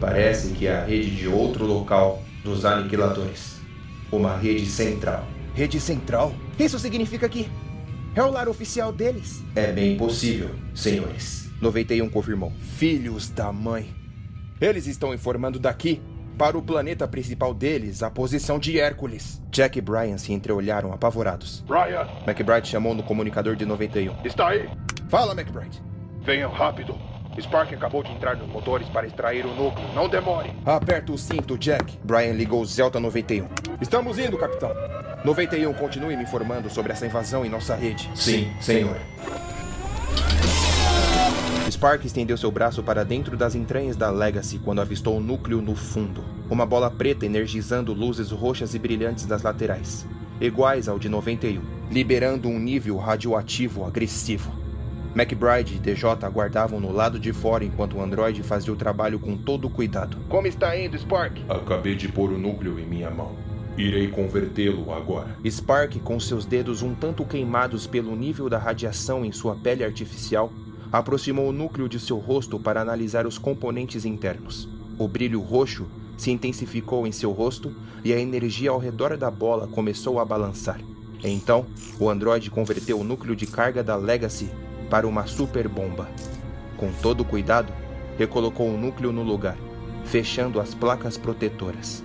Parece 0.00 0.48
que 0.48 0.66
é 0.66 0.76
a 0.76 0.84
rede 0.84 1.14
de 1.14 1.28
outro 1.28 1.66
local 1.66 2.22
dos 2.42 2.64
aniquiladores. 2.64 3.56
Uma 4.10 4.36
rede 4.36 4.66
central. 4.66 5.26
Rede 5.54 5.78
Central? 5.78 6.34
Isso 6.58 6.78
significa 6.78 7.28
que 7.28 7.48
é 8.14 8.22
o 8.22 8.30
lar 8.30 8.48
oficial 8.48 8.92
deles. 8.92 9.42
É 9.54 9.70
bem 9.70 9.96
possível, 9.96 10.50
senhores. 10.74 11.48
91 11.60 12.08
confirmou. 12.08 12.52
Filhos 12.76 13.28
da 13.28 13.52
mãe. 13.52 13.94
Eles 14.60 14.86
estão 14.86 15.14
informando 15.14 15.58
daqui 15.58 16.00
para 16.36 16.58
o 16.58 16.62
planeta 16.62 17.06
principal 17.06 17.54
deles 17.54 18.02
a 18.02 18.10
posição 18.10 18.58
de 18.58 18.78
Hércules. 18.78 19.40
Jack 19.50 19.78
e 19.78 19.82
Brian 19.82 20.18
se 20.18 20.32
entreolharam 20.32 20.92
apavorados. 20.92 21.64
Brian, 21.66 22.06
McBride 22.26 22.68
chamou 22.68 22.94
no 22.94 23.02
comunicador 23.02 23.56
de 23.56 23.64
91. 23.64 24.14
está 24.24 24.48
aí? 24.48 24.68
Fala, 25.08 25.32
McBride. 25.32 25.82
Venham 26.22 26.50
rápido. 26.50 26.96
Spark 27.40 27.72
acabou 27.74 28.02
de 28.02 28.12
entrar 28.12 28.36
nos 28.36 28.48
motores 28.48 28.88
para 28.88 29.06
extrair 29.06 29.44
o 29.44 29.54
núcleo. 29.54 29.86
Não 29.94 30.08
demore. 30.08 30.52
Aperta 30.64 31.12
o 31.12 31.18
cinto, 31.18 31.58
Jack. 31.58 31.98
Brian 32.04 32.32
ligou 32.32 32.60
o 32.60 32.66
Zelta 32.66 33.00
91. 33.00 33.48
Estamos 33.80 34.18
indo, 34.18 34.38
capitão. 34.38 34.70
91, 35.24 35.72
continue 35.74 36.16
me 36.16 36.22
informando 36.22 36.70
sobre 36.70 36.92
essa 36.92 37.06
invasão 37.06 37.44
em 37.44 37.48
nossa 37.48 37.74
rede. 37.74 38.10
Sim, 38.14 38.52
senhor. 38.60 38.96
Spark 41.70 42.04
estendeu 42.04 42.36
seu 42.36 42.50
braço 42.50 42.82
para 42.82 43.04
dentro 43.04 43.36
das 43.36 43.54
entranhas 43.54 43.96
da 43.96 44.10
Legacy 44.10 44.58
quando 44.58 44.80
avistou 44.80 45.16
o 45.16 45.20
núcleo 45.20 45.62
no 45.62 45.74
fundo. 45.74 46.22
Uma 46.50 46.66
bola 46.66 46.90
preta 46.90 47.24
energizando 47.24 47.94
luzes 47.94 48.30
roxas 48.30 48.74
e 48.74 48.78
brilhantes 48.78 49.24
das 49.24 49.42
laterais, 49.42 50.06
iguais 50.40 50.88
ao 50.88 50.98
de 50.98 51.08
91, 51.08 51.62
liberando 51.90 52.48
um 52.48 52.58
nível 52.58 52.98
radioativo 52.98 53.84
agressivo. 53.84 54.52
McBride 55.16 55.76
e 55.76 55.78
DJ 55.78 56.10
aguardavam 56.22 56.80
no 56.80 56.92
lado 56.92 57.18
de 57.18 57.32
fora 57.32 57.64
enquanto 57.64 57.96
o 57.96 58.02
androide 58.02 58.42
fazia 58.42 58.72
o 58.72 58.76
trabalho 58.76 59.18
com 59.18 59.36
todo 59.36 59.70
cuidado. 59.70 60.18
Como 60.28 60.46
está 60.46 60.76
indo, 60.76 60.98
Spark? 60.98 61.38
Acabei 61.48 61.94
de 61.94 62.08
pôr 62.08 62.30
o 62.30 62.38
núcleo 62.38 62.78
em 62.78 62.84
minha 62.84 63.10
mão. 63.10 63.32
Irei 63.76 64.08
convertê-lo 64.08 64.92
agora. 64.92 65.36
Spark, 65.48 65.98
com 66.00 66.20
seus 66.20 66.44
dedos 66.44 66.82
um 66.82 66.94
tanto 66.94 67.24
queimados 67.24 67.86
pelo 67.86 68.14
nível 68.14 68.48
da 68.48 68.58
radiação 68.58 69.24
em 69.24 69.32
sua 69.32 69.56
pele 69.56 69.82
artificial, 69.84 70.52
aproximou 70.94 71.48
o 71.48 71.52
núcleo 71.52 71.88
de 71.88 71.98
seu 71.98 72.18
rosto 72.18 72.56
para 72.56 72.80
analisar 72.80 73.26
os 73.26 73.36
componentes 73.36 74.04
internos. 74.04 74.68
O 74.96 75.08
brilho 75.08 75.40
roxo 75.40 75.88
se 76.16 76.30
intensificou 76.30 77.04
em 77.04 77.10
seu 77.10 77.32
rosto 77.32 77.74
e 78.04 78.12
a 78.12 78.20
energia 78.20 78.70
ao 78.70 78.78
redor 78.78 79.16
da 79.16 79.28
bola 79.28 79.66
começou 79.66 80.20
a 80.20 80.24
balançar. 80.24 80.80
Então, 81.24 81.66
o 81.98 82.08
androide 82.08 82.48
converteu 82.48 83.00
o 83.00 83.02
núcleo 83.02 83.34
de 83.34 83.44
carga 83.44 83.82
da 83.82 83.96
Legacy 83.96 84.48
para 84.88 85.04
uma 85.04 85.26
super 85.26 85.66
bomba. 85.66 86.08
Com 86.76 86.92
todo 87.02 87.24
cuidado, 87.24 87.72
recolocou 88.16 88.68
o 88.68 88.78
núcleo 88.78 89.10
no 89.10 89.24
lugar, 89.24 89.58
fechando 90.04 90.60
as 90.60 90.76
placas 90.76 91.18
protetoras. 91.18 92.04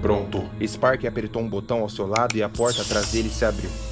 Pronto. 0.00 0.48
Spark 0.64 1.04
apertou 1.04 1.42
um 1.42 1.48
botão 1.48 1.80
ao 1.80 1.88
seu 1.88 2.06
lado 2.06 2.36
e 2.36 2.44
a 2.44 2.48
porta 2.48 2.82
atrás 2.82 3.10
dele 3.10 3.28
se 3.28 3.44
abriu. 3.44 3.91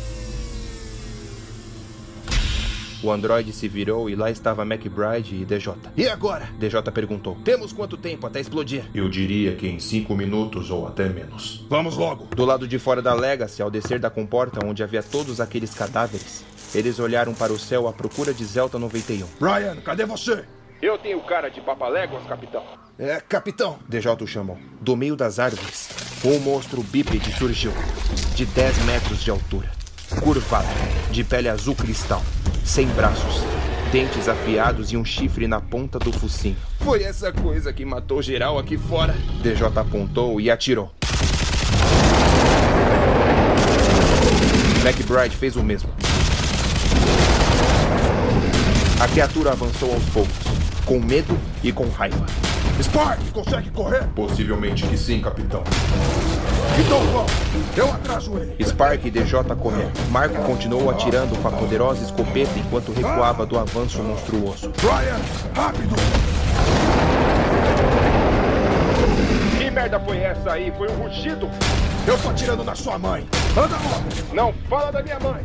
O 3.03 3.11
androide 3.11 3.53
se 3.53 3.66
virou 3.66 4.11
e 4.11 4.14
lá 4.14 4.30
estava 4.30 4.62
McBride 4.62 5.34
e 5.34 5.44
DJ. 5.44 5.74
E 5.96 6.07
agora? 6.07 6.51
DJ 6.59 6.82
perguntou. 6.92 7.36
Temos 7.42 7.72
quanto 7.72 7.96
tempo 7.96 8.26
até 8.26 8.40
explodir? 8.40 8.84
Eu 8.94 9.09
diria 9.09 9.55
que 9.55 9.66
em 9.66 9.78
cinco 9.78 10.14
minutos 10.14 10.70
ou 10.70 10.86
até 10.86 11.09
menos. 11.09 11.64
Vamos 11.68 11.96
logo. 11.96 12.26
Do 12.34 12.44
lado 12.44 12.68
de 12.68 12.78
fora 12.78 13.01
da 13.01 13.14
Legacy, 13.14 13.62
ao 13.62 13.70
descer 13.70 13.98
da 13.98 14.11
comporta 14.11 14.64
onde 14.64 14.82
havia 14.82 15.03
todos 15.03 15.40
aqueles 15.40 15.72
cadáveres, 15.74 16.44
eles 16.74 17.01
olharam 17.01 17.32
para 17.32 17.53
o 17.53 17.59
céu 17.59 17.88
à 17.88 17.92
procura 17.92 18.34
de 18.34 18.44
Zelta 18.44 18.78
91. 18.78 19.26
Brian, 19.38 19.76
cadê 19.76 20.05
você? 20.05 20.44
Eu 20.82 20.98
tenho 20.98 21.20
cara 21.20 21.48
de 21.48 21.61
papaléguas, 21.61 22.24
capitão. 22.26 22.62
É, 22.98 23.20
capitão. 23.20 23.78
DJ 23.88 24.12
o 24.20 24.26
chamou. 24.26 24.59
Do 24.80 24.94
meio 24.94 25.16
das 25.16 25.38
árvores, 25.38 25.88
um 26.24 26.38
monstro 26.38 26.82
bípede 26.82 27.32
surgiu, 27.32 27.72
de 28.34 28.44
10 28.44 28.84
metros 28.84 29.22
de 29.22 29.30
altura. 29.30 29.79
Curvado, 30.18 30.66
de 31.12 31.22
pele 31.22 31.48
azul 31.48 31.74
cristal, 31.74 32.22
sem 32.64 32.86
braços, 32.88 33.42
dentes 33.92 34.28
afiados 34.28 34.90
e 34.90 34.96
um 34.96 35.04
chifre 35.04 35.46
na 35.46 35.61
ponta 35.61 35.98
do 36.00 36.12
focinho. 36.12 36.56
Foi 36.80 37.04
essa 37.04 37.32
coisa 37.32 37.72
que 37.72 37.84
matou 37.84 38.20
geral 38.20 38.58
aqui 38.58 38.76
fora. 38.76 39.14
DJ 39.40 39.66
apontou 39.76 40.40
e 40.40 40.50
atirou. 40.50 40.92
McBride 44.84 45.36
fez 45.36 45.54
o 45.54 45.62
mesmo. 45.62 45.90
A 49.00 49.08
criatura 49.08 49.52
avançou 49.52 49.92
aos 49.94 50.04
poucos, 50.06 50.34
com 50.91 50.99
medo 50.99 51.38
e 51.62 51.70
com 51.70 51.88
raiva. 51.88 52.26
Spark, 52.82 53.20
consegue 53.32 53.70
correr? 53.70 54.09
Possivelmente 54.09 54.84
que 54.88 54.99
sim, 54.99 55.20
capitão. 55.20 55.62
Então 56.80 56.99
vamos. 57.12 57.30
Eu 57.76 57.93
atraso 57.93 58.36
ele. 58.36 58.57
Spark 58.64 59.05
e 59.05 59.09
DJ 59.09 59.45
correram. 59.57 59.93
Marco 60.11 60.43
continuou 60.43 60.91
atirando 60.91 61.41
com 61.41 61.47
a 61.47 61.53
poderosa 61.53 62.03
escopeta 62.03 62.59
enquanto 62.59 62.91
recuava 62.91 63.47
do 63.47 63.57
avanço 63.57 64.03
monstruoso. 64.03 64.72
Brian, 64.80 65.20
rápido. 65.55 65.95
Que 69.59 69.70
merda 69.70 70.01
foi 70.01 70.18
essa 70.18 70.51
aí? 70.55 70.72
Foi 70.76 70.91
um 70.91 71.05
rugido? 71.05 71.49
Eu 72.05 72.18
tô 72.18 72.30
atirando 72.30 72.64
na 72.64 72.74
sua 72.74 72.99
mãe. 72.99 73.24
Anda 73.53 73.76
logo. 73.76 74.34
Não 74.34 74.53
fala 74.68 74.91
da 74.91 75.01
minha 75.05 75.20
mãe. 75.20 75.45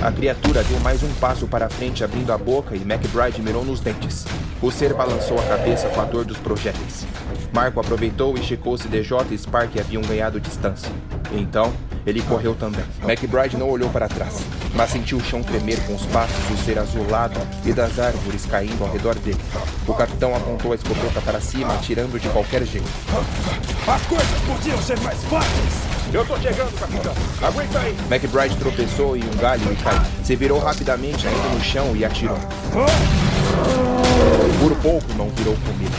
A 0.00 0.12
criatura 0.12 0.62
deu 0.62 0.78
mais 0.78 1.02
um 1.02 1.12
passo 1.14 1.48
para 1.48 1.68
frente, 1.68 2.04
abrindo 2.04 2.32
a 2.32 2.38
boca, 2.38 2.76
e 2.76 2.82
McBride 2.82 3.42
mirou 3.42 3.64
nos 3.64 3.80
dentes. 3.80 4.24
O 4.62 4.70
ser 4.70 4.94
balançou 4.94 5.38
a 5.40 5.42
cabeça 5.42 5.88
com 5.88 6.00
a 6.00 6.04
dor 6.04 6.24
dos 6.24 6.38
projéteis. 6.38 7.04
Marco 7.52 7.80
aproveitou 7.80 8.38
e 8.38 8.42
checou 8.42 8.78
se 8.78 8.86
DJ 8.86 9.18
e 9.32 9.38
Spark 9.38 9.76
haviam 9.76 10.02
ganhado 10.02 10.40
distância. 10.40 10.90
Então, 11.32 11.72
ele 12.06 12.22
correu 12.22 12.54
também. 12.54 12.84
McBride 13.02 13.56
não 13.56 13.68
olhou 13.68 13.90
para 13.90 14.08
trás, 14.08 14.40
mas 14.72 14.90
sentiu 14.90 15.18
o 15.18 15.24
chão 15.24 15.42
tremer 15.42 15.84
com 15.84 15.96
os 15.96 16.06
passos 16.06 16.44
do 16.44 16.56
ser 16.64 16.78
azulado 16.78 17.38
e 17.64 17.72
das 17.72 17.98
árvores 17.98 18.46
caindo 18.46 18.84
ao 18.84 18.92
redor 18.92 19.16
dele. 19.16 19.40
O 19.86 19.94
capitão 19.94 20.34
apontou 20.34 20.72
a 20.72 20.74
escopeta 20.76 21.20
para 21.20 21.40
cima, 21.40 21.74
atirando 21.74 22.20
de 22.20 22.28
qualquer 22.28 22.64
jeito. 22.64 22.88
As 23.86 24.02
coisas 24.02 24.40
podiam 24.46 24.80
ser 24.80 24.98
mais 25.00 25.22
fáceis. 25.24 25.87
Eu 26.12 26.24
tô 26.24 26.38
chegando, 26.38 26.72
capitão. 26.80 27.12
Aguenta 27.42 27.80
aí. 27.80 27.94
McBride 28.10 28.56
tropeçou 28.56 29.14
em 29.14 29.22
um 29.24 29.36
galho 29.36 29.70
e 29.70 29.76
caiu. 29.76 30.00
Se 30.24 30.34
virou 30.34 30.58
rapidamente, 30.58 31.24
caindo 31.24 31.54
no 31.54 31.62
chão 31.62 31.94
e 31.94 32.02
atirou. 32.02 32.38
Por 34.58 34.74
pouco 34.76 35.12
não 35.14 35.28
virou 35.28 35.54
comida. 35.66 35.94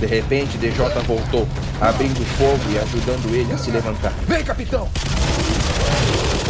De 0.00 0.06
repente, 0.06 0.58
DJ 0.58 0.88
voltou, 1.06 1.48
abrindo 1.80 2.24
fogo 2.36 2.60
e 2.72 2.78
ajudando 2.78 3.32
ele 3.32 3.52
a 3.52 3.58
se 3.58 3.70
levantar. 3.70 4.12
Vem, 4.26 4.42
capitão. 4.42 4.88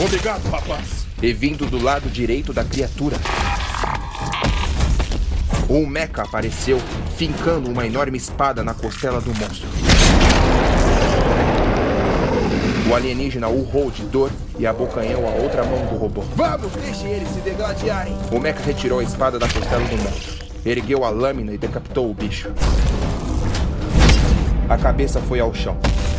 Obrigado, 0.03 0.51
rapaz. 0.51 1.07
E 1.23 1.33
vindo 1.33 1.67
do 1.67 1.81
lado 1.81 2.09
direito 2.09 2.55
da 2.55 2.65
criatura, 2.65 3.19
um 5.69 5.87
mecha 5.87 6.23
apareceu, 6.23 6.81
fincando 7.19 7.71
uma 7.71 7.87
enorme 7.87 8.17
espada 8.17 8.65
na 8.65 8.73
costela 8.73 9.21
do 9.21 9.33
monstro. 9.35 9.69
O 12.87 12.95
alienígena 12.95 13.49
urrou 13.49 13.91
de 13.91 14.03
dor 14.05 14.31
e 14.59 14.67
abocanhou 14.67 15.27
a 15.27 15.31
outra 15.31 15.65
mão 15.65 15.87
do 15.87 15.97
robô. 15.97 16.21
Vamos, 16.37 16.71
deixe 16.73 17.07
eles 17.07 17.29
se 17.31 17.41
degladiarem. 17.41 18.15
O 18.31 18.39
mecha 18.39 18.61
retirou 18.61 18.99
a 18.99 19.03
espada 19.03 19.39
da 19.39 19.49
costela 19.49 19.83
do 19.85 19.97
monstro, 19.97 20.45
ergueu 20.67 21.03
a 21.03 21.09
lâmina 21.09 21.53
e 21.53 21.59
decapitou 21.59 22.11
o 22.11 22.15
bicho. 22.15 22.53
A 24.69 24.77
cabeça 24.77 25.19
foi 25.21 25.41
ao 25.41 25.55
chão, 25.55 25.79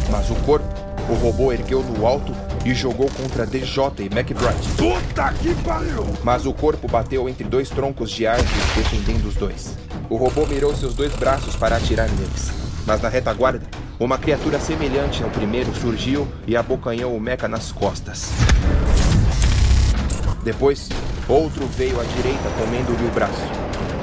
mas 0.10 0.32
o 0.32 0.36
corpo, 0.44 0.68
o 1.08 1.14
robô 1.14 1.52
ergueu 1.52 1.84
no 1.84 2.06
alto 2.06 2.34
e 2.66 2.74
jogou 2.74 3.12
contra 3.12 3.46
DJ 3.46 3.84
e 4.00 4.06
McBride. 4.06 4.68
Puta 4.76 5.34
que 5.34 5.54
pariu. 5.64 6.04
Mas 6.24 6.48
o 6.48 6.54
corpo 6.54 6.88
bateu 6.88 7.30
entre 7.30 7.44
dois 7.44 7.70
troncos 7.70 8.10
de 8.10 8.26
árvores, 8.26 8.52
defendendo 8.76 9.28
os 9.28 9.36
dois. 9.36 9.78
O 10.10 10.16
robô 10.16 10.48
mirou 10.48 10.76
seus 10.76 10.96
dois 10.96 11.14
braços 11.14 11.56
para 11.56 11.78
atirar 11.78 12.10
neles. 12.10 12.65
Mas 12.86 13.02
na 13.02 13.10
retaguarda, 13.10 13.66
uma 14.00 14.18
criatura 14.18 14.60
semelhante 14.60 15.24
ao 15.24 15.30
primeiro 15.30 15.74
surgiu 15.74 16.28
e 16.46 16.56
abocanhou 16.56 17.16
o 17.16 17.20
mecha 17.20 17.48
nas 17.48 17.72
costas. 17.72 18.30
Depois, 20.44 20.90
outro 21.28 21.66
veio 21.66 22.00
à 22.00 22.04
direita, 22.04 22.50
comendo-lhe 22.60 23.08
o 23.08 23.12
braço. 23.12 23.42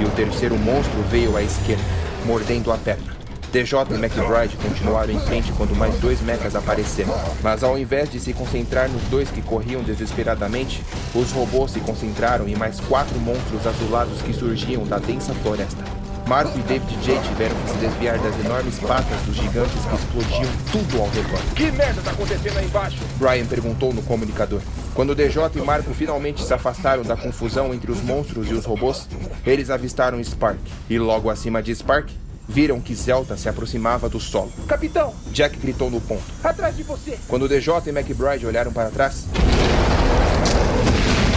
E 0.01 0.05
o 0.05 0.11
terceiro 0.11 0.59
monstro 0.59 1.01
veio 1.03 1.37
à 1.37 1.43
esquerda, 1.43 1.85
mordendo 2.27 2.73
a 2.73 2.77
perna. 2.77 3.13
DJ 3.53 3.79
e 3.91 3.95
McBride 3.95 4.57
continuaram 4.57 5.13
em 5.13 5.21
frente 5.21 5.53
quando 5.53 5.77
mais 5.77 5.95
dois 6.01 6.21
mechas 6.23 6.57
apareceram. 6.57 7.15
Mas 7.43 7.63
ao 7.63 7.79
invés 7.79 8.11
de 8.11 8.19
se 8.19 8.33
concentrar 8.33 8.89
nos 8.89 9.03
dois 9.03 9.31
que 9.31 9.43
corriam 9.43 9.83
desesperadamente, 9.83 10.83
os 11.15 11.31
robôs 11.31 11.71
se 11.71 11.81
concentraram 11.81 12.49
em 12.49 12.57
mais 12.57 12.81
quatro 12.81 13.19
monstros 13.21 13.67
azulados 13.67 14.23
que 14.23 14.33
surgiam 14.33 14.85
da 14.85 14.99
densa 14.99 15.35
floresta. 15.35 16.02
Marco 16.27 16.59
e 16.59 16.63
David 16.63 16.95
J 17.03 17.21
tiveram 17.21 17.57
que 17.57 17.71
se 17.71 17.77
desviar 17.79 18.19
das 18.19 18.39
enormes 18.45 18.79
patas 18.79 19.21
dos 19.23 19.37
gigantes 19.37 19.85
que 19.85 19.95
explodiam 19.95 20.53
tudo 20.71 21.01
ao 21.01 21.09
redor. 21.09 21.41
Que 21.55 21.71
merda 21.73 22.01
tá 22.03 22.11
acontecendo 22.11 22.59
aí 22.59 22.67
embaixo? 22.67 22.99
Brian 23.17 23.47
perguntou 23.47 23.93
no 23.93 24.03
comunicador. 24.03 24.61
Quando 24.95 25.15
DJ 25.15 25.43
e 25.57 25.61
Marco 25.61 25.93
finalmente 25.95 26.43
se 26.43 26.55
afastaram 26.55 27.03
da 27.03 27.17
confusão 27.17 27.75
entre 27.75 27.91
os 27.91 28.03
monstros 28.03 28.49
e 28.51 28.55
os 28.55 28.65
robôs, 28.65 29.09
eles 29.45 29.71
avistaram 29.71 30.23
Spark. 30.23 30.61
E 30.89 30.99
logo 30.99 31.29
acima 31.29 31.63
de 31.63 31.75
Spark, 31.75 32.11
viram 32.49 32.81
que 32.81 32.95
Zelta 32.95 33.37
se 33.37 33.49
aproximava 33.49 34.09
do 34.09 34.21
solo. 34.21 34.53
Capitão, 34.69 35.15
Jack 35.33 35.57
gritou 35.59 35.91
no 35.91 36.01
ponto. 36.01 36.23
atrás 36.43 36.77
de 36.77 36.83
você. 36.83 37.19
Quando 37.29 37.49
DJ 37.49 37.73
e 37.87 37.91
McBride 37.91 38.47
olharam 38.47 38.73
para 38.73 38.91
trás, 38.91 39.27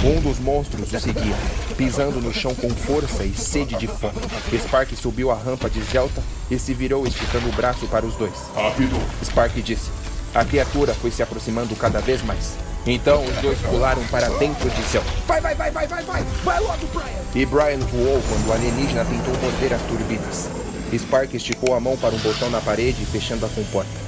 um 0.06 0.22
dos 0.22 0.38
monstros 0.40 0.94
o 0.94 1.00
seguia, 1.00 1.36
pisando 1.76 2.22
no 2.22 2.32
chão 2.32 2.54
com 2.54 2.70
força 2.70 3.24
e 3.24 3.34
sede 3.34 3.76
de 3.76 3.88
fome. 3.88 4.14
Spark 4.56 4.96
subiu 4.96 5.32
a 5.32 5.36
rampa 5.36 5.68
de 5.68 5.82
Zelta 5.82 6.22
e 6.50 6.60
se 6.60 6.76
virou 6.76 7.08
esticando 7.08 7.50
o 7.50 7.52
braço 7.52 7.88
para 7.88 8.06
os 8.06 8.16
dois. 8.16 8.34
Rápido. 8.54 8.96
Spark 9.24 9.60
disse. 9.64 9.90
A 10.34 10.46
criatura 10.46 10.94
foi 10.94 11.10
se 11.10 11.24
aproximando 11.24 11.76
cada 11.76 12.00
vez 12.02 12.22
mais. 12.22 12.54
Então 12.86 13.24
os 13.24 13.36
dois 13.38 13.58
pularam 13.62 14.04
para 14.08 14.30
dentro 14.38 14.70
de 14.70 14.82
Zelta. 14.84 15.10
Vai, 15.26 15.42
vai, 15.42 15.56
vai, 15.56 15.72
vai, 15.72 15.88
vai, 15.88 16.04
vai. 16.04 16.24
Vai 16.44 16.60
logo, 16.60 16.86
Brian. 16.88 17.26
E 17.34 17.46
Brian 17.46 17.80
voou 17.80 18.22
quando 18.30 18.48
o 18.48 18.54
alienígena 18.54 19.06
tentou 19.06 19.34
morder 19.42 19.74
as 19.74 19.82
turbinas. 19.84 20.50
Spark 20.96 21.34
esticou 21.34 21.76
a 21.76 21.80
mão 21.80 21.98
para 21.98 22.14
um 22.14 22.20
botão 22.20 22.50
na 22.52 22.62
parede, 22.62 23.04
fechando 23.06 23.46
a 23.46 23.50
comporta. 23.50 24.06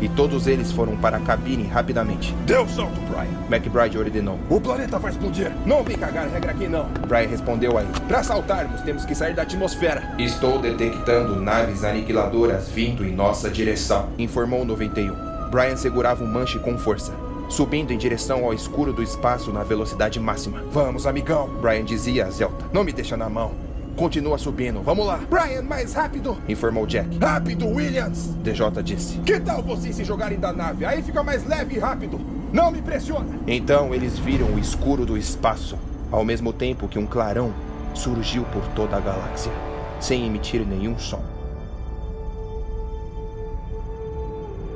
E 0.00 0.08
todos 0.08 0.46
eles 0.46 0.70
foram 0.72 0.96
para 0.96 1.16
a 1.16 1.20
cabine 1.20 1.66
rapidamente. 1.66 2.32
Deu 2.46 2.68
salto, 2.68 3.00
Brian. 3.10 3.28
McBride 3.50 3.98
ordenou. 3.98 4.38
O 4.48 4.60
planeta 4.60 4.98
vai 4.98 5.10
explodir. 5.10 5.52
Não 5.66 5.82
vem 5.82 5.96
cagar 5.96 6.28
regra 6.28 6.52
aqui 6.52 6.68
não. 6.68 6.86
Brian 7.06 7.28
respondeu 7.28 7.76
aí. 7.76 7.86
Pra 8.06 8.22
saltarmos, 8.22 8.80
temos 8.82 9.04
que 9.04 9.14
sair 9.14 9.34
da 9.34 9.42
atmosfera. 9.42 10.14
Estou 10.18 10.58
detectando 10.58 11.40
naves 11.40 11.84
aniquiladoras 11.84 12.68
vindo 12.68 13.04
em 13.04 13.12
nossa 13.12 13.50
direção, 13.50 14.08
informou 14.18 14.62
o 14.62 14.64
91. 14.64 15.50
Brian 15.50 15.76
segurava 15.76 16.22
um 16.22 16.26
manche 16.26 16.58
com 16.58 16.76
força, 16.76 17.12
subindo 17.48 17.92
em 17.92 17.98
direção 17.98 18.44
ao 18.44 18.52
escuro 18.52 18.92
do 18.92 19.02
espaço 19.02 19.52
na 19.52 19.62
velocidade 19.62 20.20
máxima. 20.20 20.62
Vamos, 20.70 21.06
amigão. 21.06 21.48
Brian 21.60 21.84
dizia 21.84 22.26
a 22.26 22.30
Zelta. 22.30 22.66
Não 22.72 22.84
me 22.84 22.92
deixa 22.92 23.16
na 23.16 23.28
mão. 23.28 23.67
Continua 23.98 24.38
subindo, 24.38 24.80
vamos 24.80 25.04
lá, 25.04 25.18
Brian, 25.28 25.62
mais 25.62 25.92
rápido. 25.92 26.38
informou 26.48 26.86
Jack. 26.86 27.18
Rápido, 27.18 27.66
Williams. 27.66 28.28
DJ 28.44 28.70
disse. 28.84 29.18
Que 29.18 29.40
tal 29.40 29.60
vocês 29.60 29.96
se 29.96 30.04
jogarem 30.04 30.38
da 30.38 30.52
nave? 30.52 30.84
Aí 30.84 31.02
fica 31.02 31.20
mais 31.20 31.44
leve 31.44 31.74
e 31.74 31.78
rápido. 31.80 32.20
Não 32.52 32.70
me 32.70 32.80
pressiona! 32.80 33.26
Então 33.44 33.92
eles 33.92 34.16
viram 34.16 34.54
o 34.54 34.58
escuro 34.58 35.04
do 35.04 35.18
espaço, 35.18 35.76
ao 36.12 36.24
mesmo 36.24 36.52
tempo 36.52 36.86
que 36.86 36.96
um 36.96 37.06
clarão 37.06 37.52
surgiu 37.92 38.44
por 38.44 38.62
toda 38.68 38.96
a 38.96 39.00
galáxia, 39.00 39.50
sem 39.98 40.24
emitir 40.24 40.64
nenhum 40.64 40.96
som. 40.96 41.20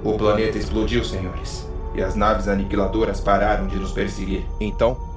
O 0.02 0.14
planeta 0.18 0.58
explodiu, 0.58 1.04
senhores, 1.04 1.64
e 1.94 2.02
as 2.02 2.16
naves 2.16 2.48
aniquiladoras 2.48 3.20
pararam 3.20 3.68
de 3.68 3.76
nos 3.76 3.92
perseguir. 3.92 4.44
Então, 4.58 5.11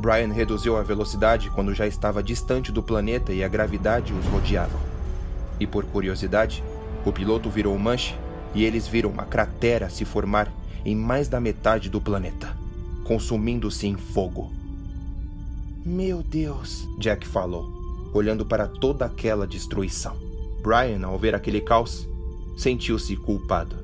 Brian 0.00 0.32
reduziu 0.32 0.78
a 0.78 0.82
velocidade 0.82 1.50
quando 1.50 1.74
já 1.74 1.86
estava 1.86 2.22
distante 2.22 2.72
do 2.72 2.82
planeta 2.82 3.34
e 3.34 3.44
a 3.44 3.48
gravidade 3.48 4.14
os 4.14 4.24
rodeava. 4.26 4.78
E 5.60 5.66
por 5.66 5.84
curiosidade, 5.84 6.64
o 7.04 7.12
piloto 7.12 7.50
virou 7.50 7.76
o 7.76 7.78
manche 7.78 8.16
e 8.54 8.64
eles 8.64 8.88
viram 8.88 9.10
uma 9.10 9.26
cratera 9.26 9.90
se 9.90 10.06
formar 10.06 10.50
em 10.86 10.96
mais 10.96 11.28
da 11.28 11.38
metade 11.38 11.90
do 11.90 12.00
planeta, 12.00 12.56
consumindo-se 13.04 13.86
em 13.86 13.96
fogo. 13.96 14.50
Meu 15.84 16.22
Deus, 16.22 16.88
Jack 16.98 17.28
falou, 17.28 18.10
olhando 18.14 18.46
para 18.46 18.66
toda 18.66 19.04
aquela 19.04 19.46
destruição. 19.46 20.16
Brian, 20.62 21.06
ao 21.06 21.18
ver 21.18 21.34
aquele 21.34 21.60
caos, 21.60 22.08
sentiu-se 22.56 23.14
culpado. 23.16 23.76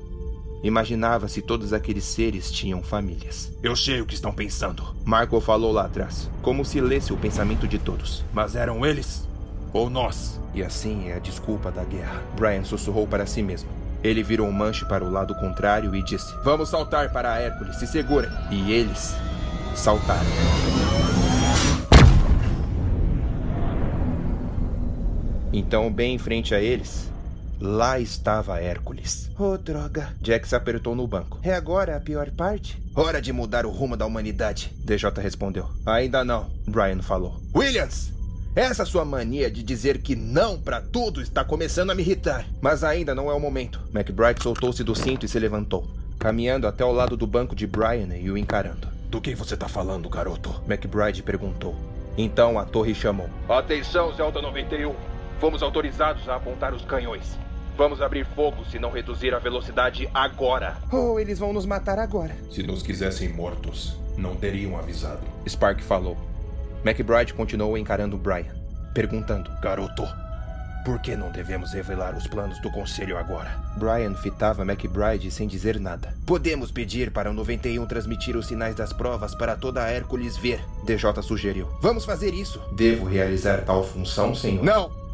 Imaginava 0.67 1.29
se 1.29 1.41
todos 1.41 1.71
aqueles 1.71 2.03
seres 2.03 2.51
tinham 2.51 2.83
famílias. 2.83 3.53
Eu 3.63 3.73
sei 3.73 4.01
o 4.01 4.05
que 4.05 4.13
estão 4.13 4.33
pensando. 4.33 4.83
Marco 5.05 5.39
falou 5.39 5.71
lá 5.71 5.85
atrás, 5.85 6.29
como 6.41 6.65
se 6.65 6.81
lesse 6.81 7.13
o 7.13 7.17
pensamento 7.17 7.65
de 7.65 7.79
todos. 7.79 8.25
Mas 8.33 8.53
eram 8.53 8.85
eles? 8.85 9.25
Ou 9.71 9.89
nós? 9.89 10.41
E 10.53 10.61
assim 10.61 11.07
é 11.07 11.13
a 11.13 11.19
desculpa 11.19 11.71
da 11.71 11.85
guerra. 11.85 12.21
Brian 12.35 12.65
sussurrou 12.65 13.07
para 13.07 13.25
si 13.25 13.41
mesmo. 13.41 13.69
Ele 14.03 14.21
virou 14.21 14.45
um 14.45 14.51
manche 14.51 14.83
para 14.83 15.05
o 15.05 15.09
lado 15.09 15.33
contrário 15.35 15.95
e 15.95 16.03
disse: 16.03 16.35
Vamos 16.43 16.67
saltar 16.67 17.13
para 17.13 17.31
a 17.31 17.39
Hércules, 17.39 17.77
se 17.77 17.87
segurem. 17.87 18.29
E 18.51 18.69
eles 18.69 19.15
saltaram. 19.73 20.27
Então, 25.53 25.89
bem 25.89 26.15
em 26.15 26.17
frente 26.17 26.53
a 26.53 26.59
eles, 26.59 27.09
lá 27.59 27.99
estava 27.99 28.59
Hércules. 28.59 29.29
Oh, 29.37 29.57
droga. 29.57 30.13
Jack 30.21 30.47
se 30.47 30.55
apertou 30.55 30.95
no 30.95 31.07
banco. 31.07 31.39
É 31.43 31.53
agora 31.53 31.95
a 31.95 31.99
pior 31.99 32.29
parte? 32.31 32.81
Hora 32.95 33.21
de 33.21 33.31
mudar 33.31 33.65
o 33.65 33.69
rumo 33.69 33.95
da 33.95 34.05
humanidade. 34.05 34.73
DJ 34.83 35.09
respondeu. 35.17 35.69
Ainda 35.85 36.23
não, 36.23 36.49
Brian 36.67 37.01
falou. 37.01 37.39
Williams! 37.55 38.13
Essa 38.55 38.85
sua 38.85 39.05
mania 39.05 39.51
de 39.51 39.61
dizer 39.61 39.99
que 40.01 40.15
não 40.15 40.59
pra 40.59 40.81
tudo 40.81 41.21
está 41.21 41.43
começando 41.43 41.91
a 41.91 41.95
me 41.95 42.01
irritar. 42.01 42.43
Mas 42.59 42.83
ainda 42.83 43.13
não 43.13 43.29
é 43.29 43.33
o 43.33 43.39
momento. 43.39 43.79
McBride 43.93 44.41
soltou-se 44.41 44.83
do 44.83 44.95
cinto 44.95 45.27
e 45.27 45.29
se 45.29 45.37
levantou, 45.37 45.87
caminhando 46.17 46.65
até 46.65 46.83
o 46.83 46.91
lado 46.91 47.15
do 47.15 47.27
banco 47.27 47.55
de 47.55 47.67
Brian 47.67 48.17
e 48.17 48.31
o 48.31 48.37
encarando. 48.37 48.87
Do 49.11 49.21
que 49.21 49.35
você 49.35 49.55
tá 49.55 49.67
falando, 49.67 50.09
garoto? 50.09 50.59
McBride 50.67 51.21
perguntou. 51.21 51.75
Então 52.17 52.57
a 52.57 52.65
torre 52.65 52.95
chamou. 52.95 53.29
Atenção, 53.47 54.11
Zelda 54.15 54.41
91. 54.41 54.95
Fomos 55.39 55.61
autorizados 55.61 56.27
a 56.27 56.35
apontar 56.37 56.73
os 56.73 56.83
canhões. 56.83 57.37
Vamos 57.77 58.01
abrir 58.01 58.25
fogo 58.25 58.65
se 58.65 58.79
não 58.79 58.89
reduzir 58.89 59.35
a 59.35 59.39
velocidade 59.39 60.09
agora. 60.11 60.77
Oh, 60.91 61.19
eles 61.19 61.37
vão 61.37 61.53
nos 61.53 61.63
matar 61.63 61.99
agora. 61.99 62.35
Se 62.49 62.63
nos 62.63 62.81
quisessem 62.81 63.29
mortos, 63.29 63.95
não 64.17 64.35
teriam 64.35 64.75
avisado. 64.75 65.21
Spark 65.47 65.81
falou. 65.83 66.17
McBride 66.83 67.35
continuou 67.35 67.77
encarando 67.77 68.17
Brian, 68.17 68.55
perguntando: 68.95 69.51
Garoto, 69.61 70.07
por 70.83 70.99
que 70.99 71.15
não 71.15 71.31
devemos 71.31 71.71
revelar 71.71 72.17
os 72.17 72.25
planos 72.25 72.59
do 72.61 72.71
conselho 72.71 73.15
agora? 73.15 73.51
Brian 73.77 74.15
fitava 74.15 74.63
McBride 74.63 75.29
sem 75.29 75.47
dizer 75.47 75.79
nada. 75.79 76.15
Podemos 76.25 76.71
pedir 76.71 77.11
para 77.11 77.29
o 77.29 77.33
91 77.33 77.85
transmitir 77.85 78.35
os 78.35 78.47
sinais 78.47 78.73
das 78.73 78.91
provas 78.91 79.35
para 79.35 79.55
toda 79.55 79.83
a 79.83 79.91
Hércules 79.91 80.35
ver. 80.35 80.59
DJ 80.83 81.21
sugeriu. 81.21 81.67
Vamos 81.79 82.05
fazer 82.05 82.33
isso. 82.33 82.59
Devo 82.75 83.05
realizar 83.05 83.65
tal 83.65 83.83
função, 83.83 84.33
senhor? 84.33 84.63
Não! 84.63 85.06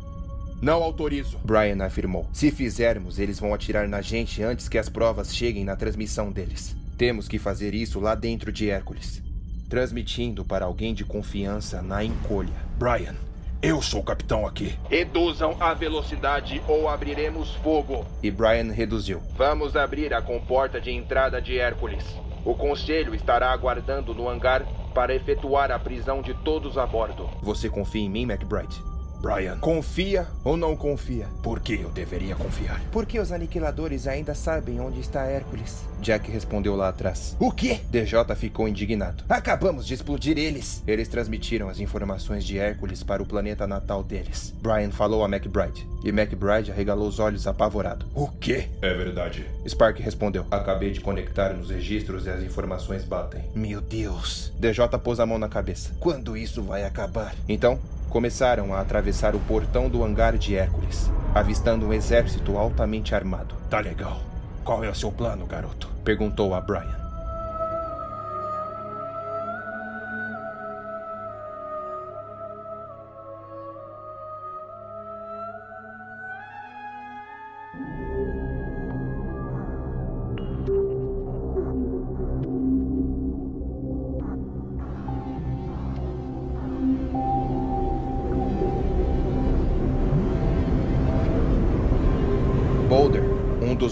Não 0.63 0.81
autorizo. 0.81 1.37
Brian 1.43 1.83
afirmou. 1.83 2.25
Se 2.31 2.49
fizermos, 2.49 3.19
eles 3.19 3.37
vão 3.37 3.53
atirar 3.53 3.85
na 3.85 3.99
gente 3.99 4.41
antes 4.41 4.69
que 4.69 4.77
as 4.77 4.87
provas 4.87 5.35
cheguem 5.35 5.65
na 5.65 5.75
transmissão 5.75 6.31
deles. 6.31 6.73
Temos 6.97 7.27
que 7.27 7.37
fazer 7.37 7.73
isso 7.73 7.99
lá 7.99 8.15
dentro 8.15 8.49
de 8.49 8.69
Hércules. 8.69 9.21
Transmitindo 9.67 10.45
para 10.45 10.63
alguém 10.63 10.93
de 10.93 11.03
confiança 11.03 11.81
na 11.81 12.01
encolha. 12.01 12.53
Brian, 12.79 13.13
eu 13.61 13.81
sou 13.81 13.99
o 13.99 14.05
capitão 14.05 14.47
aqui. 14.47 14.79
Reduzam 14.89 15.57
a 15.59 15.73
velocidade 15.73 16.63
ou 16.65 16.87
abriremos 16.87 17.53
fogo. 17.55 18.05
E 18.23 18.31
Brian 18.31 18.71
reduziu. 18.71 19.21
Vamos 19.35 19.75
abrir 19.75 20.13
a 20.13 20.21
comporta 20.21 20.79
de 20.79 20.91
entrada 20.91 21.41
de 21.41 21.59
Hércules. 21.59 22.05
O 22.45 22.55
conselho 22.55 23.13
estará 23.13 23.51
aguardando 23.51 24.13
no 24.13 24.29
hangar 24.29 24.65
para 24.93 25.13
efetuar 25.13 25.71
a 25.73 25.79
prisão 25.79 26.21
de 26.21 26.33
todos 26.35 26.77
a 26.77 26.85
bordo. 26.85 27.29
Você 27.41 27.69
confia 27.69 28.03
em 28.03 28.09
mim, 28.09 28.23
McBride? 28.23 28.92
Brian, 29.23 29.57
Confia 29.59 30.27
ou 30.43 30.57
não 30.57 30.75
confia? 30.75 31.27
por 31.41 31.61
que 31.61 31.75
eu 31.75 31.89
deveria 31.91 32.35
confiar? 32.35 32.81
Por 32.91 33.05
que 33.05 33.17
os 33.21 33.31
aniquiladores 33.31 34.05
ainda 34.05 34.35
sabem 34.35 34.81
onde 34.81 34.99
está 34.99 35.23
Hércules? 35.23 35.85
Jack 36.01 36.29
respondeu 36.29 36.75
lá 36.75 36.89
atrás. 36.89 37.33
O 37.39 37.49
quê? 37.49 37.79
DJ 37.89 38.19
ficou 38.35 38.67
indignado. 38.67 39.23
Acabamos 39.29 39.87
de 39.87 39.93
explodir 39.93 40.37
eles. 40.37 40.83
Eles 40.85 41.07
transmitiram 41.07 41.69
as 41.69 41.79
informações 41.79 42.43
de 42.43 42.59
Hércules 42.59 43.01
para 43.01 43.23
o 43.23 43.25
planeta 43.25 43.65
natal 43.65 44.03
deles. 44.03 44.53
Brian 44.61 44.91
falou 44.91 45.23
a 45.23 45.29
McBride, 45.29 45.87
e 46.03 46.09
McBride 46.09 46.73
arregalou 46.73 47.07
os 47.07 47.19
olhos 47.19 47.47
apavorado. 47.47 48.05
O 48.13 48.27
quê? 48.27 48.67
É 48.81 48.93
verdade. 48.93 49.45
Spark 49.65 49.99
respondeu. 49.99 50.45
Acabei 50.51 50.91
de 50.91 50.99
conectar 50.99 51.53
nos 51.53 51.69
registros 51.69 52.25
e 52.25 52.29
as 52.29 52.43
informações 52.43 53.05
batem. 53.05 53.41
Meu 53.55 53.79
Deus. 53.79 54.51
DJ 54.59 54.85
pôs 55.01 55.21
a 55.21 55.25
mão 55.25 55.39
na 55.39 55.47
cabeça. 55.47 55.93
Quando 56.01 56.35
isso 56.35 56.61
vai 56.61 56.83
acabar? 56.83 57.33
Então, 57.47 57.79
começaram 58.13 58.75
a 58.75 58.79
atravessar 58.79 59.33
o 59.35 59.39
portão 59.39 59.89
do 59.89 60.03
hangar 60.03 60.37
de 60.37 60.55
Hércules, 60.55 61.09
avistando 61.33 61.87
um 61.87 61.91
exército 61.91 62.55
altamente 62.59 63.15
armado. 63.15 63.55
Tá 63.71 63.79
legal. 63.79 64.21
Qual 64.63 64.83
é 64.83 64.89
o 64.89 64.93
seu 64.93 65.11
plano, 65.11 65.47
garoto? 65.47 65.89
Perguntou 66.03 66.53
a 66.53 66.61
Brian. 66.61 67.02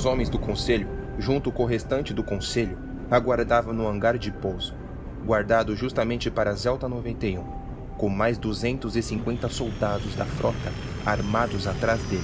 Dos 0.02 0.08
homens 0.08 0.30
do 0.30 0.40
conselho, 0.40 0.88
junto 1.20 1.52
com 1.52 1.62
o 1.62 1.68
restante 1.68 2.12
do 2.12 2.24
conselho, 2.24 2.76
aguardava 3.12 3.72
no 3.72 3.88
hangar 3.88 4.18
de 4.18 4.32
pouso, 4.32 4.74
guardado 5.24 5.76
justamente 5.76 6.32
para 6.32 6.56
Zelta 6.56 6.90
91, 6.90 7.44
com 8.00 8.10
mais 8.10 8.36
250 8.40 9.48
soldados 9.50 10.16
da 10.16 10.26
frota 10.26 10.74
armados 11.06 11.68
atrás 11.68 12.02
dele. 12.06 12.24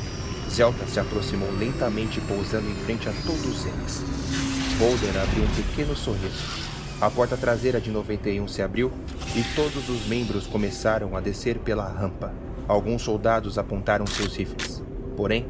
Zelta 0.50 0.88
se 0.88 1.00
aproximou 1.00 1.52
lentamente 1.52 2.20
pousando 2.22 2.68
em 2.68 2.74
frente 2.78 3.08
a 3.10 3.12
todos 3.12 3.68
eles. 3.68 4.04
Boulder 4.80 5.22
abriu 5.22 5.44
um 5.44 5.56
pequeno 5.56 5.96
sorriso. 5.96 6.66
A 7.00 7.12
porta 7.12 7.38
traseira 7.38 7.80
de 7.80 7.92
91 7.92 8.48
se 8.48 8.64
abriu 8.64 8.92
e 9.36 9.44
todos 9.56 9.88
os 9.88 10.08
membros 10.08 10.48
começaram 10.48 11.16
a 11.16 11.22
descer 11.22 11.60
pela 11.60 11.88
rampa. 11.88 12.34
Alguns 12.68 13.04
soldados 13.04 13.60
apontaram 13.60 14.08
seus 14.08 14.36
rifles. 14.36 14.82
Porém, 15.16 15.46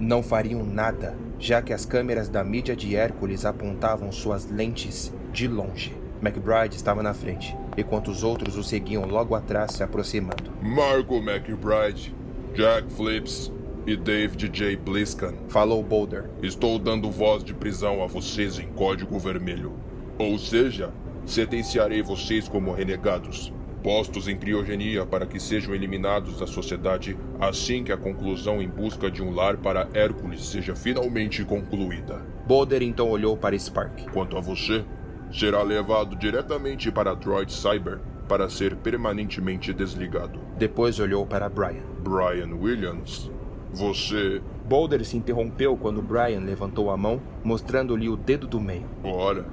não 0.00 0.22
fariam 0.22 0.64
nada, 0.64 1.14
já 1.38 1.60
que 1.60 1.72
as 1.72 1.84
câmeras 1.84 2.28
da 2.28 2.42
mídia 2.42 2.74
de 2.74 2.96
Hércules 2.96 3.44
apontavam 3.44 4.10
suas 4.10 4.50
lentes 4.50 5.12
de 5.32 5.46
longe. 5.46 5.94
McBride 6.22 6.76
estava 6.76 7.02
na 7.02 7.14
frente, 7.14 7.56
enquanto 7.76 8.10
os 8.10 8.22
outros 8.22 8.56
o 8.56 8.64
seguiam 8.64 9.04
logo 9.04 9.34
atrás, 9.34 9.72
se 9.72 9.82
aproximando. 9.82 10.50
Marco 10.62 11.16
McBride, 11.16 12.14
Jack 12.54 12.90
Flips 12.92 13.52
e 13.86 13.96
David 13.96 14.48
J. 14.48 14.76
Bliskan. 14.76 15.34
Falou 15.48 15.82
Boulder. 15.82 16.28
Estou 16.42 16.78
dando 16.78 17.10
voz 17.10 17.42
de 17.42 17.54
prisão 17.54 18.02
a 18.02 18.06
vocês 18.06 18.58
em 18.58 18.68
código 18.68 19.18
vermelho. 19.18 19.72
Ou 20.18 20.38
seja, 20.38 20.92
sentenciarei 21.24 22.02
vocês 22.02 22.48
como 22.48 22.72
renegados, 22.72 23.52
postos 23.82 24.28
em 24.28 24.36
criogenia 24.36 25.04
para 25.06 25.26
que 25.26 25.40
sejam 25.40 25.74
eliminados 25.74 26.38
da 26.38 26.46
sociedade 26.46 27.16
assim 27.40 27.82
que 27.82 27.92
a 27.92 27.96
conclusão 27.96 28.60
em 28.60 28.68
busca 28.68 29.10
de 29.10 29.22
um 29.22 29.34
lar 29.34 29.56
para 29.56 29.88
Hércules 29.94 30.44
seja 30.46 30.74
finalmente 30.74 31.44
concluída. 31.44 32.22
Boulder 32.46 32.82
então 32.82 33.10
olhou 33.10 33.36
para 33.36 33.58
Spark. 33.58 34.10
Quanto 34.12 34.36
a 34.36 34.40
você, 34.40 34.84
será 35.32 35.62
levado 35.62 36.16
diretamente 36.16 36.90
para 36.90 37.14
Droid 37.14 37.52
Cyber 37.52 38.00
para 38.28 38.48
ser 38.48 38.76
permanentemente 38.76 39.72
desligado. 39.72 40.38
Depois 40.56 41.00
olhou 41.00 41.26
para 41.26 41.48
Brian. 41.48 41.82
Brian 42.02 42.54
Williams, 42.54 43.30
você. 43.72 44.40
Boulder 44.68 45.04
se 45.04 45.16
interrompeu 45.16 45.76
quando 45.76 46.00
Brian 46.00 46.40
levantou 46.40 46.90
a 46.90 46.96
mão, 46.96 47.20
mostrando-lhe 47.42 48.08
o 48.08 48.16
dedo 48.16 48.46
do 48.46 48.60
meio. 48.60 48.86
Ora, 49.02 49.44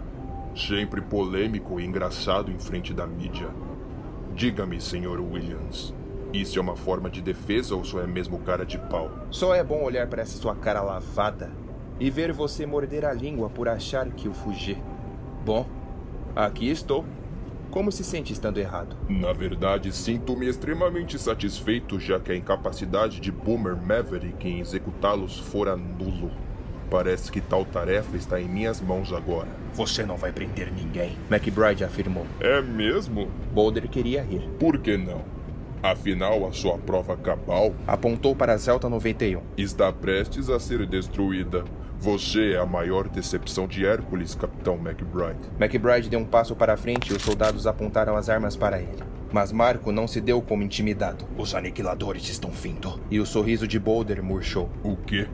Sempre 0.57 1.01
polêmico 1.01 1.79
e 1.79 1.85
engraçado 1.85 2.51
em 2.51 2.57
frente 2.57 2.91
da 2.91 3.05
mídia. 3.05 3.47
Diga-me, 4.37 4.79
Sr. 4.79 5.19
Williams, 5.19 5.95
isso 6.31 6.59
é 6.59 6.61
uma 6.61 6.75
forma 6.75 7.09
de 7.09 7.23
defesa 7.23 7.75
ou 7.75 7.83
só 7.83 8.01
é 8.01 8.05
mesmo 8.05 8.37
cara 8.37 8.63
de 8.63 8.77
pau? 8.77 9.09
Só 9.31 9.55
é 9.55 9.63
bom 9.63 9.83
olhar 9.83 10.05
para 10.05 10.21
essa 10.21 10.37
sua 10.37 10.55
cara 10.55 10.79
lavada 10.79 11.51
e 11.99 12.11
ver 12.11 12.31
você 12.31 12.63
morder 12.63 13.03
a 13.03 13.11
língua 13.11 13.49
por 13.49 13.67
achar 13.67 14.07
que 14.11 14.27
eu 14.27 14.35
fugi. 14.35 14.77
Bom, 15.43 15.65
aqui 16.35 16.69
estou. 16.69 17.03
Como 17.71 17.91
se 17.91 18.03
sente 18.03 18.31
estando 18.31 18.59
errado? 18.59 18.95
Na 19.09 19.33
verdade, 19.33 19.91
sinto-me 19.91 20.47
extremamente 20.47 21.17
satisfeito, 21.17 21.99
já 21.99 22.19
que 22.19 22.31
a 22.31 22.35
incapacidade 22.35 23.19
de 23.19 23.31
Boomer 23.31 23.75
Maverick 23.75 24.47
em 24.47 24.59
executá-los 24.59 25.39
fora 25.39 25.75
nulo. 25.75 26.29
Parece 26.89 27.31
que 27.31 27.41
tal 27.41 27.65
tarefa 27.65 28.15
está 28.15 28.39
em 28.39 28.47
minhas 28.47 28.79
mãos 28.79 29.11
agora. 29.11 29.47
Você 29.73 30.05
não 30.05 30.15
vai 30.15 30.31
prender 30.31 30.71
ninguém. 30.71 31.17
McBride 31.29 31.83
afirmou. 31.83 32.25
É 32.39 32.61
mesmo? 32.61 33.27
Boulder 33.53 33.87
queria 33.89 34.21
rir. 34.23 34.49
Por 34.59 34.77
que 34.79 34.97
não? 34.97 35.21
Afinal, 35.83 36.47
a 36.47 36.51
sua 36.51 36.77
prova 36.77 37.15
cabal 37.15 37.71
Apontou 37.85 38.35
para 38.35 38.53
a 38.53 38.57
Zelta 38.57 38.89
91. 38.89 39.41
está 39.57 39.91
prestes 39.93 40.49
a 40.49 40.59
ser 40.59 40.85
destruída. 40.87 41.63
Você 41.99 42.53
é 42.53 42.57
a 42.57 42.65
maior 42.65 43.07
decepção 43.07 43.67
de 43.67 43.85
Hércules, 43.85 44.35
Capitão 44.35 44.75
McBride. 44.75 45.39
McBride 45.59 46.09
deu 46.09 46.19
um 46.19 46.25
passo 46.25 46.55
para 46.55 46.73
a 46.73 46.77
frente 46.77 47.11
e 47.11 47.15
os 47.15 47.23
soldados 47.23 47.65
apontaram 47.67 48.15
as 48.15 48.29
armas 48.29 48.55
para 48.55 48.79
ele. 48.79 49.03
Mas 49.31 49.51
Marco 49.51 49.91
não 49.91 50.07
se 50.07 50.21
deu 50.21 50.41
como 50.41 50.63
intimidado. 50.63 51.25
Os 51.37 51.53
aniquiladores 51.53 52.29
estão 52.29 52.49
vindo. 52.49 52.99
E 53.11 53.19
o 53.19 53.25
sorriso 53.25 53.67
de 53.67 53.79
Boulder 53.79 54.23
murchou. 54.23 54.69
O 54.83 54.95
quê? 54.95 55.27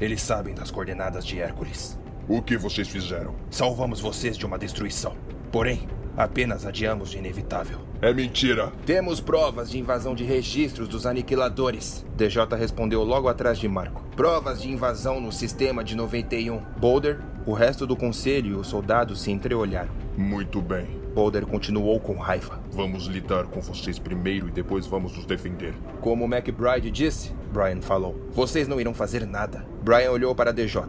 Eles 0.00 0.22
sabem 0.22 0.54
das 0.54 0.70
coordenadas 0.70 1.26
de 1.26 1.38
Hércules. 1.38 1.98
O 2.26 2.40
que 2.40 2.56
vocês 2.56 2.88
fizeram? 2.88 3.34
Salvamos 3.50 4.00
vocês 4.00 4.38
de 4.38 4.46
uma 4.46 4.58
destruição. 4.58 5.14
Porém, 5.52 5.88
apenas 6.16 6.64
adiamos 6.64 7.12
o 7.12 7.18
inevitável. 7.18 7.78
É 8.00 8.14
mentira! 8.14 8.72
Temos 8.86 9.20
provas 9.20 9.70
de 9.70 9.78
invasão 9.78 10.14
de 10.14 10.24
registros 10.24 10.88
dos 10.88 11.06
aniquiladores. 11.06 12.06
DJ 12.16 12.44
respondeu 12.56 13.02
logo 13.02 13.28
atrás 13.28 13.58
de 13.58 13.68
Marco. 13.68 14.02
Provas 14.16 14.62
de 14.62 14.70
invasão 14.70 15.20
no 15.20 15.32
sistema 15.32 15.82
de 15.82 15.96
91. 15.96 16.60
Boulder, 16.78 17.20
o 17.44 17.52
resto 17.52 17.86
do 17.86 17.96
conselho 17.96 18.52
e 18.52 18.54
os 18.54 18.68
soldados 18.68 19.20
se 19.20 19.30
entreolharam. 19.30 19.90
Muito 20.16 20.62
bem. 20.62 21.00
Boulder 21.14 21.44
continuou 21.44 21.98
com 21.98 22.14
raiva. 22.14 22.60
Vamos 22.70 23.06
lidar 23.06 23.46
com 23.46 23.60
vocês 23.60 23.98
primeiro 23.98 24.48
e 24.48 24.52
depois 24.52 24.86
vamos 24.86 25.16
nos 25.16 25.26
defender. 25.26 25.74
Como 26.00 26.24
McBride 26.24 26.90
disse, 26.90 27.32
Brian 27.52 27.82
falou, 27.82 28.28
vocês 28.30 28.68
não 28.68 28.80
irão 28.80 28.94
fazer 28.94 29.26
nada. 29.26 29.66
Brian 29.82 30.12
olhou 30.12 30.34
para 30.34 30.52
DJ. 30.52 30.82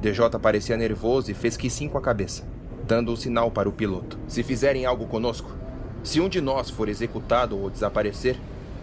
DJ 0.00 0.28
parecia 0.40 0.76
nervoso 0.76 1.30
e 1.30 1.34
fez 1.34 1.56
que 1.56 1.70
sim 1.70 1.88
com 1.88 1.96
a 1.96 2.02
cabeça, 2.02 2.44
dando 2.86 3.12
o 3.12 3.16
sinal 3.16 3.50
para 3.50 3.68
o 3.68 3.72
piloto. 3.72 4.18
Se 4.26 4.42
fizerem 4.42 4.86
algo 4.86 5.06
conosco, 5.06 5.50
se 6.02 6.20
um 6.20 6.28
de 6.28 6.40
nós 6.40 6.68
for 6.68 6.88
executado 6.88 7.58
ou 7.58 7.70
desaparecer, 7.70 8.36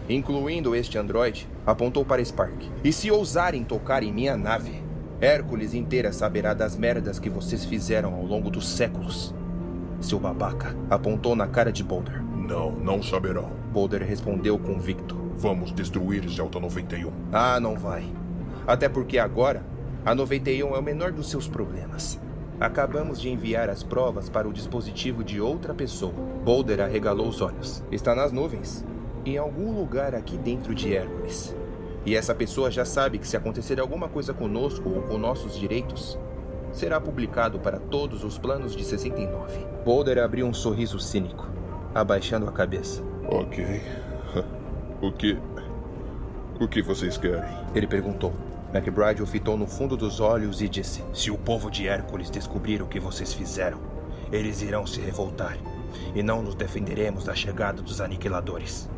incluindo 0.08 0.74
este 0.74 0.98
androide, 0.98 1.46
apontou 1.66 2.04
para 2.04 2.24
Spark. 2.24 2.62
E 2.82 2.92
se 2.92 3.10
ousarem 3.10 3.62
tocar 3.62 4.02
em 4.02 4.12
minha 4.12 4.36
nave, 4.36 4.82
Hércules 5.20 5.74
inteira 5.74 6.12
saberá 6.12 6.54
das 6.54 6.76
merdas 6.76 7.18
que 7.18 7.28
vocês 7.28 7.64
fizeram 7.64 8.14
ao 8.14 8.24
longo 8.24 8.50
dos 8.50 8.68
séculos. 8.68 9.34
Seu 10.00 10.18
babaca 10.18 10.74
apontou 10.88 11.36
na 11.36 11.46
cara 11.46 11.70
de 11.70 11.84
Boulder. 11.84 12.22
Não, 12.22 12.72
não 12.72 13.02
saberão. 13.02 13.50
Boulder 13.70 14.02
respondeu 14.02 14.58
convicto. 14.58 15.14
Vamos 15.36 15.72
destruir 15.72 16.26
Zelta 16.28 16.58
91. 16.58 17.12
Ah, 17.30 17.60
não 17.60 17.76
vai. 17.76 18.04
Até 18.66 18.88
porque 18.88 19.18
agora, 19.18 19.62
a 20.04 20.14
91 20.14 20.74
é 20.74 20.78
o 20.78 20.82
menor 20.82 21.12
dos 21.12 21.28
seus 21.28 21.46
problemas. 21.46 22.18
Acabamos 22.60 23.18
de 23.18 23.30
enviar 23.30 23.70
as 23.70 23.82
provas 23.82 24.28
para 24.28 24.46
o 24.46 24.52
dispositivo 24.52 25.24
de 25.24 25.40
outra 25.40 25.72
pessoa. 25.72 26.12
Boulder 26.44 26.82
arregalou 26.82 27.26
os 27.26 27.40
olhos. 27.40 27.82
Está 27.90 28.14
nas 28.14 28.32
nuvens. 28.32 28.84
Em 29.24 29.38
algum 29.38 29.72
lugar 29.72 30.14
aqui 30.14 30.36
dentro 30.36 30.74
de 30.74 30.94
Hércules. 30.94 31.56
E 32.04 32.14
essa 32.14 32.34
pessoa 32.34 32.70
já 32.70 32.84
sabe 32.84 33.18
que 33.18 33.26
se 33.26 33.34
acontecer 33.34 33.80
alguma 33.80 34.10
coisa 34.10 34.34
conosco 34.34 34.90
ou 34.90 35.00
com 35.02 35.16
nossos 35.16 35.58
direitos, 35.58 36.18
será 36.70 37.00
publicado 37.00 37.58
para 37.58 37.78
todos 37.78 38.24
os 38.24 38.36
planos 38.36 38.76
de 38.76 38.84
69. 38.84 39.66
Boulder 39.82 40.18
abriu 40.18 40.44
um 40.44 40.52
sorriso 40.52 40.98
cínico, 41.00 41.48
abaixando 41.94 42.46
a 42.46 42.52
cabeça. 42.52 43.02
Ok. 43.26 43.64
O 45.02 45.10
que. 45.10 45.38
O 46.60 46.68
que 46.68 46.82
vocês 46.82 47.16
querem? 47.16 47.50
Ele 47.74 47.86
perguntou. 47.86 48.34
McBride 48.72 49.20
o 49.20 49.26
fitou 49.26 49.56
no 49.56 49.66
fundo 49.66 49.96
dos 49.96 50.20
olhos 50.20 50.62
e 50.62 50.68
disse: 50.68 51.02
Se 51.12 51.30
o 51.30 51.36
povo 51.36 51.70
de 51.70 51.88
Hércules 51.88 52.30
descobrir 52.30 52.80
o 52.80 52.86
que 52.86 53.00
vocês 53.00 53.32
fizeram, 53.32 53.80
eles 54.30 54.62
irão 54.62 54.86
se 54.86 55.00
revoltar. 55.00 55.58
E 56.14 56.22
não 56.22 56.40
nos 56.40 56.54
defenderemos 56.54 57.24
da 57.24 57.34
chegada 57.34 57.82
dos 57.82 58.00
aniquiladores. 58.00 58.88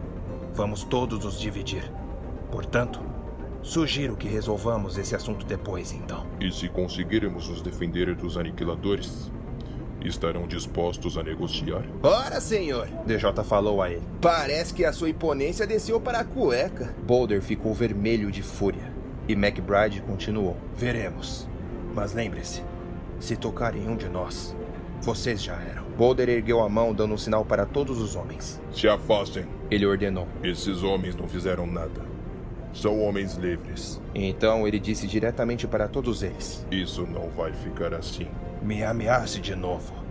Vamos 0.55 0.85
todos 0.85 1.25
nos 1.25 1.41
dividir. 1.41 1.91
Portanto, 2.51 3.01
sugiro 3.63 4.15
que 4.15 4.29
resolvamos 4.29 4.99
esse 4.99 5.17
assunto 5.17 5.47
depois, 5.47 5.91
então. 5.93 6.27
E 6.39 6.53
se 6.53 6.69
conseguirmos 6.69 7.49
nos 7.49 7.63
defender 7.63 8.15
dos 8.15 8.37
aniquiladores, 8.37 9.33
estarão 10.05 10.47
dispostos 10.47 11.17
a 11.17 11.23
negociar? 11.23 11.83
Ora, 12.03 12.43
senhor, 12.43 12.89
DJ 13.07 13.33
falou 13.43 13.81
a 13.81 13.91
ele. 13.91 14.03
Parece 14.21 14.75
que 14.75 14.85
a 14.85 14.93
sua 14.93 15.09
imponência 15.09 15.67
desceu 15.67 15.99
para 15.99 16.19
a 16.19 16.25
cueca. 16.25 16.95
Boulder 17.07 17.41
ficou 17.41 17.73
vermelho 17.73 18.31
de 18.31 18.43
fúria. 18.43 18.92
E 19.29 19.33
McBride 19.33 20.01
continuou. 20.03 20.57
Veremos. 20.75 21.49
Mas 21.95 22.13
lembre-se: 22.13 22.63
se 23.21 23.37
tocarem 23.37 23.89
um 23.89 23.97
de 23.97 24.09
nós, 24.09 24.57
vocês 25.01 25.43
já 25.43 25.55
eram. 25.55 25.85
Boulder 25.97 26.29
ergueu 26.29 26.61
a 26.61 26.69
mão, 26.69 26.95
dando 26.95 27.15
um 27.15 27.19
sinal 27.19 27.45
para 27.45 27.67
todos 27.67 28.01
os 28.01 28.17
homens. 28.17 28.61
Se 28.73 28.89
afastem. 28.89 29.47
Ele 29.71 29.87
ordenou. 29.87 30.27
Esses 30.43 30.83
homens 30.83 31.15
não 31.15 31.29
fizeram 31.29 31.67
nada. 31.67 32.03
São 32.73 33.01
homens 33.01 33.35
livres. 33.35 34.01
Então 34.15 34.67
ele 34.67 34.79
disse 34.79 35.07
diretamente 35.07 35.67
para 35.67 35.89
todos 35.89 36.23
eles: 36.23 36.67
Isso 36.71 37.07
não 37.07 37.29
vai 37.31 37.53
ficar 37.53 37.95
assim. 37.95 38.29
Me 38.63 38.83
ameace 38.83 39.41
de 39.41 39.55
novo. 39.55 40.02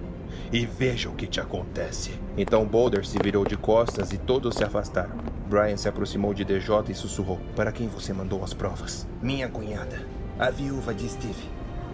E 0.54 0.66
veja 0.66 1.10
o 1.10 1.16
que 1.16 1.28
te 1.28 1.40
acontece. 1.40 2.12
Então 2.38 2.66
Boulder 2.66 3.06
se 3.06 3.18
virou 3.24 3.46
de 3.46 3.56
costas 3.56 4.12
e 4.12 4.18
todos 4.18 4.56
se 4.56 4.64
afastaram. 4.64 5.16
Brian 5.50 5.78
se 5.78 5.88
aproximou 5.88 6.34
de 6.34 6.44
DJ 6.44 6.76
e 6.90 6.94
sussurrou: 6.94 7.40
Para 7.56 7.72
quem 7.72 7.88
você 7.88 8.12
mandou 8.12 8.44
as 8.44 8.54
provas? 8.54 9.08
Minha 9.22 9.48
cunhada, 9.48 10.06
a 10.38 10.50
viúva 10.50 10.94
de 10.94 11.08
Steve. 11.08 11.50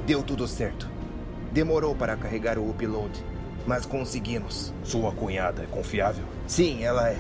Deu 0.08 0.24
tudo 0.24 0.48
certo. 0.48 0.90
Demorou 1.52 1.94
para 1.96 2.18
carregar 2.18 2.58
o 2.58 2.68
upload, 2.68 3.24
mas 3.68 3.86
conseguimos. 3.86 4.74
Sua 4.84 5.12
cunhada 5.12 5.64
é 5.64 5.68
confiável? 5.68 6.26
Sim, 6.48 6.84
ela 6.84 7.10
é. 7.10 7.18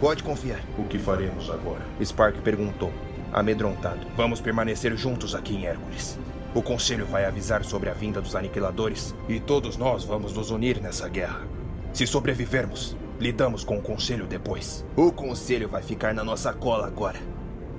Pode 0.00 0.22
confiar. 0.22 0.60
O 0.78 0.84
que 0.84 0.98
faremos 0.98 1.50
agora? 1.50 1.82
Spark 2.02 2.40
perguntou, 2.40 2.92
amedrontado. 3.32 4.06
Vamos 4.16 4.40
permanecer 4.40 4.96
juntos 4.96 5.34
aqui 5.34 5.54
em 5.54 5.66
Hércules. 5.66 6.18
O 6.58 6.62
conselho 6.62 7.06
vai 7.06 7.24
avisar 7.24 7.64
sobre 7.64 7.88
a 7.88 7.92
vinda 7.92 8.20
dos 8.20 8.34
aniquiladores 8.34 9.14
e 9.28 9.38
todos 9.38 9.76
nós 9.76 10.02
vamos 10.02 10.32
nos 10.32 10.50
unir 10.50 10.80
nessa 10.82 11.08
guerra. 11.08 11.46
Se 11.92 12.04
sobrevivermos, 12.04 12.96
lidamos 13.20 13.62
com 13.62 13.78
o 13.78 13.80
conselho 13.80 14.26
depois. 14.26 14.84
O 14.96 15.12
conselho 15.12 15.68
vai 15.68 15.82
ficar 15.82 16.12
na 16.12 16.24
nossa 16.24 16.52
cola 16.52 16.88
agora. 16.88 17.20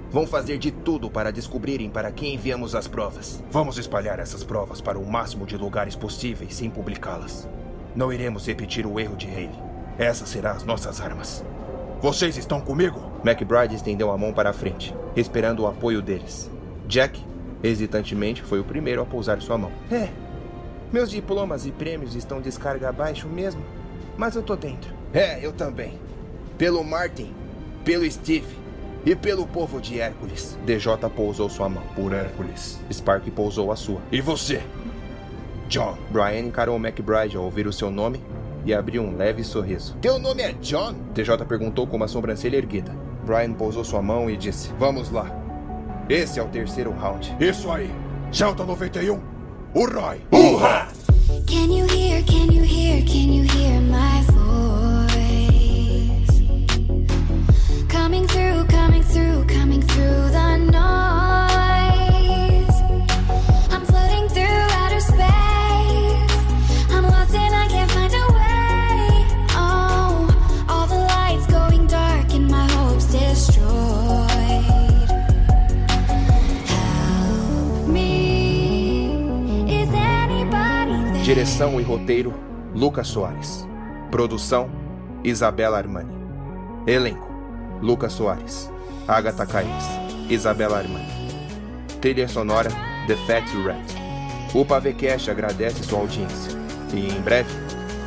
Vão 0.09 0.25
fazer 0.25 0.57
de 0.57 0.71
tudo 0.71 1.11
para 1.11 1.29
descobrirem 1.29 1.89
para 1.89 2.09
quem 2.09 2.35
enviamos 2.35 2.73
as 2.73 2.87
provas. 2.87 3.43
Vamos 3.51 3.77
espalhar 3.77 4.17
essas 4.17 4.45
provas 4.45 4.79
para 4.79 4.97
o 4.97 5.05
máximo 5.05 5.45
de 5.45 5.57
lugares 5.57 5.97
possíveis 5.97 6.55
sem 6.55 6.69
publicá-las. 6.69 7.49
Não 7.93 8.13
iremos 8.13 8.47
repetir 8.47 8.85
o 8.85 8.97
erro 8.97 9.17
de 9.17 9.27
Haley. 9.27 9.59
Essas 9.97 10.29
serão 10.29 10.51
as 10.51 10.63
nossas 10.63 11.01
armas. 11.01 11.43
Vocês 11.99 12.37
estão 12.37 12.61
comigo? 12.61 13.11
McBride 13.25 13.75
estendeu 13.75 14.09
a 14.09 14.17
mão 14.17 14.31
para 14.31 14.51
a 14.51 14.53
frente, 14.53 14.95
esperando 15.17 15.63
o 15.63 15.67
apoio 15.67 16.01
deles. 16.01 16.49
Jack, 16.87 17.21
hesitantemente, 17.63 18.41
foi 18.41 18.59
o 18.59 18.63
primeiro 18.63 19.01
a 19.01 19.05
pousar 19.05 19.41
sua 19.41 19.57
mão. 19.57 19.71
É. 19.91 20.09
Meus 20.91 21.09
diplomas 21.09 21.65
e 21.65 21.71
prêmios 21.71 22.15
estão 22.15 22.41
descarga 22.41 22.89
abaixo 22.89 23.27
mesmo, 23.27 23.63
mas 24.17 24.35
eu 24.35 24.41
tô 24.41 24.55
dentro. 24.55 24.93
É, 25.13 25.43
eu 25.45 25.51
também. 25.51 25.99
Pelo 26.57 26.83
Martin, 26.83 27.33
pelo 27.85 28.09
Steve 28.09 28.57
e 29.05 29.15
pelo 29.15 29.47
povo 29.47 29.79
de 29.79 29.99
Hércules. 29.99 30.57
DJ 30.65 30.97
pousou 31.15 31.49
sua 31.49 31.69
mão. 31.69 31.83
Por 31.95 32.13
Hércules. 32.13 32.79
Spark 32.91 33.29
pousou 33.31 33.71
a 33.71 33.75
sua. 33.75 34.01
E 34.11 34.19
você? 34.19 34.61
John. 35.67 35.95
Brian 36.09 36.39
encarou 36.39 36.77
McBride 36.77 37.37
ao 37.37 37.43
ouvir 37.43 37.67
o 37.67 37.73
seu 37.73 37.91
nome 37.91 38.21
e 38.65 38.73
abriu 38.73 39.03
um 39.03 39.15
leve 39.15 39.43
sorriso. 39.43 39.95
Teu 40.01 40.19
nome 40.19 40.41
é 40.41 40.53
John? 40.53 40.93
DJ 41.13 41.37
perguntou 41.47 41.87
com 41.87 41.95
uma 41.95 42.07
sobrancelha 42.07 42.57
erguida. 42.57 42.91
Brian 43.25 43.53
pousou 43.53 43.83
sua 43.83 44.01
mão 44.01 44.29
e 44.29 44.35
disse: 44.35 44.71
Vamos 44.77 45.11
lá. 45.11 45.38
Esse 46.09 46.39
é 46.39 46.43
o 46.43 46.47
terceiro 46.47 46.91
round. 46.91 47.35
Isso 47.39 47.69
aí. 47.69 47.91
Celta 48.31 48.65
91. 48.65 49.19
O 49.75 49.85
Roy. 49.85 50.19
Can 51.45 51.71
you 51.71 51.85
hear, 51.85 52.23
can 52.23 52.51
you 52.51 52.63
hear, 52.63 53.03
can 53.05 53.31
you 53.31 53.43
hear 53.43 53.79
my 53.79 54.23
voice? 54.31 54.39
Coming 57.87 58.25
through, 58.25 58.65
coming 58.65 59.03
through, 59.03 59.45
coming 59.45 59.81
through 59.81 60.31
the 60.31 60.57
noise. 60.57 61.18
Direção 81.59 81.81
e 81.81 81.83
roteiro: 81.83 82.33
Lucas 82.73 83.09
Soares. 83.09 83.67
Produção: 84.09 84.69
Isabela 85.25 85.77
Armani. 85.77 86.09
Elenco: 86.87 87.29
Lucas 87.81 88.13
Soares, 88.13 88.71
Agatha 89.05 89.45
Caes, 89.45 89.83
Isabela 90.29 90.77
Armani. 90.77 91.05
Trilha 91.99 92.29
sonora: 92.29 92.69
The 93.07 93.15
Fat 93.27 93.45
Rat. 93.65 94.55
O 94.55 94.63
Pavecast 94.63 95.29
agradece 95.29 95.83
sua 95.83 95.99
audiência 95.99 96.57
e 96.93 97.09
em 97.09 97.21
breve 97.21 97.51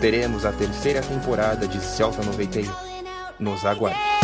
teremos 0.00 0.46
a 0.46 0.52
terceira 0.52 1.02
temporada 1.02 1.68
de 1.68 1.78
Celta 1.78 2.22
91. 2.24 2.72
Nos 3.38 3.66
aguarde. 3.66 4.21